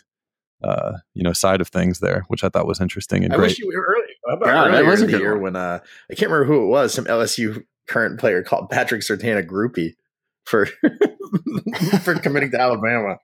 uh, 0.63 0.93
you 1.13 1.23
know 1.23 1.33
side 1.33 1.61
of 1.61 1.67
things 1.69 1.99
there, 1.99 2.23
which 2.27 2.43
I 2.43 2.49
thought 2.49 2.67
was 2.67 2.81
interesting 2.81 3.23
and 3.23 3.33
I 3.33 3.37
great. 3.37 3.49
wish 3.49 3.59
you 3.59 3.67
were 3.67 3.85
early. 3.85 4.13
About 4.35 4.47
Yeah, 4.47 4.63
that 4.71 4.71
earlier 4.79 4.89
was 4.89 5.01
a 5.01 5.05
in 5.05 5.11
the 5.11 5.17
good 5.17 5.21
year 5.21 5.33
one. 5.33 5.41
when 5.43 5.55
uh, 5.55 5.79
I 6.11 6.15
can't 6.15 6.31
remember 6.31 6.51
who 6.53 6.63
it 6.63 6.67
was. 6.67 6.93
Some 6.93 7.05
LSU 7.05 7.63
current 7.87 8.19
player 8.19 8.43
called 8.43 8.69
Patrick 8.69 9.01
Surtain 9.01 9.37
a 9.37 9.43
groupie 9.43 9.93
for 10.45 10.65
for 12.03 12.15
committing 12.15 12.51
to 12.51 12.59
Alabama. 12.59 13.17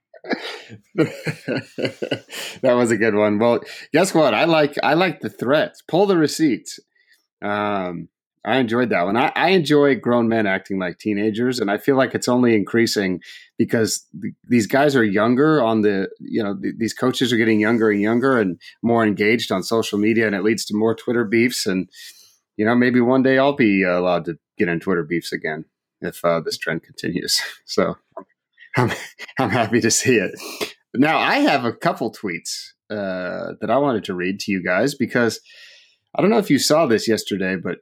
That 0.96 2.74
was 2.76 2.92
a 2.92 2.98
good 2.98 3.16
one. 3.16 3.40
Well, 3.40 3.60
guess 3.92 4.14
what? 4.14 4.34
I 4.34 4.46
like 4.46 4.76
I 4.82 4.94
like 4.94 5.20
the 5.20 5.30
threats. 5.30 5.82
Pull 5.88 6.06
the 6.06 6.18
receipts. 6.18 6.80
Um, 7.42 8.08
I 8.46 8.58
enjoyed 8.58 8.90
that 8.90 9.04
one. 9.04 9.16
I, 9.16 9.32
I 9.36 9.50
enjoy 9.50 9.96
grown 9.96 10.28
men 10.28 10.46
acting 10.48 10.78
like 10.78 11.00
teenagers, 11.00 11.60
and 11.60 11.72
I 11.72 11.78
feel 11.78 11.96
like 11.96 12.14
it's 12.14 12.28
only 12.28 12.56
increasing 12.56 13.22
because 13.58 14.06
th- 14.22 14.34
these 14.50 14.68
guys 14.68 14.96
are 14.96 15.04
younger. 15.04 15.62
On 15.62 15.82
the 15.82 16.10
you 16.20 16.44
know 16.44 16.58
th- 16.58 16.76
these 16.78 16.94
coaches 16.94 17.32
are 17.34 17.38
getting 17.38 17.60
younger 17.60 17.90
and 17.90 18.02
younger 18.02 18.38
and 18.38 18.60
more 18.82 19.06
engaged 19.06 19.52
on 19.52 19.64
social 19.64 20.00
media, 20.00 20.26
and 20.26 20.36
it 20.36 20.44
leads 20.44 20.66
to 20.66 20.76
more 20.76 20.96
Twitter 20.96 21.26
beefs. 21.26 21.66
And 21.66 21.90
you 22.58 22.66
know 22.66 22.76
maybe 22.76 23.02
one 23.02 23.24
day 23.24 23.38
I'll 23.38 23.56
be 23.56 23.84
uh, 23.86 24.00
allowed 24.00 24.26
to 24.26 24.38
get 24.58 24.68
in 24.70 24.80
Twitter 24.80 25.04
beefs 25.04 25.34
again 25.34 25.66
if 26.02 26.24
uh, 26.24 26.40
this 26.42 26.58
trend 26.58 26.84
continues. 26.84 27.42
So 27.66 27.96
I'm 28.78 28.92
I'm 29.40 29.50
happy 29.50 29.82
to 29.82 29.92
see 29.92 30.18
it. 30.18 30.32
Now 30.94 31.18
I 31.18 31.40
have 31.40 31.66
a 31.66 31.74
couple 31.74 32.12
tweets 32.12 32.70
uh, 32.90 33.54
that 33.62 33.70
I 33.70 33.78
wanted 33.78 34.04
to 34.06 34.14
read 34.14 34.40
to 34.42 34.52
you 34.52 34.64
guys 34.64 34.96
because 34.96 35.40
I 36.16 36.22
don't 36.22 36.30
know 36.30 36.38
if 36.38 36.50
you 36.50 36.60
saw 36.60 36.86
this 36.86 37.08
yesterday, 37.08 37.56
but 37.56 37.80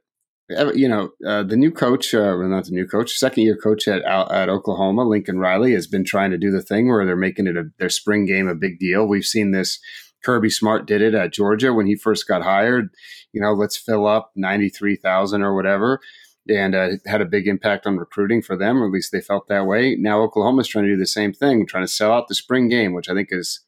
uh, 0.56 0.72
you 0.72 0.88
know 0.88 1.10
uh, 1.26 1.42
the 1.42 1.56
new 1.56 1.70
coach, 1.70 2.14
uh, 2.14 2.36
well, 2.38 2.48
not 2.48 2.64
the 2.64 2.72
new 2.72 2.86
coach, 2.86 3.12
second 3.16 3.44
year 3.44 3.56
coach 3.56 3.86
at 3.88 4.02
at 4.04 4.48
Oklahoma, 4.48 5.04
Lincoln 5.04 5.38
Riley, 5.38 5.72
has 5.72 5.86
been 5.86 6.04
trying 6.04 6.30
to 6.30 6.38
do 6.38 6.50
the 6.50 6.62
thing 6.62 6.88
where 6.88 7.04
they're 7.04 7.16
making 7.16 7.46
it 7.46 7.56
a, 7.56 7.64
their 7.78 7.90
spring 7.90 8.24
game 8.26 8.48
a 8.48 8.54
big 8.54 8.78
deal. 8.78 9.06
We've 9.06 9.24
seen 9.24 9.52
this. 9.52 9.78
Kirby 10.24 10.50
Smart 10.50 10.86
did 10.86 11.02
it 11.02 11.14
at 11.14 11.32
Georgia 11.32 11.74
when 11.74 11.86
he 11.86 11.96
first 11.96 12.28
got 12.28 12.42
hired. 12.42 12.90
You 13.32 13.40
know, 13.40 13.54
let's 13.54 13.76
fill 13.76 14.06
up 14.06 14.30
ninety 14.36 14.68
three 14.68 14.94
thousand 14.96 15.42
or 15.42 15.54
whatever 15.54 16.00
and 16.48 16.74
uh, 16.74 16.88
it 16.92 17.00
had 17.06 17.20
a 17.20 17.26
big 17.26 17.46
impact 17.46 17.86
on 17.86 17.96
recruiting 17.96 18.42
for 18.42 18.56
them, 18.56 18.82
or 18.82 18.86
at 18.86 18.92
least 18.92 19.12
they 19.12 19.20
felt 19.20 19.48
that 19.48 19.66
way. 19.66 19.96
Now 19.98 20.20
Oklahoma's 20.22 20.68
trying 20.68 20.84
to 20.84 20.90
do 20.90 20.98
the 20.98 21.06
same 21.06 21.32
thing, 21.32 21.66
trying 21.66 21.84
to 21.84 21.92
sell 21.92 22.12
out 22.12 22.28
the 22.28 22.34
spring 22.34 22.68
game, 22.68 22.92
which 22.92 23.08
I 23.08 23.14
think 23.14 23.28
is 23.30 23.60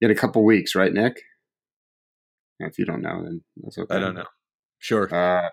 in 0.00 0.10
a 0.10 0.14
couple 0.14 0.44
weeks, 0.44 0.74
right, 0.74 0.92
Nick? 0.92 1.22
If 2.58 2.78
you 2.78 2.84
don't 2.84 3.02
know, 3.02 3.22
then 3.22 3.42
that's 3.56 3.78
okay. 3.78 3.94
I 3.94 3.98
don't 3.98 4.14
know. 4.14 4.26
Sure. 4.78 5.12
Uh, 5.12 5.50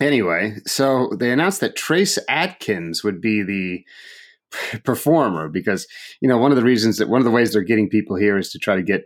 anyway, 0.00 0.56
so 0.66 1.10
they 1.18 1.30
announced 1.30 1.60
that 1.60 1.76
Trace 1.76 2.18
Adkins 2.28 3.02
would 3.02 3.20
be 3.20 3.42
the 3.42 3.84
performer 4.84 5.48
because 5.48 5.86
you 6.20 6.28
know 6.28 6.38
one 6.38 6.52
of 6.52 6.56
the 6.56 6.62
reasons 6.62 6.98
that 6.98 7.08
one 7.08 7.20
of 7.20 7.24
the 7.24 7.30
ways 7.30 7.52
they're 7.52 7.62
getting 7.62 7.88
people 7.88 8.16
here 8.16 8.38
is 8.38 8.50
to 8.50 8.58
try 8.58 8.76
to 8.76 8.82
get 8.82 9.02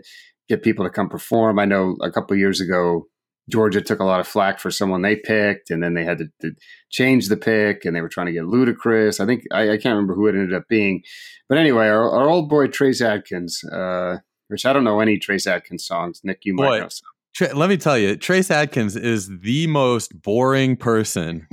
get 0.48 0.62
people 0.62 0.84
to 0.84 0.90
come 0.90 1.08
perform. 1.08 1.58
I 1.58 1.64
know 1.64 1.96
a 2.02 2.10
couple 2.10 2.34
of 2.34 2.38
years 2.38 2.60
ago 2.60 3.06
Georgia 3.48 3.80
took 3.80 4.00
a 4.00 4.04
lot 4.04 4.20
of 4.20 4.28
flack 4.28 4.58
for 4.58 4.70
someone 4.70 5.02
they 5.02 5.16
picked, 5.16 5.70
and 5.70 5.82
then 5.82 5.94
they 5.94 6.04
had 6.04 6.18
to, 6.18 6.26
to 6.42 6.52
change 6.90 7.28
the 7.28 7.36
pick, 7.36 7.84
and 7.84 7.96
they 7.96 8.00
were 8.00 8.08
trying 8.08 8.26
to 8.26 8.32
get 8.32 8.42
Ludacris. 8.44 9.20
I 9.20 9.26
think 9.26 9.44
I, 9.52 9.70
I 9.70 9.76
can't 9.76 9.94
remember 9.94 10.14
who 10.14 10.26
it 10.26 10.34
ended 10.34 10.54
up 10.54 10.68
being, 10.68 11.02
but 11.48 11.58
anyway, 11.58 11.86
our, 11.88 12.10
our 12.10 12.28
old 12.28 12.48
boy 12.48 12.66
Trace 12.68 13.00
Adkins, 13.00 13.64
uh, 13.64 14.18
which 14.48 14.66
I 14.66 14.72
don't 14.72 14.84
know 14.84 15.00
any 15.00 15.18
Trace 15.18 15.46
Adkins 15.46 15.86
songs. 15.86 16.20
Nick, 16.24 16.40
you 16.44 16.54
might 16.54 16.68
know 16.80 16.88
some. 16.88 17.08
Tra- 17.34 17.54
let 17.54 17.68
me 17.68 17.76
tell 17.76 17.96
you, 17.98 18.16
Trace 18.16 18.50
Adkins 18.50 18.96
is 18.96 19.30
the 19.42 19.66
most 19.66 20.20
boring 20.22 20.76
person. 20.76 21.46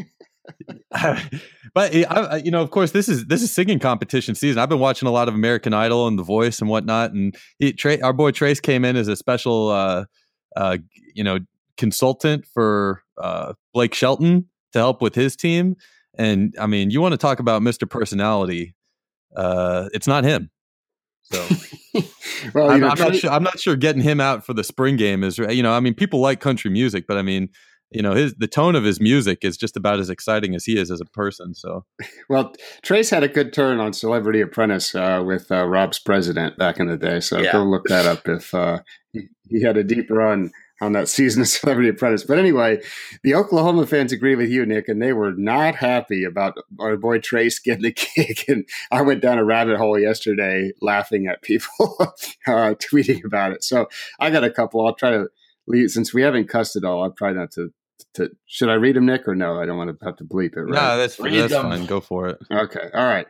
but 0.91 1.95
I, 1.95 2.03
I- 2.09 2.37
you 2.37 2.51
know, 2.51 2.61
of 2.61 2.71
course, 2.71 2.91
this 2.91 3.09
is 3.09 3.25
this 3.27 3.41
is 3.41 3.51
singing 3.51 3.79
competition 3.79 4.35
season. 4.35 4.59
I've 4.59 4.69
been 4.69 4.79
watching 4.79 5.07
a 5.07 5.11
lot 5.11 5.27
of 5.27 5.33
American 5.35 5.73
Idol 5.73 6.07
and 6.07 6.17
The 6.17 6.23
Voice 6.23 6.59
and 6.59 6.69
whatnot, 6.69 7.11
and 7.11 7.35
he, 7.59 7.73
Tra- 7.73 8.01
our 8.03 8.13
boy 8.13 8.31
Trace 8.31 8.59
came 8.59 8.85
in 8.85 8.95
as 8.95 9.07
a 9.07 9.15
special, 9.15 9.69
uh, 9.69 10.05
uh, 10.55 10.77
you 11.13 11.23
know, 11.23 11.39
consultant 11.77 12.45
for 12.45 13.03
uh, 13.17 13.53
Blake 13.73 13.93
Shelton 13.93 14.49
to 14.73 14.79
help 14.79 15.01
with 15.01 15.15
his 15.15 15.35
team. 15.35 15.75
And 16.17 16.53
I 16.59 16.67
mean, 16.67 16.91
you 16.91 17.01
want 17.01 17.13
to 17.13 17.17
talk 17.17 17.39
about 17.39 17.61
Mr. 17.61 17.89
Personality? 17.89 18.75
Uh, 19.35 19.89
it's 19.93 20.07
not 20.07 20.23
him. 20.23 20.49
So 21.23 21.37
well, 22.53 22.69
I'm, 22.69 22.83
I'm 22.83 22.97
not 22.97 23.15
sure. 23.15 23.31
I'm 23.31 23.43
not 23.43 23.59
sure 23.59 23.75
getting 23.75 24.01
him 24.01 24.21
out 24.21 24.45
for 24.45 24.53
the 24.53 24.63
spring 24.63 24.95
game 24.95 25.23
is 25.23 25.37
you 25.37 25.63
know. 25.63 25.73
I 25.73 25.79
mean, 25.79 25.95
people 25.95 26.19
like 26.19 26.39
country 26.39 26.69
music, 26.69 27.05
but 27.07 27.17
I 27.17 27.23
mean, 27.23 27.49
you 27.89 28.01
know, 28.01 28.13
his 28.13 28.35
the 28.35 28.47
tone 28.47 28.75
of 28.75 28.83
his 28.83 29.01
music 29.01 29.39
is 29.41 29.57
just 29.57 29.75
about 29.75 29.99
as 29.99 30.09
exciting 30.09 30.53
as 30.53 30.65
he 30.65 30.77
is 30.77 30.91
as 30.91 31.01
a 31.01 31.05
person. 31.05 31.55
So 31.55 31.85
Well, 32.29 32.53
Trace 32.83 33.09
had 33.09 33.23
a 33.23 33.27
good 33.27 33.53
turn 33.53 33.79
on 33.79 33.93
Celebrity 33.93 34.41
Apprentice 34.41 34.93
uh, 34.93 35.23
with 35.25 35.51
uh, 35.51 35.65
Rob's 35.65 35.99
president 35.99 36.57
back 36.57 36.79
in 36.79 36.87
the 36.87 36.97
day. 36.97 37.19
So 37.19 37.39
Yeah. 37.39 37.53
go 37.53 37.63
look 37.63 37.85
that 37.87 38.05
up 38.05 38.27
if 38.27 38.53
uh, 38.53 38.79
he, 39.11 39.27
he 39.49 39.63
had 39.63 39.77
a 39.77 39.83
deep 39.83 40.09
run 40.09 40.51
on 40.81 40.93
that 40.93 41.07
season 41.09 41.41
of 41.41 41.47
Celebrity 41.47 41.89
Apprentice. 41.89 42.23
But 42.23 42.39
anyway, 42.39 42.81
the 43.23 43.35
Oklahoma 43.35 43.85
fans 43.85 44.11
agree 44.11 44.35
with 44.35 44.49
you, 44.49 44.65
Nick, 44.65 44.87
and 44.87 45.01
they 45.01 45.13
were 45.13 45.33
not 45.33 45.75
happy 45.75 46.23
about 46.23 46.57
our 46.79 46.97
boy 46.97 47.19
Trace 47.19 47.59
getting 47.59 47.83
the 47.83 47.91
kick. 47.93 48.47
And 48.47 48.65
I 48.91 49.01
went 49.01 49.21
down 49.21 49.37
a 49.37 49.45
rabbit 49.45 49.77
hole 49.77 49.99
yesterday 49.99 50.71
laughing 50.81 51.27
at 51.27 51.41
people 51.41 51.95
uh, 51.99 52.75
tweeting 52.75 53.23
about 53.25 53.51
it. 53.51 53.63
So 53.63 53.87
I 54.19 54.29
got 54.29 54.43
a 54.43 54.51
couple. 54.51 54.85
I'll 54.85 54.95
try 54.95 55.11
to 55.11 55.27
leave 55.67 55.91
since 55.91 56.13
we 56.13 56.21
haven't 56.21 56.49
cussed 56.49 56.75
it 56.75 56.83
all. 56.83 57.03
I'll 57.03 57.11
try 57.11 57.33
not 57.33 57.51
to. 57.51 57.71
To, 58.15 58.29
should 58.45 58.69
I 58.69 58.73
read 58.75 58.95
them, 58.95 59.05
Nick, 59.05 59.27
or 59.27 59.35
no? 59.35 59.59
I 59.59 59.65
don't 59.65 59.77
want 59.77 59.97
to 59.97 60.05
have 60.05 60.15
to 60.17 60.23
bleep 60.23 60.55
it. 60.55 60.61
Right? 60.61 60.73
no, 60.73 60.97
that's 60.97 61.19
Read 61.19 61.33
that's 61.33 61.51
them. 61.51 61.63
fine. 61.63 61.85
Go 61.85 61.99
for 61.99 62.27
it. 62.27 62.37
Okay. 62.49 62.89
All 62.93 63.05
right. 63.05 63.27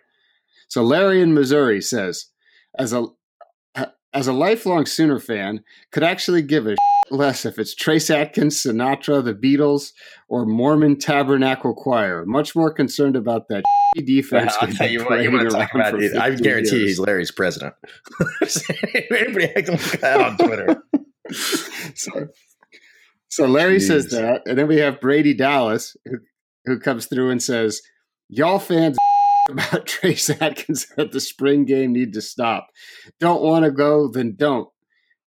So 0.68 0.84
Larry 0.84 1.22
in 1.22 1.34
Missouri 1.34 1.82
says, 1.82 2.28
as 2.78 2.94
a 2.94 3.08
as 4.16 4.28
a 4.28 4.34
lifelong 4.34 4.86
Sooner 4.86 5.20
fan, 5.20 5.64
could 5.92 6.04
actually 6.04 6.42
give 6.42 6.66
a 6.66 6.76
less 7.12 7.46
if 7.46 7.60
it's 7.60 7.76
Trace 7.76 8.10
Adkins, 8.10 8.62
Sinatra, 8.62 9.24
the 9.24 9.34
Beatles, 9.34 9.92
or 10.28 10.46
Mormon 10.46 10.98
Tabernacle 10.98 11.74
Choir. 11.74 12.26
Much 12.26 12.56
more 12.56 12.72
concerned 12.72 13.16
about 13.16 13.48
that 13.50 13.64
defense. 13.96 14.56
I'll 14.60 14.68
tell 14.68 14.90
you 14.90 15.04
what, 15.06 15.22
you 15.22 15.32
want 15.32 15.50
to 15.50 15.56
talk 15.56 15.74
about 15.74 16.02
it. 16.02 16.16
I 16.16 16.32
guarantee 16.32 16.78
years. 16.78 16.90
he's 16.90 17.00
Larry's 17.00 17.32
president. 17.32 17.74
Anybody 19.12 19.46
acting 19.46 19.76
like 19.76 20.00
that 20.02 20.22
on 20.22 20.38
Twitter? 20.38 20.84
so, 21.96 22.28
so 23.30 23.46
Larry 23.46 23.80
says 23.80 24.08
that, 24.10 24.44
and 24.46 24.58
then 24.58 24.68
we 24.68 24.78
have 24.78 25.02
Brady 25.02 25.34
Dallas 25.34 25.96
who, 26.06 26.18
who 26.66 26.80
comes 26.80 27.08
through 27.08 27.32
and 27.32 27.42
says, 27.42 27.82
"Y'all 28.30 28.60
fans 28.60 28.98
about 29.50 29.86
Trace 29.86 30.30
Adkins 30.30 30.88
at 30.98 31.12
the 31.12 31.20
spring 31.20 31.66
game 31.66 31.94
need 31.94 32.14
to 32.14 32.22
stop. 32.22 32.68
Don't 33.20 33.42
want 33.42 33.66
to 33.66 33.72
go, 33.72 34.08
then 34.08 34.36
don't. 34.36 34.70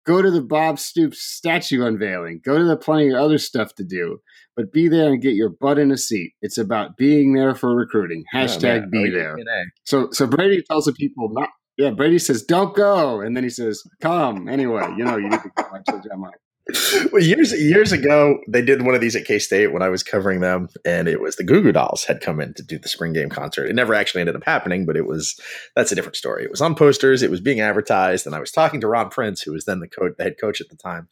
Go 0.07 0.23
to 0.23 0.31
the 0.31 0.41
Bob 0.43 0.79
Stoops 0.79 1.21
statue 1.21 1.85
unveiling. 1.85 2.41
Go 2.45 2.59
to 2.59 2.65
the 2.65 2.77
plenty 2.77 3.09
of 3.11 3.17
other 3.17 3.39
stuff 3.39 3.75
to 3.75 3.85
do, 3.85 4.19
but 4.55 4.73
be 4.73 4.89
there 4.89 5.09
and 5.09 5.21
get 5.21 5.35
your 5.35 5.51
butt 5.51 5.79
in 5.79 5.91
a 5.91 5.97
seat. 5.97 6.33
It's 6.43 6.59
about 6.59 6.97
being 6.97 7.33
there 7.35 7.55
for 7.55 7.75
recruiting. 7.75 8.25
Hashtag 8.33 8.85
Oh, 8.87 8.91
be 8.91 9.05
man. 9.05 9.13
there. 9.13 9.37
So 9.85 10.09
so 10.13 10.27
Brady 10.27 10.63
tells 10.63 10.85
the 10.85 10.93
people 10.93 11.29
not. 11.33 11.49
Yeah, 11.77 11.91
Brady 11.91 12.19
says, 12.19 12.43
"Don't 12.43 12.75
go," 12.75 13.21
and 13.21 13.37
then 13.37 13.43
he 13.45 13.51
says, 13.51 13.83
"Come 14.01 14.49
anyway." 14.49 14.95
You 14.97 15.05
know, 15.05 15.17
you 15.17 15.29
need 15.29 15.43
to 15.43 15.51
come. 15.57 15.67
I 15.75 15.81
told 15.91 16.05
you 16.05 16.11
I 16.13 16.17
might. 16.17 16.35
well, 17.13 17.23
years 17.23 17.53
years 17.53 17.93
ago, 17.93 18.41
they 18.49 18.61
did 18.61 18.83
one 18.83 18.95
of 18.97 19.01
these 19.01 19.15
at 19.15 19.25
K 19.25 19.39
State 19.39 19.73
when 19.73 19.83
I 19.83 19.89
was 19.89 20.03
covering 20.03 20.41
them, 20.41 20.69
and 20.85 21.07
it 21.07 21.21
was 21.21 21.37
the 21.37 21.45
Goo 21.45 21.63
Goo 21.63 21.71
Dolls 21.71 22.05
had 22.05 22.21
come 22.21 22.41
in 22.41 22.55
to 22.55 22.63
do 22.63 22.77
the 22.77 22.89
spring 22.89 23.13
game 23.13 23.29
concert. 23.29 23.67
It 23.67 23.75
never 23.75 23.95
actually 23.95 24.23
ended 24.23 24.35
up 24.35 24.43
happening, 24.45 24.85
but 24.85 24.97
it 24.97 25.07
was 25.07 25.39
that's 25.77 25.93
a 25.93 25.95
different 25.95 26.17
story. 26.17 26.43
It 26.43 26.51
was 26.51 26.61
on 26.61 26.75
posters, 26.75 27.23
it 27.23 27.31
was 27.31 27.41
being 27.41 27.61
advertised, 27.61 28.27
and 28.27 28.35
I 28.35 28.41
was 28.41 28.51
talking 28.51 28.81
to 28.81 28.89
Ron 28.89 29.11
Prince, 29.11 29.43
who 29.43 29.53
was 29.53 29.65
then 29.65 29.79
the, 29.79 29.87
co- 29.87 30.13
the 30.17 30.25
head 30.25 30.37
coach 30.41 30.61
at 30.61 30.69
the 30.69 30.77
time, 30.77 31.09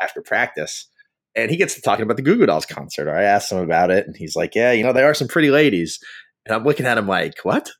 after 0.00 0.22
practice, 0.22 0.88
and 1.34 1.50
he 1.50 1.58
gets 1.58 1.74
to 1.74 1.82
talking 1.82 2.04
about 2.04 2.16
the 2.16 2.22
Goo 2.22 2.36
Goo 2.36 2.46
Dolls 2.46 2.66
concert. 2.66 3.10
I 3.10 3.24
asked 3.24 3.52
him 3.52 3.58
about 3.58 3.90
it, 3.90 4.06
and 4.06 4.16
he's 4.16 4.34
like, 4.34 4.54
"Yeah, 4.54 4.72
you 4.72 4.84
know, 4.84 4.94
they 4.94 5.04
are 5.04 5.14
some 5.14 5.28
pretty 5.28 5.50
ladies." 5.50 6.00
And 6.46 6.54
I'm 6.54 6.64
looking 6.64 6.86
at 6.86 6.96
him 6.96 7.08
like, 7.08 7.34
"What?" 7.42 7.70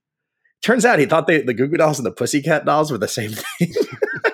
Turns 0.63 0.85
out 0.85 0.99
he 0.99 1.07
thought 1.07 1.27
they, 1.27 1.41
the 1.41 1.55
Goo 1.55 1.69
Goo 1.69 1.79
Dolls 1.79 1.99
and 1.99 2.07
the 2.07 2.13
Pussycat 2.13 2.67
Dolls 2.67 2.91
were 2.91 2.99
the 2.99 3.09
same 3.09 3.33
thing. 3.33 3.73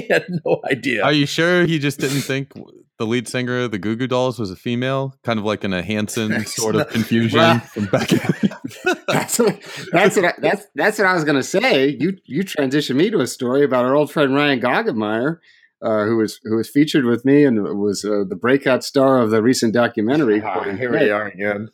he 0.00 0.08
had 0.10 0.26
no 0.44 0.60
idea. 0.70 1.02
Are 1.04 1.12
you 1.12 1.26
sure 1.26 1.64
he 1.66 1.78
just 1.78 1.98
didn't 2.00 2.22
think 2.22 2.52
the 2.98 3.06
lead 3.06 3.28
singer 3.28 3.60
of 3.60 3.70
the 3.70 3.78
Goo 3.78 3.96
Goo 3.96 4.06
Dolls 4.06 4.38
was 4.38 4.50
a 4.50 4.56
female? 4.56 5.14
Kind 5.24 5.38
of 5.38 5.44
like 5.44 5.64
in 5.64 5.72
a 5.72 5.82
Hanson 5.82 6.44
sort 6.46 6.76
of 6.76 6.88
confusion 6.88 7.38
Well- 7.38 7.60
from 7.60 7.86
back. 7.86 8.08
that's 9.08 9.38
what 9.38 9.60
that's 9.92 10.16
what 10.16 10.24
I, 10.26 10.32
that's 10.38 10.66
that's 10.74 10.98
what 10.98 11.06
I 11.06 11.14
was 11.14 11.24
going 11.24 11.36
to 11.36 11.42
say. 11.42 11.96
You 11.98 12.16
you 12.24 12.42
transitioned 12.44 12.96
me 12.96 13.10
to 13.10 13.20
a 13.20 13.26
story 13.26 13.64
about 13.64 13.84
our 13.84 13.94
old 13.94 14.10
friend 14.12 14.34
Ryan 14.34 14.60
Goggenmeyer, 14.60 15.38
uh, 15.82 16.04
who 16.04 16.16
was 16.16 16.38
who 16.44 16.56
was 16.56 16.68
featured 16.68 17.04
with 17.04 17.24
me 17.24 17.44
and 17.44 17.62
was 17.78 18.04
uh, 18.04 18.24
the 18.28 18.36
breakout 18.36 18.84
star 18.84 19.20
of 19.20 19.30
the 19.30 19.42
recent 19.42 19.72
documentary. 19.74 20.42
Ah, 20.42 20.64
here 20.64 20.92
we 20.92 21.10
are 21.10 21.26
again. 21.28 21.68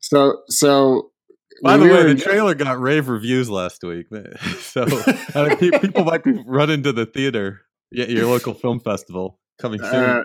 So 0.00 0.42
so. 0.48 1.10
By 1.62 1.76
the 1.76 1.84
we 1.84 1.90
way, 1.90 2.02
were 2.02 2.14
the 2.14 2.20
trailer 2.20 2.54
got 2.54 2.80
rave 2.80 3.08
reviews 3.08 3.50
last 3.50 3.82
week, 3.82 4.06
so 4.60 4.82
I 5.34 5.54
think 5.54 5.80
people 5.80 6.04
might 6.04 6.24
be 6.24 6.32
running 6.46 6.82
to 6.84 6.92
the 6.92 7.06
theater, 7.06 7.62
yeah, 7.90 8.06
your 8.06 8.26
local 8.26 8.54
film 8.54 8.80
festival 8.80 9.38
coming 9.60 9.80
soon. 9.80 9.94
Uh, 9.94 10.24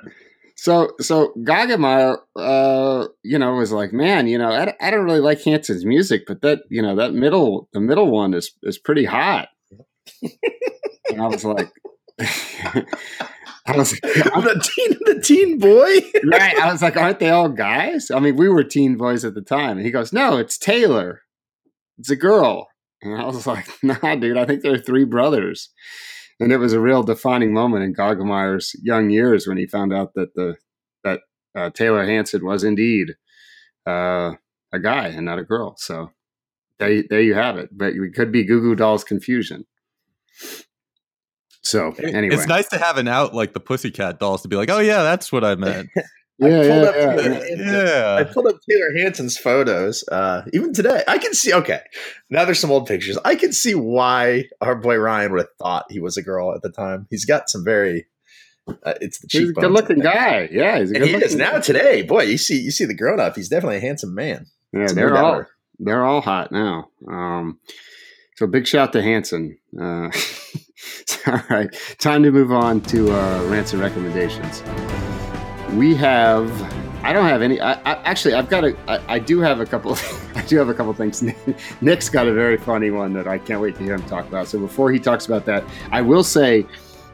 so 0.56 0.92
so 1.00 1.34
Goggenmeyer, 1.40 2.18
uh, 2.36 3.08
you 3.24 3.38
know, 3.38 3.54
was 3.56 3.72
like, 3.72 3.92
man, 3.92 4.28
you 4.28 4.38
know, 4.38 4.50
I, 4.50 4.74
I 4.80 4.92
don't 4.92 5.04
really 5.04 5.20
like 5.20 5.42
Hanson's 5.42 5.86
music, 5.86 6.24
but 6.28 6.42
that 6.42 6.60
you 6.70 6.82
know 6.82 6.96
that 6.96 7.14
middle 7.14 7.70
the 7.74 7.82
middle 7.82 8.10
one 8.10 8.34
is 8.34 8.52
is 8.64 8.78
pretty 8.78 9.06
hot. 9.06 9.50
and 10.22 11.22
I 11.22 11.28
was 11.28 11.44
like, 11.44 11.72
I 13.68 13.76
was 13.76 13.92
the 13.92 14.72
teen, 14.76 14.98
the 15.06 15.22
teen 15.22 15.58
boy. 15.58 16.00
right. 16.30 16.56
I 16.58 16.72
was 16.72 16.82
like, 16.82 16.98
aren't 16.98 17.20
they 17.20 17.30
all 17.30 17.50
guys? 17.50 18.12
I 18.12 18.20
mean, 18.20 18.36
we 18.36 18.48
were 18.48 18.64
teen 18.64 18.96
boys 18.96 19.26
at 19.26 19.34
the 19.34 19.42
time. 19.42 19.78
And 19.78 19.86
he 19.86 19.92
goes, 19.92 20.14
no, 20.14 20.38
it's 20.38 20.58
Taylor. 20.58 21.22
It's 21.98 22.10
a 22.10 22.16
girl. 22.16 22.68
And 23.02 23.20
I 23.20 23.26
was 23.26 23.48
like, 23.48 23.68
nah, 23.84 24.16
dude, 24.16 24.38
I 24.38 24.46
think 24.46 24.62
they're 24.62 24.78
three 24.78 25.06
brothers. 25.06 25.70
And 26.40 26.52
it 26.52 26.58
was 26.58 26.74
a 26.74 26.82
real 26.82 27.04
defining 27.04 27.54
moment 27.54 27.84
in 27.84 27.94
Goggenmeyer's 27.94 28.76
young 28.84 29.10
years 29.10 29.48
when 29.48 29.58
he 29.58 29.68
found 29.68 29.94
out 29.94 30.14
that 30.16 30.34
the 30.36 30.56
that 31.04 31.22
uh, 31.56 31.70
Taylor 31.70 32.06
Hanson 32.06 32.44
was 32.44 32.64
indeed 32.64 33.12
uh, 33.88 34.34
a 34.74 34.80
guy 34.82 35.08
and 35.08 35.26
not 35.26 35.40
a 35.40 35.44
girl. 35.44 35.76
So 35.78 36.12
there, 36.80 37.04
there 37.10 37.22
you 37.22 37.36
have 37.36 37.58
it. 37.58 37.70
But 37.72 37.94
it 37.94 38.14
could 38.16 38.32
be 38.32 38.44
Goo 38.44 38.60
Goo 38.60 38.76
Dolls 38.76 39.06
confusion. 39.06 39.66
So 41.64 41.94
anyway, 41.94 42.36
It's 42.36 42.48
nice 42.48 42.68
to 42.70 42.78
have 42.78 42.98
an 42.98 43.08
out 43.08 43.34
like 43.34 43.54
the 43.54 43.60
Pussycat 43.60 44.20
Dolls 44.20 44.42
to 44.42 44.48
be 44.48 44.56
like, 44.56 44.70
oh 44.70 44.80
yeah, 44.80 45.04
that's 45.04 45.32
what 45.32 45.44
I 45.44 45.56
meant. 45.56 45.90
yeah, 46.40 46.48
pulled 46.50 46.66
yeah, 46.68 46.90
up 46.90 46.96
yeah, 46.96 47.16
the- 47.16 47.56
yeah. 47.58 48.16
I 48.16 48.20
yeah. 48.22 48.34
pulled 48.34 48.48
up 48.48 48.56
Taylor 48.70 48.92
Hanson's 48.98 49.38
photos. 49.38 50.04
Uh, 50.12 50.44
even 50.54 50.74
today, 50.74 51.04
I 51.08 51.18
can 51.18 51.34
see. 51.34 51.54
Okay, 51.54 51.80
now 52.30 52.46
there's 52.46 52.60
some 52.60 52.72
old 52.72 52.88
pictures. 52.88 53.18
I 53.24 53.36
can 53.36 53.54
see 53.54 53.76
why 53.76 54.46
our 54.62 54.76
boy 54.76 54.98
Ryan 54.98 55.32
would 55.32 55.42
have 55.42 55.50
thought 55.60 55.86
he 55.90 56.00
was 56.00 56.18
a 56.18 56.22
girl 56.24 56.54
at 56.54 56.62
the 56.62 56.70
time. 56.72 57.08
He's 57.10 57.26
got 57.26 57.50
some 57.50 57.64
very. 57.64 58.08
Uh, 58.68 58.94
it's 59.00 59.20
the 59.20 59.28
He's 59.30 59.50
a 59.52 59.54
good 59.54 59.72
looking 59.72 60.00
guy. 60.00 60.50
Yeah, 60.52 60.80
he's 60.80 60.92
a 60.92 60.96
And 60.96 61.04
good 61.04 61.08
he 61.08 61.14
looking 61.14 61.28
is 61.28 61.36
now 61.36 61.60
today. 61.60 62.02
Boy, 62.02 62.24
you 62.24 62.38
see, 62.38 62.60
you 62.60 62.72
see 62.72 62.86
the 62.86 62.96
grown 62.96 63.20
up. 63.20 63.36
He's 63.36 63.48
definitely 63.50 63.78
a 63.78 63.82
handsome 63.82 64.16
man. 64.16 64.48
Yeah, 64.74 64.82
It's 64.86 64.94
they're 64.94 65.16
all 65.16 65.32
doubter. 65.34 65.50
they're 65.80 66.04
all 66.04 66.22
hot 66.22 66.52
now. 66.52 66.90
Um, 67.08 67.60
so 68.38 68.48
big 68.48 68.66
shout 68.68 68.92
to 68.94 69.02
Hanson. 69.04 69.58
Uh, 69.80 70.10
all 71.28 71.42
right, 71.50 71.70
time 72.00 72.24
to 72.24 72.32
move 72.32 72.52
on 72.52 72.82
to 72.82 73.12
uh, 73.14 73.44
rants 73.50 73.72
and 73.74 73.82
recommendations. 73.84 74.64
We 75.76 75.94
have. 75.96 76.50
I 77.04 77.12
don't 77.12 77.26
have 77.26 77.42
any. 77.42 77.60
I, 77.60 77.74
I 77.74 77.96
actually, 78.04 78.34
I've 78.34 78.48
got 78.48 78.64
a. 78.64 78.78
I, 78.90 79.16
I 79.16 79.20
do 79.20 79.42
have 79.42 79.60
a 79.60 79.66
couple. 79.66 79.98
I 80.36 80.42
do 80.44 80.58
have 80.58 80.70
a 80.70 80.74
couple 80.74 80.94
things. 80.94 81.22
Nick's 81.82 82.08
got 82.08 82.28
a 82.28 82.34
very 82.34 82.56
funny 82.56 82.92
one 82.92 83.12
that 83.14 83.28
I 83.28 83.40
can't 83.40 83.60
wait 83.60 83.76
to 83.76 83.84
hear 83.84 83.96
him 83.96 84.04
talk 84.04 84.26
about. 84.26 84.48
So 84.48 84.58
before 84.58 84.90
he 84.90 85.00
talks 85.00 85.26
about 85.26 85.44
that, 85.46 85.66
I 85.92 86.02
will 86.02 86.24
say 86.24 86.66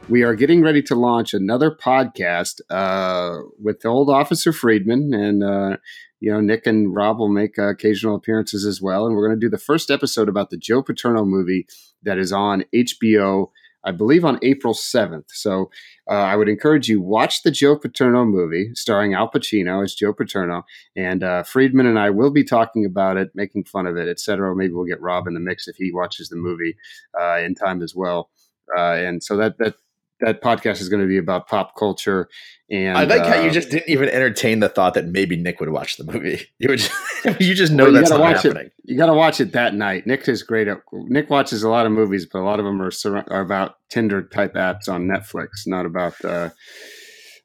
we 0.08 0.22
are 0.22 0.36
getting 0.36 0.62
ready 0.62 0.80
to 0.82 0.94
launch 0.94 1.34
another 1.34 1.72
podcast 1.72 2.60
uh, 2.70 3.38
with 3.60 3.84
old 3.84 4.08
Officer 4.08 4.52
Friedman, 4.52 5.12
and 5.12 5.42
uh, 5.42 5.76
you 6.20 6.30
know 6.30 6.40
Nick 6.40 6.64
and 6.68 6.94
Rob 6.94 7.18
will 7.18 7.32
make 7.32 7.58
uh, 7.58 7.70
occasional 7.70 8.14
appearances 8.14 8.64
as 8.64 8.80
well. 8.80 9.06
And 9.06 9.16
we're 9.16 9.26
going 9.26 9.40
to 9.40 9.44
do 9.44 9.50
the 9.50 9.58
first 9.58 9.90
episode 9.90 10.28
about 10.28 10.50
the 10.50 10.56
Joe 10.56 10.84
Paterno 10.84 11.24
movie 11.24 11.66
that 12.04 12.16
is 12.16 12.32
on 12.32 12.64
HBO, 12.72 13.48
I 13.82 13.90
believe, 13.90 14.24
on 14.24 14.38
April 14.42 14.72
seventh. 14.72 15.32
So 15.32 15.68
uh, 16.10 16.14
I 16.14 16.36
would 16.36 16.48
encourage 16.48 16.88
you 16.88 17.00
watch 17.00 17.42
the 17.42 17.50
Joe 17.50 17.76
Paterno 17.76 18.24
movie 18.24 18.70
starring 18.74 19.14
Al 19.14 19.30
Pacino 19.30 19.84
as 19.84 19.94
Joe 19.94 20.12
Paterno, 20.12 20.64
and 20.96 21.22
uh, 21.22 21.42
Friedman 21.44 21.86
and 21.86 21.98
I 21.98 22.10
will 22.10 22.30
be 22.30 22.44
talking 22.44 22.84
about 22.84 23.16
it, 23.16 23.30
making 23.34 23.64
fun 23.64 23.86
of 23.86 23.96
it, 23.96 24.08
etc. 24.08 24.54
Maybe 24.56 24.72
we'll 24.72 24.86
get 24.86 25.00
Rob 25.00 25.26
in 25.26 25.34
the 25.34 25.40
mix 25.40 25.68
if 25.68 25.76
he 25.76 25.92
watches 25.92 26.28
the 26.28 26.36
movie 26.36 26.76
uh, 27.18 27.38
in 27.38 27.54
time 27.54 27.82
as 27.82 27.94
well. 27.94 28.30
Uh, 28.76 28.94
and 28.94 29.22
so 29.22 29.36
that 29.36 29.58
that 29.58 29.74
that 30.22 30.42
podcast 30.42 30.80
is 30.80 30.88
going 30.88 31.02
to 31.02 31.08
be 31.08 31.18
about 31.18 31.46
pop 31.48 31.76
culture. 31.76 32.28
And 32.70 32.96
I 32.96 33.04
like 33.04 33.26
how 33.26 33.40
you 33.42 33.50
uh, 33.50 33.52
just 33.52 33.70
didn't 33.70 33.88
even 33.88 34.08
entertain 34.08 34.60
the 34.60 34.68
thought 34.68 34.94
that 34.94 35.06
maybe 35.06 35.36
Nick 35.36 35.60
would 35.60 35.68
watch 35.68 35.96
the 35.98 36.04
movie. 36.04 36.46
You 36.58 36.68
would, 36.70 36.78
just, 36.78 36.90
you 37.40 37.54
just 37.54 37.72
know 37.72 37.84
Well, 37.84 37.92
you 37.92 37.98
that's 37.98 38.10
gotta 38.10 38.22
not 38.22 38.32
watch 38.34 38.42
happening. 38.44 38.66
it. 38.66 38.72
You 38.84 38.96
got 38.96 39.06
to 39.06 39.14
watch 39.14 39.40
it 39.40 39.52
that 39.52 39.74
night. 39.74 40.06
Nick 40.06 40.26
is 40.28 40.42
great 40.42 40.68
at. 40.68 40.78
Nick 40.92 41.28
watches 41.28 41.62
a 41.62 41.68
lot 41.68 41.86
of 41.86 41.92
movies, 41.92 42.24
but 42.24 42.38
a 42.38 42.44
lot 42.44 42.58
of 42.60 42.64
them 42.64 42.80
are, 42.80 42.90
sur- 42.90 43.24
are 43.28 43.40
about 43.40 43.74
Tinder 43.90 44.22
type 44.22 44.54
apps 44.54 44.88
on 44.88 45.06
Netflix, 45.06 45.48
not 45.66 45.84
about 45.86 46.24
uh, 46.24 46.50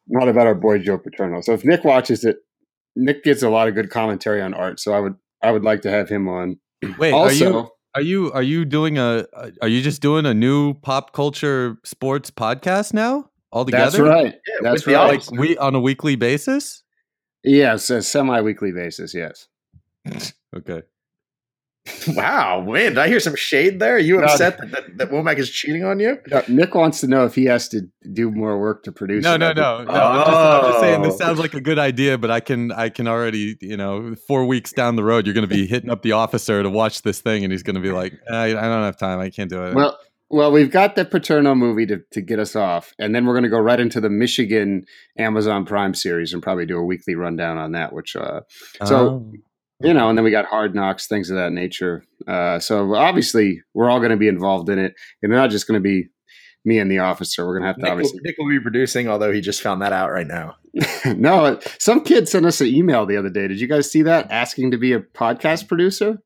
not 0.08 0.30
about 0.30 0.48
our 0.48 0.56
boy 0.56 0.80
Joe 0.80 0.98
Paterno. 0.98 1.42
So 1.42 1.54
if 1.54 1.66
Nick 1.66 1.84
watches 1.84 2.24
it, 2.24 2.38
Nick 2.96 3.24
gets 3.24 3.44
a 3.44 3.50
lot 3.50 3.68
of 3.68 3.76
good 3.76 3.90
commentary 3.90 4.42
on 4.42 4.54
art. 4.54 4.80
So 4.80 4.94
I 4.94 5.00
would 5.00 5.16
I 5.44 5.52
would 5.52 5.64
like 5.64 5.82
to 5.82 5.90
have 5.90 6.10
him 6.10 6.28
on. 6.30 6.60
Wait, 6.98 7.12
also, 7.12 7.46
are 7.46 7.62
you 7.62 7.70
are 7.98 8.02
you 8.02 8.32
are 8.32 8.44
you 8.44 8.64
doing 8.64 9.00
a 9.00 9.26
are 9.60 9.68
you 9.68 9.82
just 9.82 10.04
doing 10.04 10.28
a 10.28 10.34
new 10.34 10.76
pop 10.76 11.14
culture 11.14 11.80
sports 11.84 12.30
podcast 12.30 12.94
now 12.94 13.28
all 13.52 13.66
together? 13.66 13.90
that's 13.90 14.00
right. 14.00 14.36
Yeah, 14.48 14.56
That's 14.62 14.86
right. 14.86 15.20
Like 15.20 15.32
we 15.32 15.58
on 15.58 15.74
a 15.74 15.80
weekly 15.80 16.16
basis? 16.16 16.84
Yes, 17.44 17.90
a 17.90 18.04
semi 18.04 18.40
weekly 18.42 18.72
basis. 18.72 19.14
Yes. 19.14 19.48
Okay. 20.56 20.82
Wow, 22.16 22.62
man! 22.62 22.92
Did 22.92 22.98
I 23.00 23.08
hear 23.08 23.20
some 23.20 23.36
shade 23.36 23.80
there? 23.80 23.96
Are 23.96 24.00
you 24.00 24.18
No, 24.18 24.24
upset 24.26 24.58
that, 24.60 24.72
that, 24.72 24.98
that 24.98 25.12
Womack 25.12 25.38
is 25.38 25.50
cheating 25.50 25.84
on 25.84 26.00
you? 26.00 26.18
Uh, 26.32 26.42
Nick 26.48 26.74
wants 26.76 27.02
to 27.02 27.08
know 27.08 27.26
if 27.26 27.36
he 27.36 27.46
has 27.46 27.68
to 27.70 27.82
do 28.14 28.32
more 28.32 28.60
work 28.60 28.84
to 28.84 28.92
produce. 28.92 29.24
No, 29.24 29.36
it. 29.36 29.40
no, 29.40 29.48
I 29.48 29.54
no, 29.54 29.84
no. 29.84 29.92
I'm, 29.92 30.26
just, 30.26 30.38
I'm 30.38 30.64
just 30.72 30.80
saying 30.80 31.02
this 31.02 31.14
Oh. 31.16 31.18
sounds 31.18 31.40
like 31.40 31.54
a 31.54 31.62
good 31.62 31.80
idea, 31.80 32.18
but 32.18 32.32
I 32.32 32.40
can 32.40 32.72
I 32.72 32.90
can 32.90 33.08
already 33.08 33.58
you 33.62 33.78
know 33.78 34.16
four 34.28 34.46
weeks 34.46 34.72
down 34.72 34.96
the 34.96 35.04
road 35.04 35.26
you're 35.26 35.34
going 35.36 35.48
to 35.48 35.54
be 35.54 35.66
hitting 35.68 35.90
up 35.90 36.02
the 36.02 36.14
officer 36.14 36.64
to 36.64 36.70
watch 36.70 37.02
this 37.02 37.20
thing, 37.22 37.44
and 37.44 37.52
he's 37.52 37.64
going 37.64 37.76
to 37.76 37.82
be 37.82 37.92
like, 37.92 38.14
I, 38.32 38.46
I 38.46 38.52
don't 38.54 38.84
have 38.84 38.98
time, 38.98 39.20
I 39.20 39.30
can't 39.30 39.50
do 39.50 39.64
it. 39.66 39.76
Well, 39.76 39.98
well, 40.30 40.52
we've 40.52 40.72
got 40.72 40.96
the 40.98 41.06
Paterno 41.06 41.56
movie 41.56 41.86
to, 41.86 42.02
to 42.12 42.22
get 42.22 42.38
us 42.40 42.54
off, 42.56 42.94
and 43.00 43.16
then 43.16 43.26
we're 43.26 43.34
going 43.34 43.44
to 43.44 43.50
go 43.50 43.60
right 43.60 43.80
into 43.80 44.02
the 44.02 44.10
Michigan 44.10 44.86
Amazon 45.18 45.66
Prime 45.66 45.94
series 45.94 46.34
and 46.34 46.44
probably 46.44 46.66
do 46.66 46.78
a 46.78 46.84
weekly 46.84 47.16
rundown 47.16 47.58
on 47.58 47.72
that. 47.74 47.94
Which, 47.94 48.16
uh, 48.16 48.42
so 48.84 48.96
Oh. 48.96 49.34
You 49.82 49.94
know, 49.94 50.10
and 50.10 50.18
then 50.18 50.24
we 50.26 50.32
got 50.32 50.46
Hard 50.46 50.74
Knocks, 50.74 51.08
things 51.08 51.30
of 51.30 51.38
that 51.38 51.52
nature. 51.52 52.04
Uh, 52.28 52.60
so 52.60 52.96
obviously, 52.96 53.62
we're 53.74 53.90
all 53.90 54.00
going 54.00 54.12
to 54.12 54.18
be 54.18 54.28
involved 54.28 54.70
in 54.70 54.80
it, 54.80 54.94
and 55.22 55.32
not 55.32 55.50
just 55.50 55.68
going 55.68 55.80
to 55.80 55.84
be 55.84 56.08
me 56.66 56.80
and 56.80 56.92
the 56.92 57.00
officer. 57.00 57.46
We're 57.46 57.60
going 57.60 57.64
to 57.64 57.68
have 57.68 57.76
to 57.78 57.82
Nick 57.82 57.90
will, 57.90 57.94
obviously. 57.94 58.20
Nick 58.24 58.36
will 58.38 58.50
be 58.50 58.60
producing, 58.60 59.08
although 59.08 59.32
he 59.32 59.42
just 59.42 59.62
found 59.62 59.82
that 59.82 59.94
out 59.94 60.12
right 60.12 60.28
now. 60.28 60.56
no, 61.16 61.60
some 61.80 62.04
kid 62.04 62.28
sent 62.28 62.46
us 62.46 62.62
an 62.62 62.68
email 62.68 63.06
the 63.06 63.18
other 63.18 63.30
day. 63.30 63.48
Did 63.48 63.60
you 63.60 63.68
guys 63.68 63.90
see 63.90 64.02
that? 64.04 64.30
Asking 64.32 64.72
to 64.72 64.78
be 64.78 64.94
a 64.94 65.00
podcast 65.00 65.68
producer. 65.68 66.18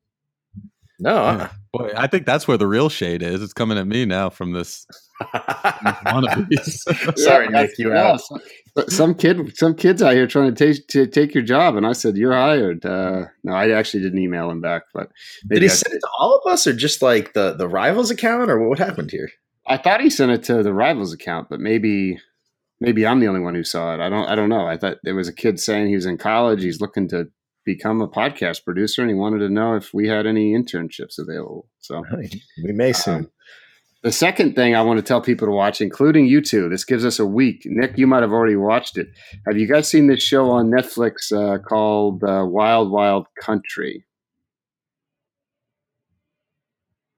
No, 0.98 1.16
uh-uh. 1.16 1.48
Boy, 1.72 1.90
I 1.96 2.06
think 2.06 2.26
that's 2.26 2.46
where 2.46 2.58
the 2.58 2.66
real 2.66 2.88
shade 2.90 3.22
is. 3.22 3.42
It's 3.42 3.54
coming 3.54 3.78
at 3.78 3.86
me 3.86 4.04
now 4.04 4.28
from 4.28 4.52
this 4.52 4.86
wannabes. 5.22 7.18
sorry, 7.18 7.46
Yeah, 7.50 7.62
Nick, 7.62 7.78
you 7.78 7.90
yeah, 7.90 8.12
out. 8.12 8.20
some- 8.20 8.40
some 8.88 9.14
kid, 9.14 9.54
some 9.56 9.74
kids 9.74 10.02
out 10.02 10.14
here 10.14 10.26
trying 10.26 10.54
to 10.54 10.64
take 10.74 10.86
to 10.88 11.06
take 11.06 11.34
your 11.34 11.42
job, 11.44 11.76
and 11.76 11.86
I 11.86 11.92
said 11.92 12.16
you're 12.16 12.32
hired. 12.32 12.86
Uh, 12.86 13.26
no, 13.44 13.52
I 13.52 13.70
actually 13.70 14.02
didn't 14.02 14.18
email 14.20 14.50
him 14.50 14.62
back, 14.62 14.84
but 14.94 15.10
maybe 15.44 15.60
Did 15.60 15.62
he 15.66 15.68
I, 15.70 15.74
send 15.74 15.94
it 15.94 16.00
to 16.00 16.08
all 16.18 16.40
of 16.42 16.50
us, 16.50 16.66
or 16.66 16.72
just 16.72 17.02
like 17.02 17.34
the 17.34 17.52
the 17.52 17.68
rivals 17.68 18.10
account, 18.10 18.50
or 18.50 18.66
what 18.66 18.78
happened 18.78 19.10
here? 19.10 19.28
I 19.66 19.76
thought 19.76 20.00
he 20.00 20.08
sent 20.08 20.32
it 20.32 20.42
to 20.44 20.62
the 20.62 20.72
rivals 20.72 21.12
account, 21.12 21.48
but 21.50 21.60
maybe 21.60 22.18
maybe 22.80 23.06
I'm 23.06 23.20
the 23.20 23.28
only 23.28 23.40
one 23.40 23.54
who 23.54 23.62
saw 23.62 23.92
it. 23.94 24.00
I 24.00 24.08
don't 24.08 24.26
I 24.26 24.34
don't 24.34 24.48
know. 24.48 24.66
I 24.66 24.78
thought 24.78 24.96
there 25.02 25.14
was 25.14 25.28
a 25.28 25.34
kid 25.34 25.60
saying 25.60 25.88
he 25.88 25.94
was 25.94 26.06
in 26.06 26.16
college, 26.16 26.62
he's 26.62 26.80
looking 26.80 27.08
to 27.08 27.26
become 27.64 28.00
a 28.00 28.08
podcast 28.08 28.64
producer, 28.64 29.02
and 29.02 29.10
he 29.10 29.14
wanted 29.14 29.38
to 29.38 29.48
know 29.48 29.74
if 29.76 29.92
we 29.94 30.08
had 30.08 30.26
any 30.26 30.52
internships 30.52 31.18
available. 31.18 31.68
So 31.80 32.02
We 32.64 32.72
may 32.72 32.92
soon. 32.92 33.30
The 34.02 34.10
second 34.10 34.56
thing 34.56 34.74
I 34.74 34.82
want 34.82 34.98
to 34.98 35.02
tell 35.02 35.20
people 35.20 35.46
to 35.46 35.52
watch, 35.52 35.80
including 35.80 36.26
you 36.26 36.40
two, 36.40 36.68
this 36.68 36.84
gives 36.84 37.04
us 37.04 37.20
a 37.20 37.26
week. 37.26 37.62
Nick, 37.66 37.96
you 37.96 38.08
might 38.08 38.22
have 38.22 38.32
already 38.32 38.56
watched 38.56 38.98
it. 38.98 39.06
Have 39.46 39.56
you 39.56 39.68
guys 39.68 39.88
seen 39.88 40.08
this 40.08 40.20
show 40.20 40.50
on 40.50 40.70
Netflix 40.72 41.30
uh, 41.30 41.58
called 41.58 42.24
uh, 42.24 42.44
Wild 42.44 42.90
Wild 42.90 43.28
Country? 43.40 44.04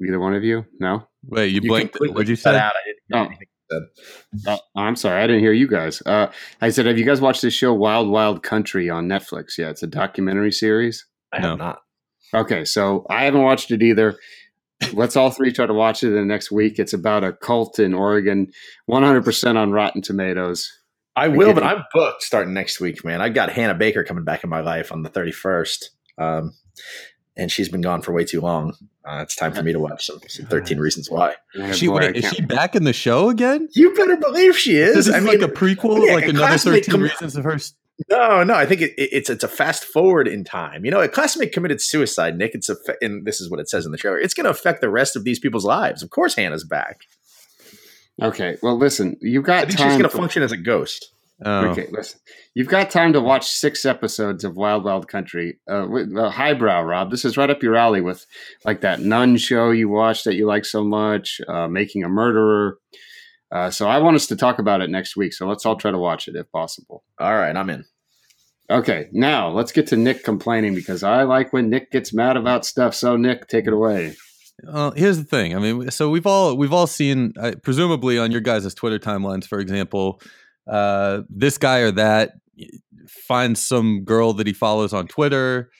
Either 0.06 0.20
one 0.20 0.34
of 0.34 0.44
you? 0.44 0.66
No. 0.78 1.06
Wait, 1.26 1.46
you, 1.48 1.60
You 1.62 1.68
blinked. 1.70 1.92
completely 1.94 2.14
What'd 2.14 2.28
you 2.28 2.36
cut 2.36 2.42
say? 2.52 2.58
out. 2.58 2.72
I 2.74 3.16
didn't 3.16 3.32
Oh. 3.32 3.34
Anything 3.74 3.88
you 4.32 4.38
said. 4.40 4.46
Oh, 4.48 4.58
I'm 4.80 4.96
sorry, 4.96 5.22
I 5.22 5.26
didn't 5.26 5.42
hear 5.42 5.52
you 5.52 5.68
guys. 5.68 6.02
Uh, 6.06 6.28
I 6.60 6.70
said, 6.70 6.86
have 6.86 6.98
you 6.98 7.04
guys 7.04 7.20
watched 7.20 7.42
this 7.42 7.54
show 7.54 7.72
Wild 7.74 8.08
Wild 8.08 8.42
Country 8.42 8.88
on 8.90 9.08
Netflix? 9.08 9.58
Yeah, 9.58 9.70
it's 9.70 9.82
a 9.82 9.86
documentary 9.86 10.52
series. 10.52 11.06
I 11.32 11.40
No. 11.40 11.48
have 11.50 11.58
not. 11.58 11.78
Okay, 12.34 12.64
so 12.64 13.06
I 13.10 13.24
haven't 13.24 13.42
watched 13.42 13.70
it 13.70 13.82
either. 13.82 14.16
Let's 14.92 15.16
all 15.16 15.30
three 15.30 15.52
try 15.52 15.66
to 15.66 15.74
watch 15.74 16.02
it 16.02 16.08
in 16.08 16.14
the 16.14 16.24
next 16.24 16.50
week. 16.50 16.78
It's 16.78 16.92
about 16.92 17.22
a 17.24 17.32
cult 17.32 17.78
in 17.78 17.94
Oregon, 17.94 18.50
100% 18.90 19.56
on 19.56 19.70
Rotten 19.70 20.02
Tomatoes. 20.02 20.70
I 21.16 21.28
will, 21.28 21.48
get 21.48 21.54
but. 21.56 21.62
I'm 21.64 21.84
booked 21.94 22.22
starting 22.24 22.54
next 22.54 22.80
week, 22.80 23.04
man. 23.04 23.20
I've 23.20 23.34
got 23.34 23.50
Hannah 23.50 23.74
Baker 23.74 24.02
coming 24.02 24.24
back 24.24 24.42
in 24.42 24.50
my 24.50 24.60
life 24.60 24.90
on 24.90 25.02
the 25.02 25.10
31st. 25.10 25.84
Um, 26.18 26.52
and 27.36 27.50
she's 27.50 27.68
been 27.68 27.80
gone 27.80 28.00
for 28.02 28.12
way 28.12 28.24
too 28.24 28.40
long. 28.40 28.74
Uh, 29.04 29.20
it's 29.22 29.36
time 29.36 29.52
for 29.52 29.62
me 29.62 29.72
to 29.72 29.78
watch 29.78 30.06
some, 30.06 30.18
some 30.28 30.46
13 30.46 30.78
Reasons 30.78 31.10
Why. 31.10 31.34
Oh, 31.56 31.72
She, 31.72 31.88
boy, 31.88 31.96
wait, 31.96 32.16
is 32.16 32.30
she 32.32 32.40
back 32.42 32.74
in 32.74 32.84
the 32.84 32.92
show 32.92 33.28
again? 33.28 33.68
You 33.72 33.92
better 33.94 34.16
believe 34.16 34.56
she 34.56 34.76
Is 34.78 34.96
is. 34.96 35.06
this 35.06 35.14
I 35.14 35.20
mean, 35.20 35.40
like 35.40 35.42
a 35.42 35.52
prequel, 35.52 36.06
yeah, 36.06 36.14
like 36.14 36.26
a 36.26 36.30
another 36.30 36.56
13 36.56 36.82
com- 36.90 37.02
reasons 37.02 37.36
of 37.36 37.44
her? 37.44 37.54
s- 37.54 37.74
no, 38.10 38.42
no. 38.42 38.54
I 38.54 38.64
think 38.66 38.80
it, 38.80 38.92
it- 38.96 39.10
it's 39.12 39.30
it's 39.30 39.44
a 39.44 39.48
fast 39.48 39.84
forward 39.84 40.26
in 40.26 40.42
time. 40.42 40.84
You 40.84 40.90
know, 40.90 41.00
a 41.00 41.08
classmate 41.08 41.52
committed 41.52 41.80
suicide, 41.80 42.36
Nick. 42.38 42.54
It's 42.54 42.68
a, 42.70 42.76
and 43.02 43.24
this 43.26 43.40
is 43.40 43.50
what 43.50 43.60
it 43.60 43.68
says 43.68 43.84
in 43.86 43.92
the 43.92 43.98
trailer. 43.98 44.18
It's 44.18 44.34
going 44.34 44.44
to 44.44 44.50
affect 44.50 44.80
the 44.80 44.88
rest 44.90 45.14
of 45.14 45.24
these 45.24 45.38
people's 45.38 45.64
lives. 45.64 46.02
Of 46.02 46.10
course, 46.10 46.34
Hannah's 46.34 46.64
back. 46.64 47.02
Okay, 48.22 48.56
well, 48.62 48.76
listen, 48.78 49.16
you've 49.20 49.44
got 49.44 49.64
I 49.64 49.66
think 49.66 49.78
time. 49.78 49.88
she's 49.88 49.92
going 49.98 50.04
to 50.04 50.08
to- 50.08 50.16
function 50.16 50.42
as 50.42 50.52
a 50.52 50.56
ghost. 50.56 51.10
Oh. 51.44 51.66
Okay, 51.68 51.88
listen. 51.90 52.20
You've 52.54 52.68
got 52.68 52.90
time 52.90 53.12
to 53.12 53.20
watch 53.20 53.50
six 53.50 53.84
episodes 53.84 54.44
of 54.44 54.56
Wild 54.56 54.84
Wild 54.84 55.08
Country. 55.08 55.58
Uh, 55.68 55.86
with, 55.88 56.16
uh, 56.16 56.30
highbrow, 56.30 56.82
Rob. 56.82 57.10
This 57.10 57.24
is 57.24 57.36
right 57.36 57.50
up 57.50 57.62
your 57.62 57.76
alley 57.76 58.00
with 58.00 58.24
like 58.64 58.82
that 58.82 59.00
Nun 59.00 59.36
show 59.36 59.70
you 59.70 59.88
watched 59.88 60.24
that 60.24 60.36
you 60.36 60.46
like 60.46 60.64
so 60.64 60.84
much, 60.84 61.40
uh, 61.48 61.66
Making 61.66 62.04
a 62.04 62.08
Murderer. 62.08 62.78
Uh, 63.50 63.70
so 63.70 63.88
I 63.88 63.98
want 63.98 64.16
us 64.16 64.26
to 64.28 64.36
talk 64.36 64.58
about 64.58 64.80
it 64.80 64.90
next 64.90 65.16
week. 65.16 65.32
So 65.32 65.46
let's 65.46 65.66
all 65.66 65.76
try 65.76 65.90
to 65.90 65.98
watch 65.98 66.28
it 66.28 66.36
if 66.36 66.50
possible. 66.52 67.04
All 67.18 67.34
right, 67.34 67.56
I'm 67.56 67.70
in. 67.70 67.84
Okay, 68.70 69.08
now 69.12 69.50
let's 69.50 69.72
get 69.72 69.88
to 69.88 69.96
Nick 69.96 70.24
complaining 70.24 70.74
because 70.74 71.02
I 71.02 71.24
like 71.24 71.52
when 71.52 71.68
Nick 71.68 71.90
gets 71.90 72.14
mad 72.14 72.36
about 72.36 72.64
stuff. 72.64 72.94
So 72.94 73.16
Nick, 73.16 73.46
take 73.46 73.66
it 73.66 73.72
away. 73.72 74.16
Well, 74.62 74.92
here's 74.92 75.18
the 75.18 75.24
thing. 75.24 75.54
I 75.54 75.58
mean, 75.58 75.90
so 75.90 76.08
we've 76.08 76.26
all 76.26 76.56
we've 76.56 76.72
all 76.72 76.86
seen, 76.86 77.34
uh, 77.38 77.52
presumably 77.62 78.18
on 78.18 78.30
your 78.30 78.40
guys' 78.40 78.72
Twitter 78.72 78.98
timelines, 78.98 79.46
for 79.46 79.58
example, 79.58 80.20
uh, 80.66 81.22
this 81.28 81.58
guy 81.58 81.78
or 81.80 81.90
that 81.92 82.32
finds 83.08 83.64
some 83.64 84.04
girl 84.04 84.32
that 84.34 84.46
he 84.46 84.52
follows 84.52 84.92
on 84.92 85.06
Twitter, 85.06 85.70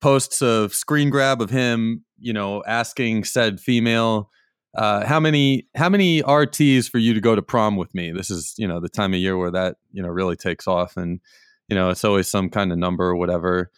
posts 0.00 0.40
a 0.42 0.68
screen 0.70 1.10
grab 1.10 1.40
of 1.40 1.50
him, 1.50 2.04
you 2.18 2.32
know, 2.32 2.62
asking 2.66 3.24
said 3.24 3.60
female, 3.60 4.30
uh, 4.76 5.04
"How 5.04 5.20
many 5.20 5.68
how 5.74 5.88
many 5.88 6.22
RTs 6.22 6.88
for 6.88 6.98
you 6.98 7.14
to 7.14 7.20
go 7.20 7.34
to 7.34 7.42
prom 7.42 7.76
with 7.76 7.94
me?" 7.94 8.12
This 8.12 8.30
is 8.30 8.54
you 8.56 8.66
know 8.66 8.80
the 8.80 8.88
time 8.88 9.12
of 9.12 9.20
year 9.20 9.36
where 9.36 9.50
that 9.50 9.76
you 9.92 10.02
know 10.02 10.08
really 10.08 10.36
takes 10.36 10.66
off, 10.66 10.96
and 10.96 11.20
you 11.68 11.74
know 11.74 11.90
it's 11.90 12.04
always 12.04 12.28
some 12.28 12.50
kind 12.50 12.72
of 12.72 12.78
number 12.78 13.04
or 13.04 13.16
whatever 13.16 13.70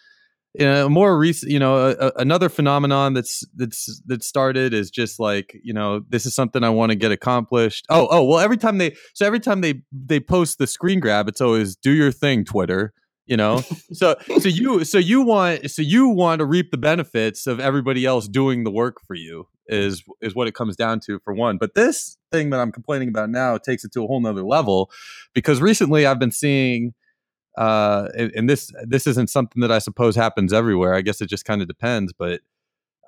you 0.54 0.66
know, 0.66 0.88
more 0.88 1.18
recent, 1.18 1.50
you 1.50 1.58
know, 1.58 1.76
a, 1.76 1.90
a- 1.92 2.12
another 2.16 2.48
phenomenon 2.48 3.14
that's 3.14 3.44
that's 3.56 4.02
that 4.06 4.22
started 4.22 4.74
is 4.74 4.90
just 4.90 5.18
like, 5.18 5.58
you 5.62 5.72
know, 5.72 6.04
this 6.08 6.26
is 6.26 6.34
something 6.34 6.62
I 6.62 6.70
want 6.70 6.90
to 6.90 6.96
get 6.96 7.10
accomplished. 7.10 7.86
Oh, 7.88 8.08
oh, 8.10 8.22
well, 8.24 8.38
every 8.38 8.58
time 8.58 8.78
they 8.78 8.94
so 9.14 9.26
every 9.26 9.40
time 9.40 9.62
they 9.62 9.82
they 9.90 10.20
post 10.20 10.58
the 10.58 10.66
screen 10.66 11.00
grab, 11.00 11.28
it's 11.28 11.40
always 11.40 11.74
do 11.76 11.92
your 11.92 12.12
thing, 12.12 12.44
Twitter. 12.44 12.92
You 13.24 13.36
know, 13.36 13.62
so 13.92 14.16
so 14.40 14.48
you 14.48 14.84
so 14.84 14.98
you 14.98 15.22
want 15.22 15.70
so 15.70 15.80
you 15.80 16.08
want 16.08 16.40
to 16.40 16.44
reap 16.44 16.70
the 16.70 16.78
benefits 16.78 17.46
of 17.46 17.58
everybody 17.58 18.04
else 18.04 18.28
doing 18.28 18.64
the 18.64 18.70
work 18.70 18.98
for 19.06 19.14
you 19.14 19.48
is 19.68 20.02
is 20.20 20.34
what 20.34 20.48
it 20.48 20.54
comes 20.54 20.76
down 20.76 21.00
to 21.06 21.18
for 21.20 21.32
one. 21.32 21.56
But 21.56 21.74
this 21.74 22.18
thing 22.30 22.50
that 22.50 22.60
I'm 22.60 22.72
complaining 22.72 23.08
about 23.08 23.30
now 23.30 23.56
takes 23.56 23.84
it 23.84 23.92
to 23.92 24.04
a 24.04 24.06
whole 24.06 24.20
nother 24.20 24.42
level 24.42 24.90
because 25.34 25.62
recently 25.62 26.04
I've 26.04 26.18
been 26.18 26.32
seeing 26.32 26.92
uh 27.56 28.08
and, 28.16 28.32
and 28.34 28.50
this 28.50 28.70
this 28.86 29.06
isn't 29.06 29.28
something 29.28 29.60
that 29.60 29.70
i 29.70 29.78
suppose 29.78 30.16
happens 30.16 30.52
everywhere. 30.52 30.94
I 30.94 31.02
guess 31.02 31.20
it 31.20 31.28
just 31.28 31.44
kind 31.44 31.60
of 31.62 31.68
depends 31.68 32.12
but 32.12 32.40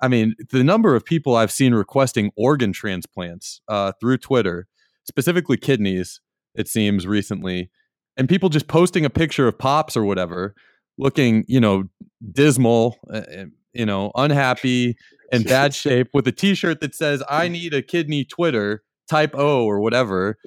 i 0.01 0.07
mean 0.07 0.35
the 0.51 0.63
number 0.63 0.95
of 0.95 1.05
people 1.05 1.35
i've 1.35 1.51
seen 1.51 1.73
requesting 1.73 2.31
organ 2.35 2.71
transplants 2.71 3.61
uh 3.67 3.91
through 3.99 4.17
twitter 4.17 4.67
specifically 5.05 5.57
kidneys 5.57 6.21
it 6.53 6.67
seems 6.67 7.07
recently 7.07 7.69
and 8.17 8.29
people 8.29 8.49
just 8.49 8.67
posting 8.67 9.05
a 9.05 9.09
picture 9.09 9.47
of 9.47 9.57
pops 9.57 9.97
or 9.97 10.03
whatever 10.03 10.53
looking 10.97 11.43
you 11.47 11.59
know 11.59 11.83
dismal 12.31 12.97
uh, 13.13 13.17
uh, 13.17 13.45
you 13.73 13.85
know 13.85 14.11
unhappy 14.15 14.95
in 15.31 15.43
bad 15.43 15.73
shape 15.75 16.07
with 16.13 16.27
a 16.27 16.31
t-shirt 16.31 16.81
that 16.81 16.93
says 16.93 17.23
i 17.29 17.47
need 17.47 17.73
a 17.73 17.81
kidney 17.81 18.23
twitter 18.23 18.83
type 19.07 19.33
o 19.35 19.65
or 19.65 19.79
whatever 19.79 20.37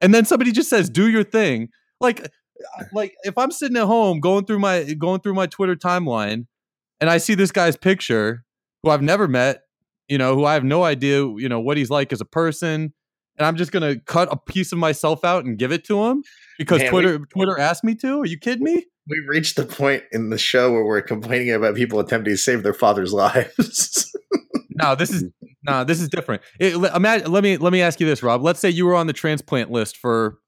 and 0.00 0.14
then 0.14 0.24
somebody 0.24 0.52
just 0.52 0.70
says 0.70 0.88
do 0.88 1.08
your 1.08 1.24
thing. 1.24 1.68
Like 2.00 2.30
like 2.92 3.14
if 3.24 3.36
i'm 3.38 3.50
sitting 3.50 3.76
at 3.76 3.84
home 3.86 4.20
going 4.20 4.44
through 4.44 4.58
my 4.58 4.82
going 4.94 5.20
through 5.20 5.34
my 5.34 5.46
twitter 5.46 5.76
timeline 5.76 6.46
and 7.00 7.10
i 7.10 7.18
see 7.18 7.34
this 7.34 7.52
guy's 7.52 7.76
picture 7.76 8.44
who 8.82 8.90
i've 8.90 9.02
never 9.02 9.28
met 9.28 9.62
you 10.08 10.18
know 10.18 10.34
who 10.34 10.44
i 10.44 10.54
have 10.54 10.64
no 10.64 10.84
idea 10.84 11.18
you 11.36 11.48
know 11.48 11.60
what 11.60 11.76
he's 11.76 11.90
like 11.90 12.12
as 12.12 12.20
a 12.20 12.24
person 12.26 12.92
and 13.36 13.46
i'm 13.46 13.56
just 13.56 13.72
gonna 13.72 13.98
cut 14.00 14.28
a 14.30 14.36
piece 14.36 14.72
of 14.72 14.78
myself 14.78 15.24
out 15.24 15.44
and 15.44 15.58
give 15.58 15.72
it 15.72 15.84
to 15.84 16.04
him 16.04 16.22
because 16.58 16.78
Man, 16.78 16.86
we- 16.86 16.90
twitter 17.02 17.18
twitter 17.26 17.58
asked 17.58 17.84
me 17.84 17.94
to? 17.96 18.20
Are 18.22 18.26
you 18.26 18.38
kidding 18.38 18.64
me? 18.64 18.84
We've 19.08 19.28
reached 19.28 19.54
the 19.54 19.64
point 19.64 20.02
in 20.10 20.30
the 20.30 20.38
show 20.38 20.72
where 20.72 20.84
we're 20.84 21.00
complaining 21.00 21.52
about 21.52 21.76
people 21.76 22.00
attempting 22.00 22.32
to 22.34 22.36
save 22.38 22.64
their 22.64 22.74
father's 22.74 23.12
lives. 23.12 24.12
no 24.70 24.94
this 24.96 25.10
is 25.10 25.24
no 25.62 25.84
this 25.84 26.00
is 26.00 26.08
different. 26.08 26.42
It, 26.58 26.74
imagine, 26.74 27.30
let 27.30 27.44
me 27.44 27.56
let 27.56 27.72
me 27.72 27.82
ask 27.82 28.00
you 28.00 28.06
this 28.06 28.22
rob. 28.22 28.42
Let's 28.42 28.58
say 28.58 28.68
you 28.70 28.84
were 28.86 28.94
on 28.96 29.06
the 29.06 29.12
transplant 29.12 29.70
list 29.70 29.96
for 29.96 30.38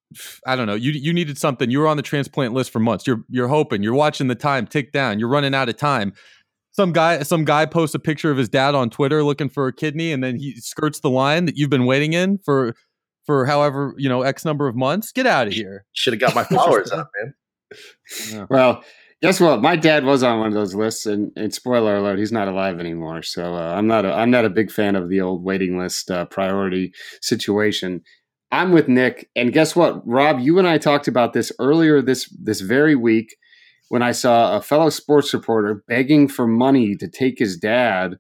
I 0.47 0.57
don't 0.57 0.67
know. 0.67 0.75
You 0.75 0.93
you 0.93 1.13
needed 1.13 1.39
something. 1.39 1.71
You 1.71 1.81
were 1.81 1.87
on 1.87 1.97
the 1.97 2.03
transplant 2.03 2.55
list 2.55 2.71
for 2.71 2.79
months. 2.79 3.07
You're 3.07 3.25
you're 3.29 3.49
hoping. 3.49 3.83
You're 3.83 3.95
watching 3.95 4.29
the 4.29 4.35
time 4.35 4.67
tick 4.67 4.93
down. 4.93 5.19
You're 5.19 5.29
running 5.29 5.55
out 5.55 5.69
of 5.69 5.77
time. 5.77 6.13
Some 6.73 6.93
guy 6.93 7.23
some 7.23 7.45
guy 7.45 7.67
posts 7.67 7.95
a 7.95 7.99
picture 7.99 8.31
of 8.31 8.37
his 8.37 8.49
dad 8.49 8.75
on 8.75 8.89
Twitter 8.91 9.23
looking 9.23 9.49
for 9.49 9.67
a 9.67 9.73
kidney, 9.73 10.13
and 10.13 10.23
then 10.23 10.37
he 10.37 10.55
skirts 10.57 11.01
the 11.01 11.11
line 11.11 11.45
that 11.45 11.57
you've 11.57 11.71
been 11.71 11.87
waiting 11.87 12.13
in 12.13 12.39
for 12.45 12.75
for 13.27 13.45
however 13.47 13.95
you 13.99 14.09
know 14.09 14.23
x 14.23 14.45
number 14.45 14.67
of 14.67 14.77
months. 14.77 15.13
Get 15.13 15.27
out 15.27 15.49
of 15.49 15.53
here. 15.53 15.85
Should 15.93 16.15
have 16.15 16.21
got 16.21 16.35
my 16.35 16.45
flowers 16.45 16.91
up, 16.91 17.11
man. 17.21 18.47
Well, 18.49 18.83
guess 19.21 19.41
what? 19.41 19.61
My 19.61 19.77
dad 19.77 20.05
was 20.05 20.23
on 20.23 20.39
one 20.39 20.49
of 20.49 20.55
those 20.55 20.75
lists, 20.75 21.07
and, 21.07 21.33
and 21.37 21.53
spoiler 21.53 21.97
alert, 21.97 22.19
he's 22.19 22.33
not 22.33 22.49
alive 22.49 22.79
anymore. 22.81 23.23
So 23.23 23.55
uh, 23.55 23.75
I'm 23.75 23.87
not 23.87 24.05
a, 24.05 24.13
I'm 24.13 24.31
not 24.31 24.45
a 24.45 24.51
big 24.51 24.71
fan 24.71 24.97
of 24.97 25.09
the 25.09 25.21
old 25.21 25.43
waiting 25.43 25.79
list 25.79 26.11
uh, 26.11 26.27
priority 26.27 26.93
situation. 27.21 28.03
I'm 28.51 28.73
with 28.73 28.89
Nick, 28.89 29.29
and 29.37 29.53
guess 29.53 29.77
what, 29.77 30.07
Rob? 30.07 30.41
You 30.41 30.59
and 30.59 30.67
I 30.67 30.79
talked 30.79 31.07
about 31.07 31.33
this 31.33 31.53
earlier 31.59 32.01
this 32.01 32.29
this 32.43 32.61
very 32.61 32.95
week 32.95 33.37
when 33.89 34.03
I 34.03 34.13
saw 34.13 34.57
a 34.57 34.63
fellow 34.63 34.91
sports 34.91 35.33
reporter 35.35 35.83
begging 35.87 36.29
for 36.29 36.47
money 36.47 36.95
to 36.97 37.09
take 37.09 37.39
his 37.39 37.57
dad 37.57 38.17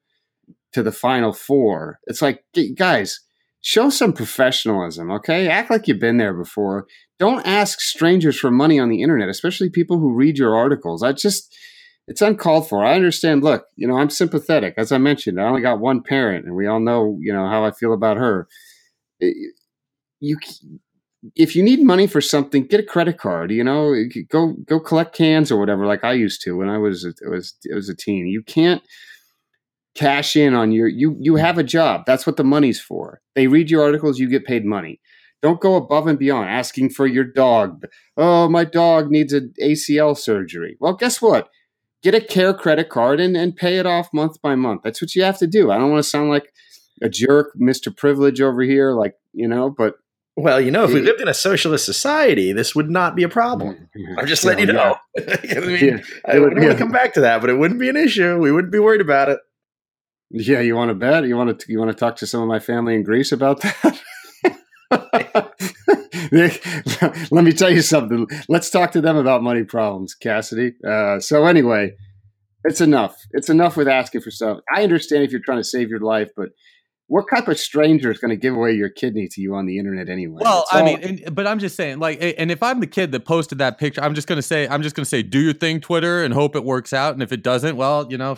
to 0.72 0.82
the 0.82 0.92
Final 0.92 1.32
Four. 1.32 1.98
It's 2.06 2.22
like, 2.22 2.44
guys, 2.76 3.20
show 3.60 3.90
some 3.90 4.12
professionalism, 4.12 5.10
okay? 5.10 5.48
Act 5.48 5.70
like 5.70 5.88
you've 5.88 6.00
been 6.00 6.18
there 6.18 6.34
before. 6.34 6.86
Don't 7.18 7.46
ask 7.46 7.80
strangers 7.80 8.38
for 8.38 8.50
money 8.50 8.78
on 8.78 8.88
the 8.88 9.02
internet, 9.02 9.28
especially 9.28 9.70
people 9.70 9.98
who 9.98 10.14
read 10.14 10.38
your 10.38 10.56
articles. 10.56 11.02
I 11.02 11.12
just, 11.12 11.54
it's 12.06 12.22
uncalled 12.22 12.68
for. 12.68 12.84
I 12.84 12.94
understand. 12.94 13.42
Look, 13.42 13.64
you 13.76 13.88
know, 13.88 13.98
I'm 13.98 14.10
sympathetic. 14.10 14.74
As 14.76 14.92
I 14.92 14.98
mentioned, 14.98 15.40
I 15.40 15.44
only 15.44 15.62
got 15.62 15.80
one 15.80 16.02
parent, 16.02 16.46
and 16.46 16.54
we 16.54 16.66
all 16.66 16.80
know, 16.80 17.18
you 17.20 17.32
know, 17.32 17.46
how 17.48 17.64
I 17.64 17.72
feel 17.72 17.92
about 17.92 18.16
her. 18.18 18.46
You, 20.20 20.36
if 21.34 21.56
you 21.56 21.62
need 21.62 21.82
money 21.82 22.06
for 22.06 22.20
something, 22.20 22.66
get 22.66 22.80
a 22.80 22.84
credit 22.84 23.18
card. 23.18 23.50
You 23.50 23.64
know, 23.64 23.94
go 24.30 24.54
go 24.64 24.80
collect 24.80 25.14
cans 25.14 25.50
or 25.50 25.58
whatever, 25.58 25.86
like 25.86 26.04
I 26.04 26.12
used 26.12 26.42
to 26.42 26.56
when 26.56 26.68
I 26.68 26.78
was 26.78 27.04
it 27.04 27.16
was 27.28 27.54
it 27.64 27.74
was 27.74 27.88
a 27.88 27.96
teen. 27.96 28.26
You 28.26 28.42
can't 28.42 28.82
cash 29.94 30.36
in 30.36 30.54
on 30.54 30.72
your 30.72 30.88
you 30.88 31.16
you 31.20 31.36
have 31.36 31.58
a 31.58 31.64
job. 31.64 32.02
That's 32.06 32.26
what 32.26 32.36
the 32.36 32.44
money's 32.44 32.80
for. 32.80 33.20
They 33.34 33.46
read 33.46 33.70
your 33.70 33.82
articles, 33.82 34.18
you 34.18 34.28
get 34.28 34.46
paid 34.46 34.64
money. 34.64 35.00
Don't 35.40 35.60
go 35.60 35.76
above 35.76 36.06
and 36.06 36.18
beyond 36.18 36.48
asking 36.48 36.90
for 36.90 37.06
your 37.06 37.24
dog. 37.24 37.84
Oh, 38.16 38.48
my 38.48 38.64
dog 38.64 39.10
needs 39.10 39.32
an 39.32 39.52
ACL 39.62 40.16
surgery. 40.16 40.76
Well, 40.80 40.94
guess 40.94 41.22
what? 41.22 41.48
Get 42.02 42.14
a 42.14 42.20
care 42.20 42.54
credit 42.54 42.88
card 42.88 43.20
and, 43.20 43.36
and 43.36 43.54
pay 43.54 43.78
it 43.78 43.86
off 43.86 44.08
month 44.12 44.40
by 44.42 44.56
month. 44.56 44.82
That's 44.82 45.00
what 45.00 45.14
you 45.14 45.22
have 45.22 45.38
to 45.38 45.46
do. 45.46 45.70
I 45.70 45.78
don't 45.78 45.90
want 45.90 46.02
to 46.02 46.08
sound 46.08 46.28
like 46.28 46.52
a 47.02 47.08
jerk, 47.08 47.52
Mr. 47.60 47.96
Privilege 47.96 48.40
over 48.40 48.62
here, 48.62 48.92
like, 48.94 49.14
you 49.32 49.46
know, 49.46 49.70
but 49.70 49.94
Well, 50.40 50.60
you 50.60 50.70
know, 50.70 50.84
if 50.84 50.92
we 50.92 51.00
lived 51.00 51.20
in 51.20 51.26
a 51.26 51.34
socialist 51.34 51.84
society, 51.84 52.52
this 52.52 52.72
would 52.74 52.88
not 52.88 53.16
be 53.16 53.24
a 53.24 53.28
problem. 53.28 53.88
I'm 54.16 54.26
just 54.28 54.44
letting 54.44 54.68
you 54.68 54.72
know. 54.72 54.96
I 55.18 55.60
mean, 55.60 55.84
Yeah. 55.84 55.98
I 56.26 56.34
Yeah. 56.34 56.38
want 56.40 56.54
to 56.60 56.76
come 56.76 56.92
back 56.92 57.14
to 57.14 57.22
that, 57.22 57.40
but 57.40 57.50
it 57.50 57.54
wouldn't 57.58 57.80
be 57.80 57.88
an 57.88 57.96
issue. 57.96 58.38
We 58.38 58.52
wouldn't 58.52 58.72
be 58.72 58.78
worried 58.78 59.00
about 59.00 59.28
it. 59.30 59.40
Yeah, 60.30 60.60
you 60.60 60.76
want 60.76 60.90
to 60.90 60.94
bet? 60.94 61.24
You 61.26 61.36
want 61.36 61.58
to 61.58 61.72
you 61.72 61.78
want 61.80 61.90
to 61.90 61.96
talk 61.96 62.14
to 62.16 62.26
some 62.26 62.40
of 62.40 62.46
my 62.48 62.60
family 62.60 62.94
in 62.94 63.02
Greece 63.02 63.32
about 63.32 63.62
that? 63.62 64.00
Nick, 66.30 66.64
let 67.32 67.44
me 67.44 67.52
tell 67.52 67.70
you 67.70 67.82
something. 67.82 68.26
Let's 68.48 68.70
talk 68.70 68.92
to 68.92 69.00
them 69.00 69.16
about 69.16 69.42
money 69.42 69.64
problems, 69.64 70.14
Cassidy. 70.14 70.74
Uh, 70.86 71.18
so 71.20 71.46
anyway, 71.46 71.92
it's 72.64 72.80
enough. 72.80 73.16
It's 73.32 73.48
enough 73.48 73.76
with 73.76 73.88
asking 73.88 74.20
for 74.20 74.30
stuff. 74.30 74.58
I 74.74 74.82
understand 74.84 75.24
if 75.24 75.32
you're 75.32 75.40
trying 75.44 75.58
to 75.58 75.64
save 75.64 75.88
your 75.88 76.00
life, 76.00 76.30
but 76.36 76.50
what 77.08 77.24
type 77.34 77.48
of 77.48 77.58
stranger 77.58 78.12
is 78.12 78.18
going 78.18 78.30
to 78.30 78.36
give 78.36 78.54
away 78.54 78.72
your 78.74 78.90
kidney 78.90 79.28
to 79.32 79.40
you 79.40 79.54
on 79.54 79.66
the 79.66 79.78
internet 79.78 80.08
anyway? 80.08 80.40
Well, 80.44 80.60
It's 80.60 80.74
I 80.74 80.82
mean, 80.84 81.00
and, 81.02 81.34
but 81.34 81.46
I'm 81.46 81.58
just 81.58 81.74
saying, 81.74 81.98
like, 81.98 82.18
and 82.20 82.50
if 82.50 82.62
I'm 82.62 82.80
the 82.80 82.86
kid 82.86 83.12
that 83.12 83.24
posted 83.24 83.58
that 83.58 83.78
picture, 83.78 84.02
I'm 84.02 84.14
just 84.14 84.28
gonna 84.28 84.42
say, 84.42 84.68
I'm 84.68 84.82
just 84.82 84.94
gonna 84.94 85.06
say, 85.06 85.22
do 85.22 85.40
your 85.40 85.54
thing, 85.54 85.80
Twitter, 85.80 86.22
and 86.22 86.32
hope 86.34 86.54
it 86.54 86.64
works 86.64 86.92
out. 86.92 87.14
And 87.14 87.22
if 87.22 87.32
it 87.32 87.42
doesn't, 87.42 87.76
well, 87.76 88.06
you 88.10 88.18
know, 88.18 88.36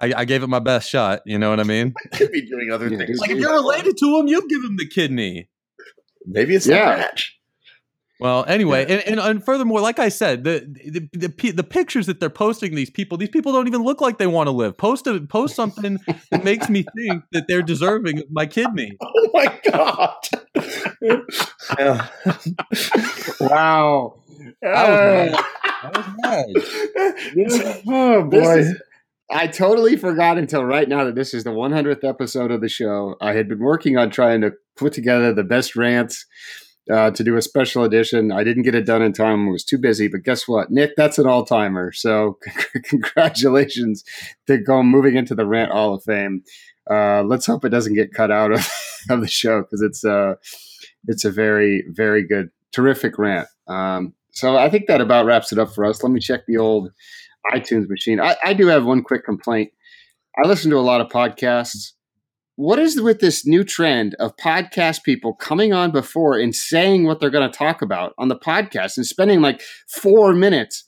I, 0.00 0.12
I 0.18 0.24
gave 0.24 0.42
it 0.42 0.46
my 0.48 0.60
best 0.60 0.88
shot. 0.88 1.20
You 1.26 1.38
know 1.38 1.50
what 1.50 1.60
I 1.60 1.64
mean? 1.64 1.92
I 2.12 2.16
could 2.16 2.30
be 2.32 2.46
doing 2.46 2.70
other 2.72 2.88
Yeah, 2.88 2.98
things. 2.98 3.18
Like, 3.18 3.30
if 3.30 3.38
you're 3.38 3.52
related 3.52 3.96
to 3.98 4.18
him, 4.18 4.28
you 4.28 4.40
give 4.48 4.62
him 4.64 4.76
the 4.76 4.88
kidney. 4.88 5.48
Maybe 6.26 6.54
it's 6.54 6.66
Yeah. 6.66 6.84
not 6.84 6.94
a 6.94 6.98
match. 6.98 7.36
Well, 8.20 8.44
anyway, 8.46 8.82
and, 8.82 9.00
and 9.02 9.20
and 9.20 9.44
furthermore, 9.44 9.80
like 9.80 9.98
I 9.98 10.10
said, 10.10 10.44
the 10.44 10.60
the, 10.84 11.08
the 11.28 11.52
the 11.52 11.64
pictures 11.64 12.06
that 12.06 12.20
they're 12.20 12.30
posting 12.30 12.74
these 12.74 12.90
people, 12.90 13.16
these 13.18 13.28
people 13.30 13.52
don't 13.52 13.66
even 13.66 13.82
look 13.82 14.00
like 14.00 14.18
they 14.18 14.26
want 14.26 14.46
to 14.48 14.52
live. 14.52 14.76
Post 14.76 15.06
a, 15.06 15.20
post 15.20 15.54
something 15.56 15.98
that 16.30 16.44
makes 16.44 16.68
me 16.68 16.84
think 16.96 17.24
that 17.32 17.46
they're 17.48 17.62
deserving 17.62 18.18
of 18.18 18.24
my 18.30 18.46
kidney. 18.46 18.96
Oh 19.12 19.30
my 19.32 19.60
god! 19.70 20.16
Wow. 23.40 24.14
I 24.62 24.90
was 24.90 25.44
I 25.82 25.90
was 25.94 26.06
mad. 26.18 26.46
oh 27.88 28.22
boy! 28.24 28.58
is- 28.58 28.82
I 29.32 29.46
totally 29.46 29.96
forgot 29.96 30.38
until 30.38 30.64
right 30.64 30.88
now 30.88 31.04
that 31.04 31.14
this 31.14 31.34
is 31.34 31.44
the 31.44 31.50
100th 31.50 32.02
episode 32.02 32.50
of 32.50 32.60
the 32.60 32.68
show. 32.68 33.14
I 33.20 33.32
had 33.34 33.48
been 33.48 33.60
working 33.60 33.96
on 33.96 34.10
trying 34.10 34.40
to 34.40 34.54
put 34.76 34.92
together 34.92 35.32
the 35.32 35.44
best 35.44 35.76
rants 35.76 36.26
uh, 36.90 37.10
to 37.12 37.24
do 37.24 37.36
a 37.36 37.42
special 37.42 37.84
edition. 37.84 38.32
I 38.32 38.44
didn't 38.44 38.64
get 38.64 38.74
it 38.74 38.86
done 38.86 39.02
in 39.02 39.12
time. 39.12 39.48
I 39.48 39.52
was 39.52 39.64
too 39.64 39.78
busy. 39.78 40.08
But 40.08 40.22
guess 40.22 40.48
what, 40.48 40.70
Nick? 40.70 40.92
That's 40.96 41.18
an 41.18 41.26
all 41.26 41.44
timer. 41.44 41.92
So 41.92 42.38
congratulations 42.84 44.04
to 44.46 44.58
go 44.58 44.82
moving 44.82 45.16
into 45.16 45.34
the 45.34 45.46
Rant 45.46 45.72
Hall 45.72 45.94
of 45.94 46.02
Fame. 46.04 46.42
Uh, 46.90 47.22
let's 47.22 47.46
hope 47.46 47.64
it 47.64 47.68
doesn't 47.68 47.94
get 47.94 48.12
cut 48.12 48.30
out 48.30 48.52
of, 48.52 48.68
of 49.10 49.20
the 49.20 49.28
show 49.28 49.62
because 49.62 49.82
it's 49.82 50.04
uh, 50.04 50.34
it's 51.06 51.24
a 51.24 51.30
very 51.30 51.84
very 51.88 52.26
good, 52.26 52.50
terrific 52.72 53.18
rant. 53.18 53.48
Um, 53.68 54.14
so 54.32 54.56
I 54.56 54.70
think 54.70 54.86
that 54.86 55.00
about 55.00 55.26
wraps 55.26 55.52
it 55.52 55.58
up 55.58 55.74
for 55.74 55.84
us. 55.84 56.02
Let 56.02 56.12
me 56.12 56.20
check 56.20 56.46
the 56.46 56.56
old 56.56 56.90
iTunes 57.52 57.88
machine. 57.88 58.20
I, 58.20 58.36
I 58.44 58.54
do 58.54 58.66
have 58.66 58.84
one 58.84 59.02
quick 59.02 59.24
complaint. 59.24 59.72
I 60.42 60.46
listen 60.46 60.70
to 60.70 60.78
a 60.78 60.80
lot 60.80 61.00
of 61.00 61.08
podcasts. 61.08 61.92
What 62.60 62.78
is 62.78 63.00
with 63.00 63.20
this 63.20 63.46
new 63.46 63.64
trend 63.64 64.14
of 64.16 64.36
podcast 64.36 65.02
people 65.02 65.32
coming 65.32 65.72
on 65.72 65.92
before 65.92 66.38
and 66.38 66.54
saying 66.54 67.04
what 67.04 67.18
they're 67.18 67.30
going 67.30 67.50
to 67.50 67.58
talk 67.58 67.80
about 67.80 68.12
on 68.18 68.28
the 68.28 68.36
podcast 68.36 68.98
and 68.98 69.06
spending 69.06 69.40
like 69.40 69.62
four 69.88 70.34
minutes? 70.34 70.84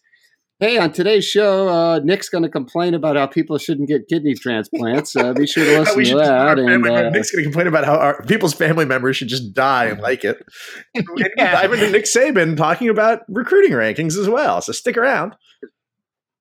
Hey, 0.61 0.77
on 0.77 0.93
today's 0.93 1.25
show, 1.25 1.71
uh, 1.71 2.01
Nick's 2.05 2.29
going 2.29 2.45
to 2.45 2.51
complain 2.51 2.93
about 2.93 3.17
how 3.17 3.27
people 3.27 3.57
shouldn't 3.57 3.89
get 3.89 4.07
kidney 4.07 4.35
transplants. 4.35 5.17
Uh, 5.17 5.33
be 5.33 5.47
sure 5.47 5.65
to 5.65 5.71
listen 5.79 5.97
to 5.97 6.05
should 6.05 6.19
just- 6.19 6.31
our 6.31 6.57
that. 6.57 6.63
And, 6.63 6.87
uh, 6.87 7.09
Nick's 7.09 7.31
going 7.31 7.43
to 7.43 7.51
complain 7.51 7.69
about 7.69 7.87
how 7.87 7.95
our 7.95 8.23
people's 8.27 8.53
family 8.53 8.85
members 8.85 9.17
should 9.17 9.29
just 9.29 9.55
die 9.55 9.87
and 9.87 9.99
like 9.99 10.25
it. 10.25 10.45
And 10.95 11.07
dive 11.39 11.73
into 11.73 11.91
Nick 11.91 12.05
Saban 12.05 12.55
talking 12.55 12.91
about 12.91 13.21
recruiting 13.29 13.73
rankings 13.73 14.19
as 14.19 14.29
well. 14.29 14.61
So 14.61 14.73
stick 14.73 14.99
around. 14.99 15.37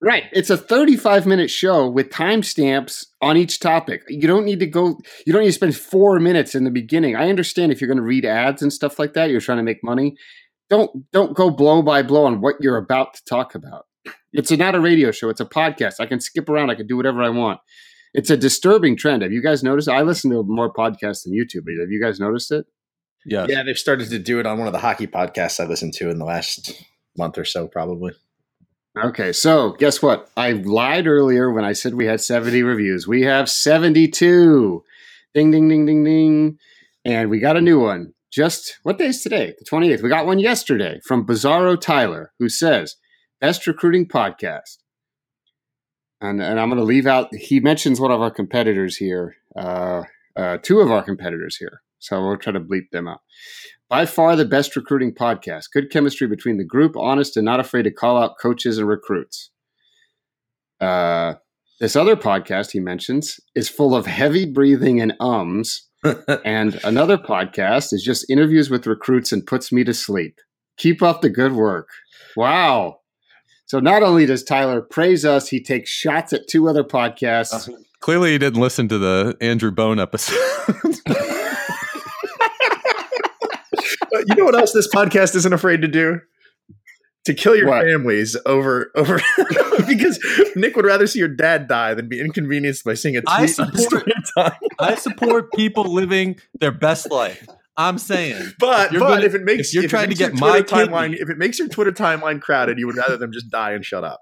Right. 0.02 0.24
It's 0.32 0.50
a 0.50 0.56
35 0.56 1.26
minute 1.26 1.48
show 1.48 1.88
with 1.88 2.10
timestamps 2.10 3.06
on 3.20 3.36
each 3.36 3.60
topic. 3.60 4.02
You 4.08 4.26
don't 4.26 4.44
need 4.44 4.58
to 4.58 4.66
go, 4.66 4.98
you 5.24 5.32
don't 5.32 5.42
need 5.42 5.48
to 5.48 5.52
spend 5.52 5.76
four 5.76 6.18
minutes 6.18 6.56
in 6.56 6.64
the 6.64 6.72
beginning. 6.72 7.14
I 7.14 7.28
understand 7.28 7.70
if 7.70 7.80
you're 7.80 7.88
going 7.88 7.98
to 7.98 8.02
read 8.02 8.24
ads 8.24 8.62
and 8.62 8.72
stuff 8.72 8.98
like 8.98 9.14
that, 9.14 9.30
you're 9.30 9.40
trying 9.40 9.58
to 9.58 9.64
make 9.64 9.84
money. 9.84 10.16
Don't, 10.68 11.08
don't 11.12 11.36
go 11.36 11.50
blow 11.50 11.82
by 11.82 12.02
blow 12.02 12.24
on 12.24 12.40
what 12.40 12.56
you're 12.60 12.78
about 12.78 13.14
to 13.14 13.24
talk 13.24 13.54
about. 13.54 13.86
It's 14.32 14.50
not 14.50 14.74
a 14.74 14.80
radio 14.80 15.12
show. 15.12 15.28
It's 15.28 15.40
a 15.40 15.46
podcast. 15.46 16.00
I 16.00 16.06
can 16.06 16.18
skip 16.18 16.48
around. 16.48 16.70
I 16.70 16.74
can 16.74 16.88
do 16.88 16.96
whatever 16.96 17.22
I 17.22 17.28
want. 17.28 17.60
It's 18.12 18.30
a 18.30 18.36
disturbing 18.36 18.96
trend. 18.96 19.22
Have 19.22 19.32
you 19.32 19.42
guys 19.42 19.62
noticed? 19.62 19.88
I 19.88 20.02
listen 20.02 20.32
to 20.32 20.42
more 20.42 20.72
podcasts 20.72 21.22
than 21.24 21.32
YouTube. 21.32 21.64
But 21.64 21.74
have 21.80 21.90
you 21.90 22.02
guys 22.02 22.18
noticed 22.18 22.50
it? 22.50 22.66
Yeah. 23.24 23.46
Yeah, 23.48 23.62
they've 23.62 23.78
started 23.78 24.10
to 24.10 24.18
do 24.18 24.40
it 24.40 24.46
on 24.46 24.58
one 24.58 24.66
of 24.66 24.72
the 24.72 24.80
hockey 24.80 25.06
podcasts 25.06 25.60
I 25.60 25.68
listened 25.68 25.94
to 25.94 26.10
in 26.10 26.18
the 26.18 26.24
last 26.24 26.72
month 27.16 27.38
or 27.38 27.44
so, 27.44 27.68
probably. 27.68 28.12
Okay, 28.98 29.32
so 29.32 29.72
guess 29.72 30.02
what? 30.02 30.30
I 30.36 30.52
lied 30.52 31.06
earlier 31.06 31.50
when 31.50 31.64
I 31.64 31.72
said 31.72 31.94
we 31.94 32.04
had 32.04 32.20
70 32.20 32.62
reviews. 32.62 33.08
We 33.08 33.22
have 33.22 33.48
72. 33.48 34.84
Ding, 35.34 35.50
ding, 35.50 35.68
ding, 35.68 35.86
ding, 35.86 36.04
ding. 36.04 36.58
And 37.04 37.30
we 37.30 37.40
got 37.40 37.56
a 37.56 37.62
new 37.62 37.80
one. 37.80 38.12
Just 38.30 38.78
what 38.82 38.98
day 38.98 39.06
is 39.06 39.22
today? 39.22 39.54
The 39.58 39.64
28th. 39.64 40.02
We 40.02 40.10
got 40.10 40.26
one 40.26 40.38
yesterday 40.38 41.00
from 41.04 41.26
Bizarro 41.26 41.80
Tyler, 41.80 42.32
who 42.38 42.50
says, 42.50 42.96
Best 43.40 43.66
recruiting 43.66 44.06
podcast. 44.06 44.76
And, 46.20 46.42
and 46.42 46.60
I'm 46.60 46.68
going 46.68 46.78
to 46.78 46.84
leave 46.84 47.06
out, 47.06 47.34
he 47.34 47.60
mentions 47.60 47.98
one 47.98 48.12
of 48.12 48.20
our 48.20 48.30
competitors 48.30 48.98
here, 48.98 49.36
uh, 49.56 50.02
uh, 50.36 50.58
two 50.62 50.80
of 50.80 50.90
our 50.90 51.02
competitors 51.02 51.56
here. 51.56 51.82
So 52.02 52.20
we'll 52.20 52.36
try 52.36 52.52
to 52.52 52.60
bleep 52.60 52.90
them 52.90 53.06
out. 53.06 53.20
By 53.88 54.06
far 54.06 54.34
the 54.34 54.44
best 54.44 54.74
recruiting 54.74 55.14
podcast. 55.14 55.66
Good 55.72 55.90
chemistry 55.90 56.26
between 56.26 56.58
the 56.58 56.64
group, 56.64 56.96
honest 56.96 57.36
and 57.36 57.44
not 57.44 57.60
afraid 57.60 57.82
to 57.82 57.92
call 57.92 58.20
out 58.20 58.38
coaches 58.40 58.78
and 58.78 58.88
recruits. 58.88 59.50
Uh, 60.80 61.34
this 61.78 61.94
other 61.94 62.16
podcast 62.16 62.72
he 62.72 62.80
mentions 62.80 63.38
is 63.54 63.68
full 63.68 63.94
of 63.94 64.06
heavy 64.06 64.46
breathing 64.46 65.00
and 65.00 65.14
ums. 65.20 65.88
and 66.44 66.80
another 66.82 67.16
podcast 67.16 67.92
is 67.92 68.02
just 68.02 68.28
interviews 68.28 68.68
with 68.68 68.86
recruits 68.86 69.30
and 69.30 69.46
puts 69.46 69.70
me 69.70 69.84
to 69.84 69.94
sleep. 69.94 70.40
Keep 70.78 71.02
up 71.02 71.20
the 71.20 71.30
good 71.30 71.52
work. 71.52 71.88
Wow. 72.36 72.98
So 73.66 73.78
not 73.78 74.02
only 74.02 74.26
does 74.26 74.42
Tyler 74.42 74.80
praise 74.80 75.24
us, 75.24 75.48
he 75.48 75.62
takes 75.62 75.88
shots 75.88 76.32
at 76.32 76.48
two 76.48 76.68
other 76.68 76.82
podcasts. 76.82 77.70
Clearly, 78.00 78.32
he 78.32 78.38
didn't 78.38 78.60
listen 78.60 78.88
to 78.88 78.98
the 78.98 79.36
Andrew 79.40 79.70
Bone 79.70 80.00
episode. 80.00 80.36
But 84.26 84.36
you 84.36 84.42
know 84.42 84.44
what 84.46 84.58
else 84.58 84.72
this 84.72 84.88
podcast 84.88 85.34
isn't 85.36 85.52
afraid 85.52 85.82
to 85.82 85.88
do? 85.88 86.20
To 87.26 87.34
kill 87.34 87.54
your 87.54 87.68
What? 87.68 87.84
families 87.84 88.36
over 88.46 88.90
over 88.96 89.20
because 89.86 90.18
Nick 90.56 90.74
would 90.74 90.84
rather 90.84 91.06
see 91.06 91.20
your 91.20 91.28
dad 91.28 91.68
die 91.68 91.94
than 91.94 92.08
be 92.08 92.18
inconvenienced 92.20 92.84
by 92.84 92.94
seeing 92.94 93.16
a 93.16 93.20
tweet 93.22 93.30
I 93.30 93.46
support- 93.46 93.78
story 93.78 94.12
time. 94.36 94.52
I 94.80 94.94
support 94.96 95.52
people 95.52 95.84
living 95.84 96.40
their 96.58 96.72
best 96.72 97.10
life. 97.12 97.46
I'm 97.76 97.96
saying. 97.98 98.52
But 98.58 98.90
You're 98.92 99.00
but 99.00 99.08
gonna- 99.08 99.24
if 99.26 99.34
it 99.34 99.44
makes 99.44 99.68
if 99.68 99.74
you're 99.74 99.84
if 99.84 99.90
trying 99.90 100.04
to 100.04 100.08
makes 100.08 100.20
your 100.20 100.30
get 100.30 100.40
my 100.40 100.62
timeline, 100.62 101.14
if 101.16 101.30
it 101.30 101.38
makes 101.38 101.58
your 101.60 101.68
Twitter 101.68 101.92
timeline 101.92 102.40
crowded, 102.40 102.78
you 102.78 102.86
would 102.86 102.96
rather 102.96 103.16
them 103.16 103.30
just 103.32 103.50
die 103.50 103.70
and 103.72 103.84
shut 103.84 104.02
up. 104.04 104.20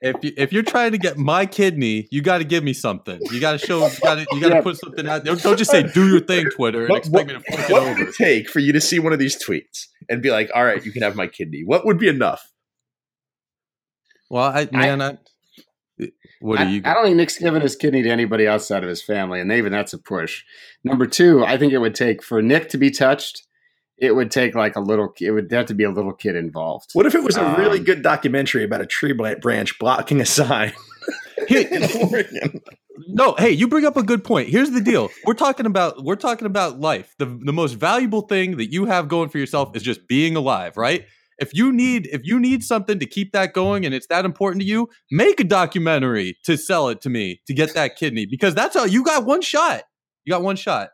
If 0.00 0.16
you, 0.22 0.32
if 0.36 0.52
you're 0.52 0.62
trying 0.62 0.92
to 0.92 0.98
get 0.98 1.18
my 1.18 1.44
kidney, 1.46 2.06
you 2.10 2.22
got 2.22 2.38
to 2.38 2.44
give 2.44 2.62
me 2.62 2.72
something. 2.72 3.18
You 3.32 3.40
got 3.40 3.52
to 3.52 3.58
show. 3.58 3.84
You 3.86 3.98
got 4.00 4.14
to 4.16 4.26
you 4.32 4.40
got 4.40 4.48
to 4.50 4.54
Yeah. 4.56 4.60
put 4.62 4.76
something 4.76 5.08
out. 5.08 5.24
there. 5.24 5.34
Don't 5.36 5.58
just 5.58 5.70
say 5.70 5.82
"do 5.82 6.08
your 6.08 6.20
thing," 6.20 6.46
Twitter, 6.50 6.80
and 6.82 6.90
What, 6.90 6.98
expect 6.98 7.26
me 7.28 7.34
to 7.34 7.38
what- 7.40 7.46
fuck 7.60 7.70
it 7.70 7.72
what 7.72 7.82
would 7.82 7.90
over. 7.92 8.02
it 8.10 8.14
take 8.14 8.48
for 8.48 8.60
you 8.60 8.72
to 8.72 8.80
see 8.80 8.98
one 8.98 9.12
of 9.12 9.18
these 9.18 9.36
tweets 9.42 9.86
and 10.08 10.22
be 10.22 10.30
like, 10.30 10.50
"All 10.54 10.64
right, 10.64 10.84
you 10.84 10.92
can 10.92 11.02
have 11.02 11.16
my 11.16 11.26
kidney"? 11.26 11.62
What 11.64 11.84
would 11.84 11.98
be 11.98 12.08
enough? 12.08 12.42
Well, 14.30 14.44
I 14.44 14.68
man, 14.70 15.00
I, 15.02 15.18
what 16.40 16.58
I, 16.60 16.64
are 16.64 16.68
you? 16.68 16.82
I 16.84 16.94
don't 16.94 17.04
think 17.04 17.16
Nick's 17.16 17.38
given 17.38 17.62
his 17.62 17.74
kidney 17.76 18.02
to 18.02 18.10
anybody 18.10 18.46
outside 18.46 18.82
of 18.84 18.88
his 18.88 19.02
family, 19.02 19.40
and 19.40 19.50
even 19.50 19.72
that's 19.72 19.92
a 19.94 19.98
push. 19.98 20.42
Number 20.84 21.06
two, 21.06 21.44
I 21.44 21.56
think 21.58 21.72
it 21.72 21.78
would 21.78 21.94
take 21.94 22.22
for 22.22 22.42
Nick 22.42 22.68
to 22.70 22.78
be 22.78 22.90
touched. 22.90 23.42
It 24.00 24.14
would 24.14 24.30
take 24.30 24.54
like 24.54 24.76
a 24.76 24.80
little. 24.80 25.12
It 25.20 25.30
would 25.32 25.50
have 25.50 25.66
to 25.66 25.74
be 25.74 25.84
a 25.84 25.90
little 25.90 26.12
kid 26.12 26.36
involved. 26.36 26.90
What 26.92 27.06
if 27.06 27.14
it 27.14 27.22
was 27.22 27.36
a 27.36 27.56
really 27.58 27.78
Um, 27.78 27.84
good 27.84 28.02
documentary 28.02 28.64
about 28.64 28.80
a 28.80 28.86
tree 28.86 29.12
branch 29.12 29.78
blocking 29.78 30.20
a 30.20 30.26
sign 30.26 30.72
Here- 31.48 31.68
in 31.70 31.82
Oregon? 32.08 32.60
no, 33.08 33.34
hey, 33.38 33.50
you 33.50 33.66
bring 33.68 33.84
up 33.84 33.96
a 33.96 34.02
good 34.02 34.22
point. 34.24 34.48
Here's 34.48 34.70
the 34.70 34.80
deal: 34.80 35.08
we're 35.24 35.34
talking 35.34 35.66
about 35.66 36.04
we're 36.04 36.16
talking 36.16 36.46
about 36.46 36.78
life. 36.80 37.14
the 37.18 37.26
The 37.26 37.52
most 37.52 37.74
valuable 37.74 38.22
thing 38.22 38.56
that 38.58 38.72
you 38.72 38.84
have 38.86 39.08
going 39.08 39.30
for 39.30 39.38
yourself 39.38 39.74
is 39.76 39.82
just 39.82 40.06
being 40.06 40.36
alive, 40.36 40.76
right? 40.76 41.04
If 41.40 41.54
you 41.54 41.72
need 41.72 42.08
if 42.12 42.20
you 42.24 42.38
need 42.40 42.62
something 42.64 42.98
to 42.98 43.06
keep 43.06 43.32
that 43.32 43.52
going 43.52 43.84
and 43.84 43.94
it's 43.94 44.06
that 44.08 44.24
important 44.24 44.62
to 44.62 44.66
you, 44.68 44.88
make 45.10 45.38
a 45.40 45.44
documentary 45.44 46.36
to 46.44 46.56
sell 46.56 46.88
it 46.88 47.00
to 47.02 47.10
me 47.10 47.40
to 47.46 47.54
get 47.54 47.74
that 47.74 47.96
kidney 47.96 48.26
because 48.26 48.54
that's 48.54 48.74
how 48.76 48.84
you 48.84 49.02
got 49.04 49.24
one 49.24 49.40
shot. 49.40 49.82
You 50.24 50.32
got 50.32 50.42
one 50.42 50.56
shot. 50.56 50.90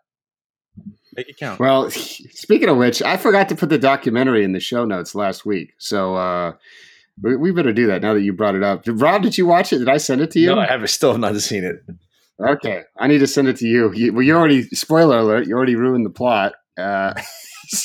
Make 1.17 1.29
it 1.29 1.37
count. 1.37 1.61
Well, 1.61 1.91
speaking 1.91 2.69
of 2.69 2.77
which, 2.77 3.03
I 3.03 3.17
forgot 3.17 3.49
to 3.51 3.57
put 3.57 3.69
the 3.69 3.79
documentary 3.79 4.45
in 4.45 4.53
the 4.53 4.61
show 4.61 4.85
notes 4.85 5.15
last 5.15 5.47
week, 5.47 5.75
so 5.79 6.15
uh, 6.17 6.53
we, 7.23 7.37
we 7.37 7.53
better 7.53 7.73
do 7.73 7.87
that 7.87 8.03
now 8.03 8.15
that 8.15 8.23
you 8.23 8.33
brought 8.33 8.55
it 8.55 8.63
up. 8.63 8.83
Rob, 8.87 9.23
did 9.23 9.39
you 9.39 9.47
watch 9.47 9.73
it? 9.73 9.79
Did 9.79 9.89
I 9.89 9.99
send 9.99 10.21
it 10.21 10.31
to 10.33 10.41
you? 10.41 10.55
No, 10.55 10.59
I 10.59 10.67
have 10.67 10.89
still 10.91 11.13
have 11.13 11.21
not 11.21 11.37
seen 11.37 11.65
it. 11.65 11.77
Okay, 12.41 12.83
I 12.99 13.07
need 13.07 13.19
to 13.19 13.27
send 13.27 13.49
it 13.49 13.57
to 13.59 13.67
you. 13.67 13.93
you 13.93 14.13
well, 14.13 14.23
you 14.23 14.35
already 14.37 14.63
spoiler 14.63 15.19
alert. 15.19 15.47
You 15.47 15.55
already 15.55 15.77
ruined 15.77 16.05
the 16.05 16.11
plot, 16.11 16.55
uh, 16.77 17.15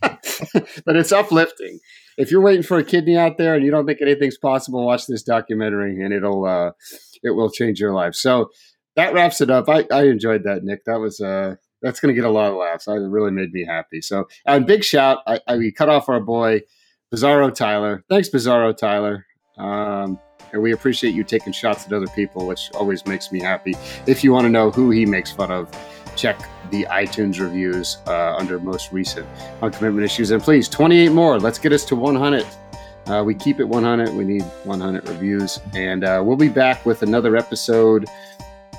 but 0.02 0.96
it's 0.96 1.12
uplifting. 1.12 1.78
If 2.16 2.32
you're 2.32 2.40
waiting 2.40 2.64
for 2.64 2.78
a 2.78 2.84
kidney 2.84 3.16
out 3.16 3.38
there 3.38 3.54
and 3.54 3.64
you 3.64 3.70
don't 3.70 3.86
think 3.86 4.02
anything's 4.02 4.36
possible, 4.36 4.84
watch 4.84 5.06
this 5.06 5.22
documentary, 5.22 6.02
and 6.02 6.12
it'll 6.12 6.44
uh, 6.44 6.72
it 7.22 7.30
will 7.30 7.50
change 7.50 7.78
your 7.78 7.92
life. 7.92 8.14
So 8.14 8.50
that 8.96 9.14
wraps 9.14 9.40
it 9.40 9.50
up. 9.50 9.68
I, 9.68 9.86
I 9.92 10.06
enjoyed 10.06 10.42
that, 10.42 10.64
Nick. 10.64 10.84
That 10.84 10.98
was 10.98 11.20
uh 11.20 11.54
that's 11.82 12.00
going 12.00 12.14
to 12.14 12.20
get 12.20 12.28
a 12.28 12.30
lot 12.30 12.50
of 12.50 12.56
laughs. 12.56 12.88
It 12.88 12.92
really 12.92 13.30
made 13.30 13.52
me 13.52 13.64
happy. 13.64 14.00
So, 14.00 14.28
and 14.46 14.66
big 14.66 14.84
shout. 14.84 15.18
I, 15.26 15.40
I 15.46 15.56
we 15.56 15.72
cut 15.72 15.88
off 15.88 16.08
our 16.08 16.20
boy 16.20 16.62
Bizarro 17.14 17.54
Tyler. 17.54 18.04
Thanks, 18.08 18.28
Bizarro 18.28 18.76
Tyler. 18.76 19.26
Um, 19.56 20.18
and 20.52 20.62
we 20.62 20.72
appreciate 20.72 21.14
you 21.14 21.24
taking 21.24 21.52
shots 21.52 21.86
at 21.86 21.92
other 21.92 22.06
people, 22.08 22.46
which 22.46 22.70
always 22.74 23.06
makes 23.06 23.30
me 23.30 23.40
happy. 23.40 23.74
If 24.06 24.24
you 24.24 24.32
want 24.32 24.44
to 24.44 24.50
know 24.50 24.70
who 24.70 24.90
he 24.90 25.04
makes 25.04 25.30
fun 25.30 25.50
of, 25.50 25.70
check 26.16 26.38
the 26.70 26.84
iTunes 26.84 27.40
reviews 27.40 27.98
uh, 28.06 28.34
under 28.36 28.58
most 28.58 28.92
recent 28.92 29.26
on 29.62 29.72
commitment 29.72 30.04
issues. 30.04 30.30
And 30.30 30.42
please, 30.42 30.68
28 30.68 31.10
more. 31.10 31.38
Let's 31.38 31.58
get 31.58 31.72
us 31.72 31.84
to 31.86 31.96
100. 31.96 32.46
Uh, 33.06 33.22
we 33.24 33.34
keep 33.34 33.60
it 33.60 33.64
100. 33.64 34.14
We 34.14 34.24
need 34.24 34.42
100 34.42 35.08
reviews. 35.08 35.60
And 35.74 36.04
uh, 36.04 36.22
we'll 36.24 36.36
be 36.36 36.48
back 36.48 36.84
with 36.84 37.02
another 37.02 37.36
episode 37.36 38.06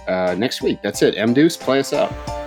uh, 0.07 0.35
next 0.37 0.61
week. 0.61 0.79
That's 0.81 1.01
it. 1.01 1.17
M 1.17 1.33
Deuce, 1.33 1.57
play 1.57 1.79
us 1.79 1.93
out. 1.93 2.38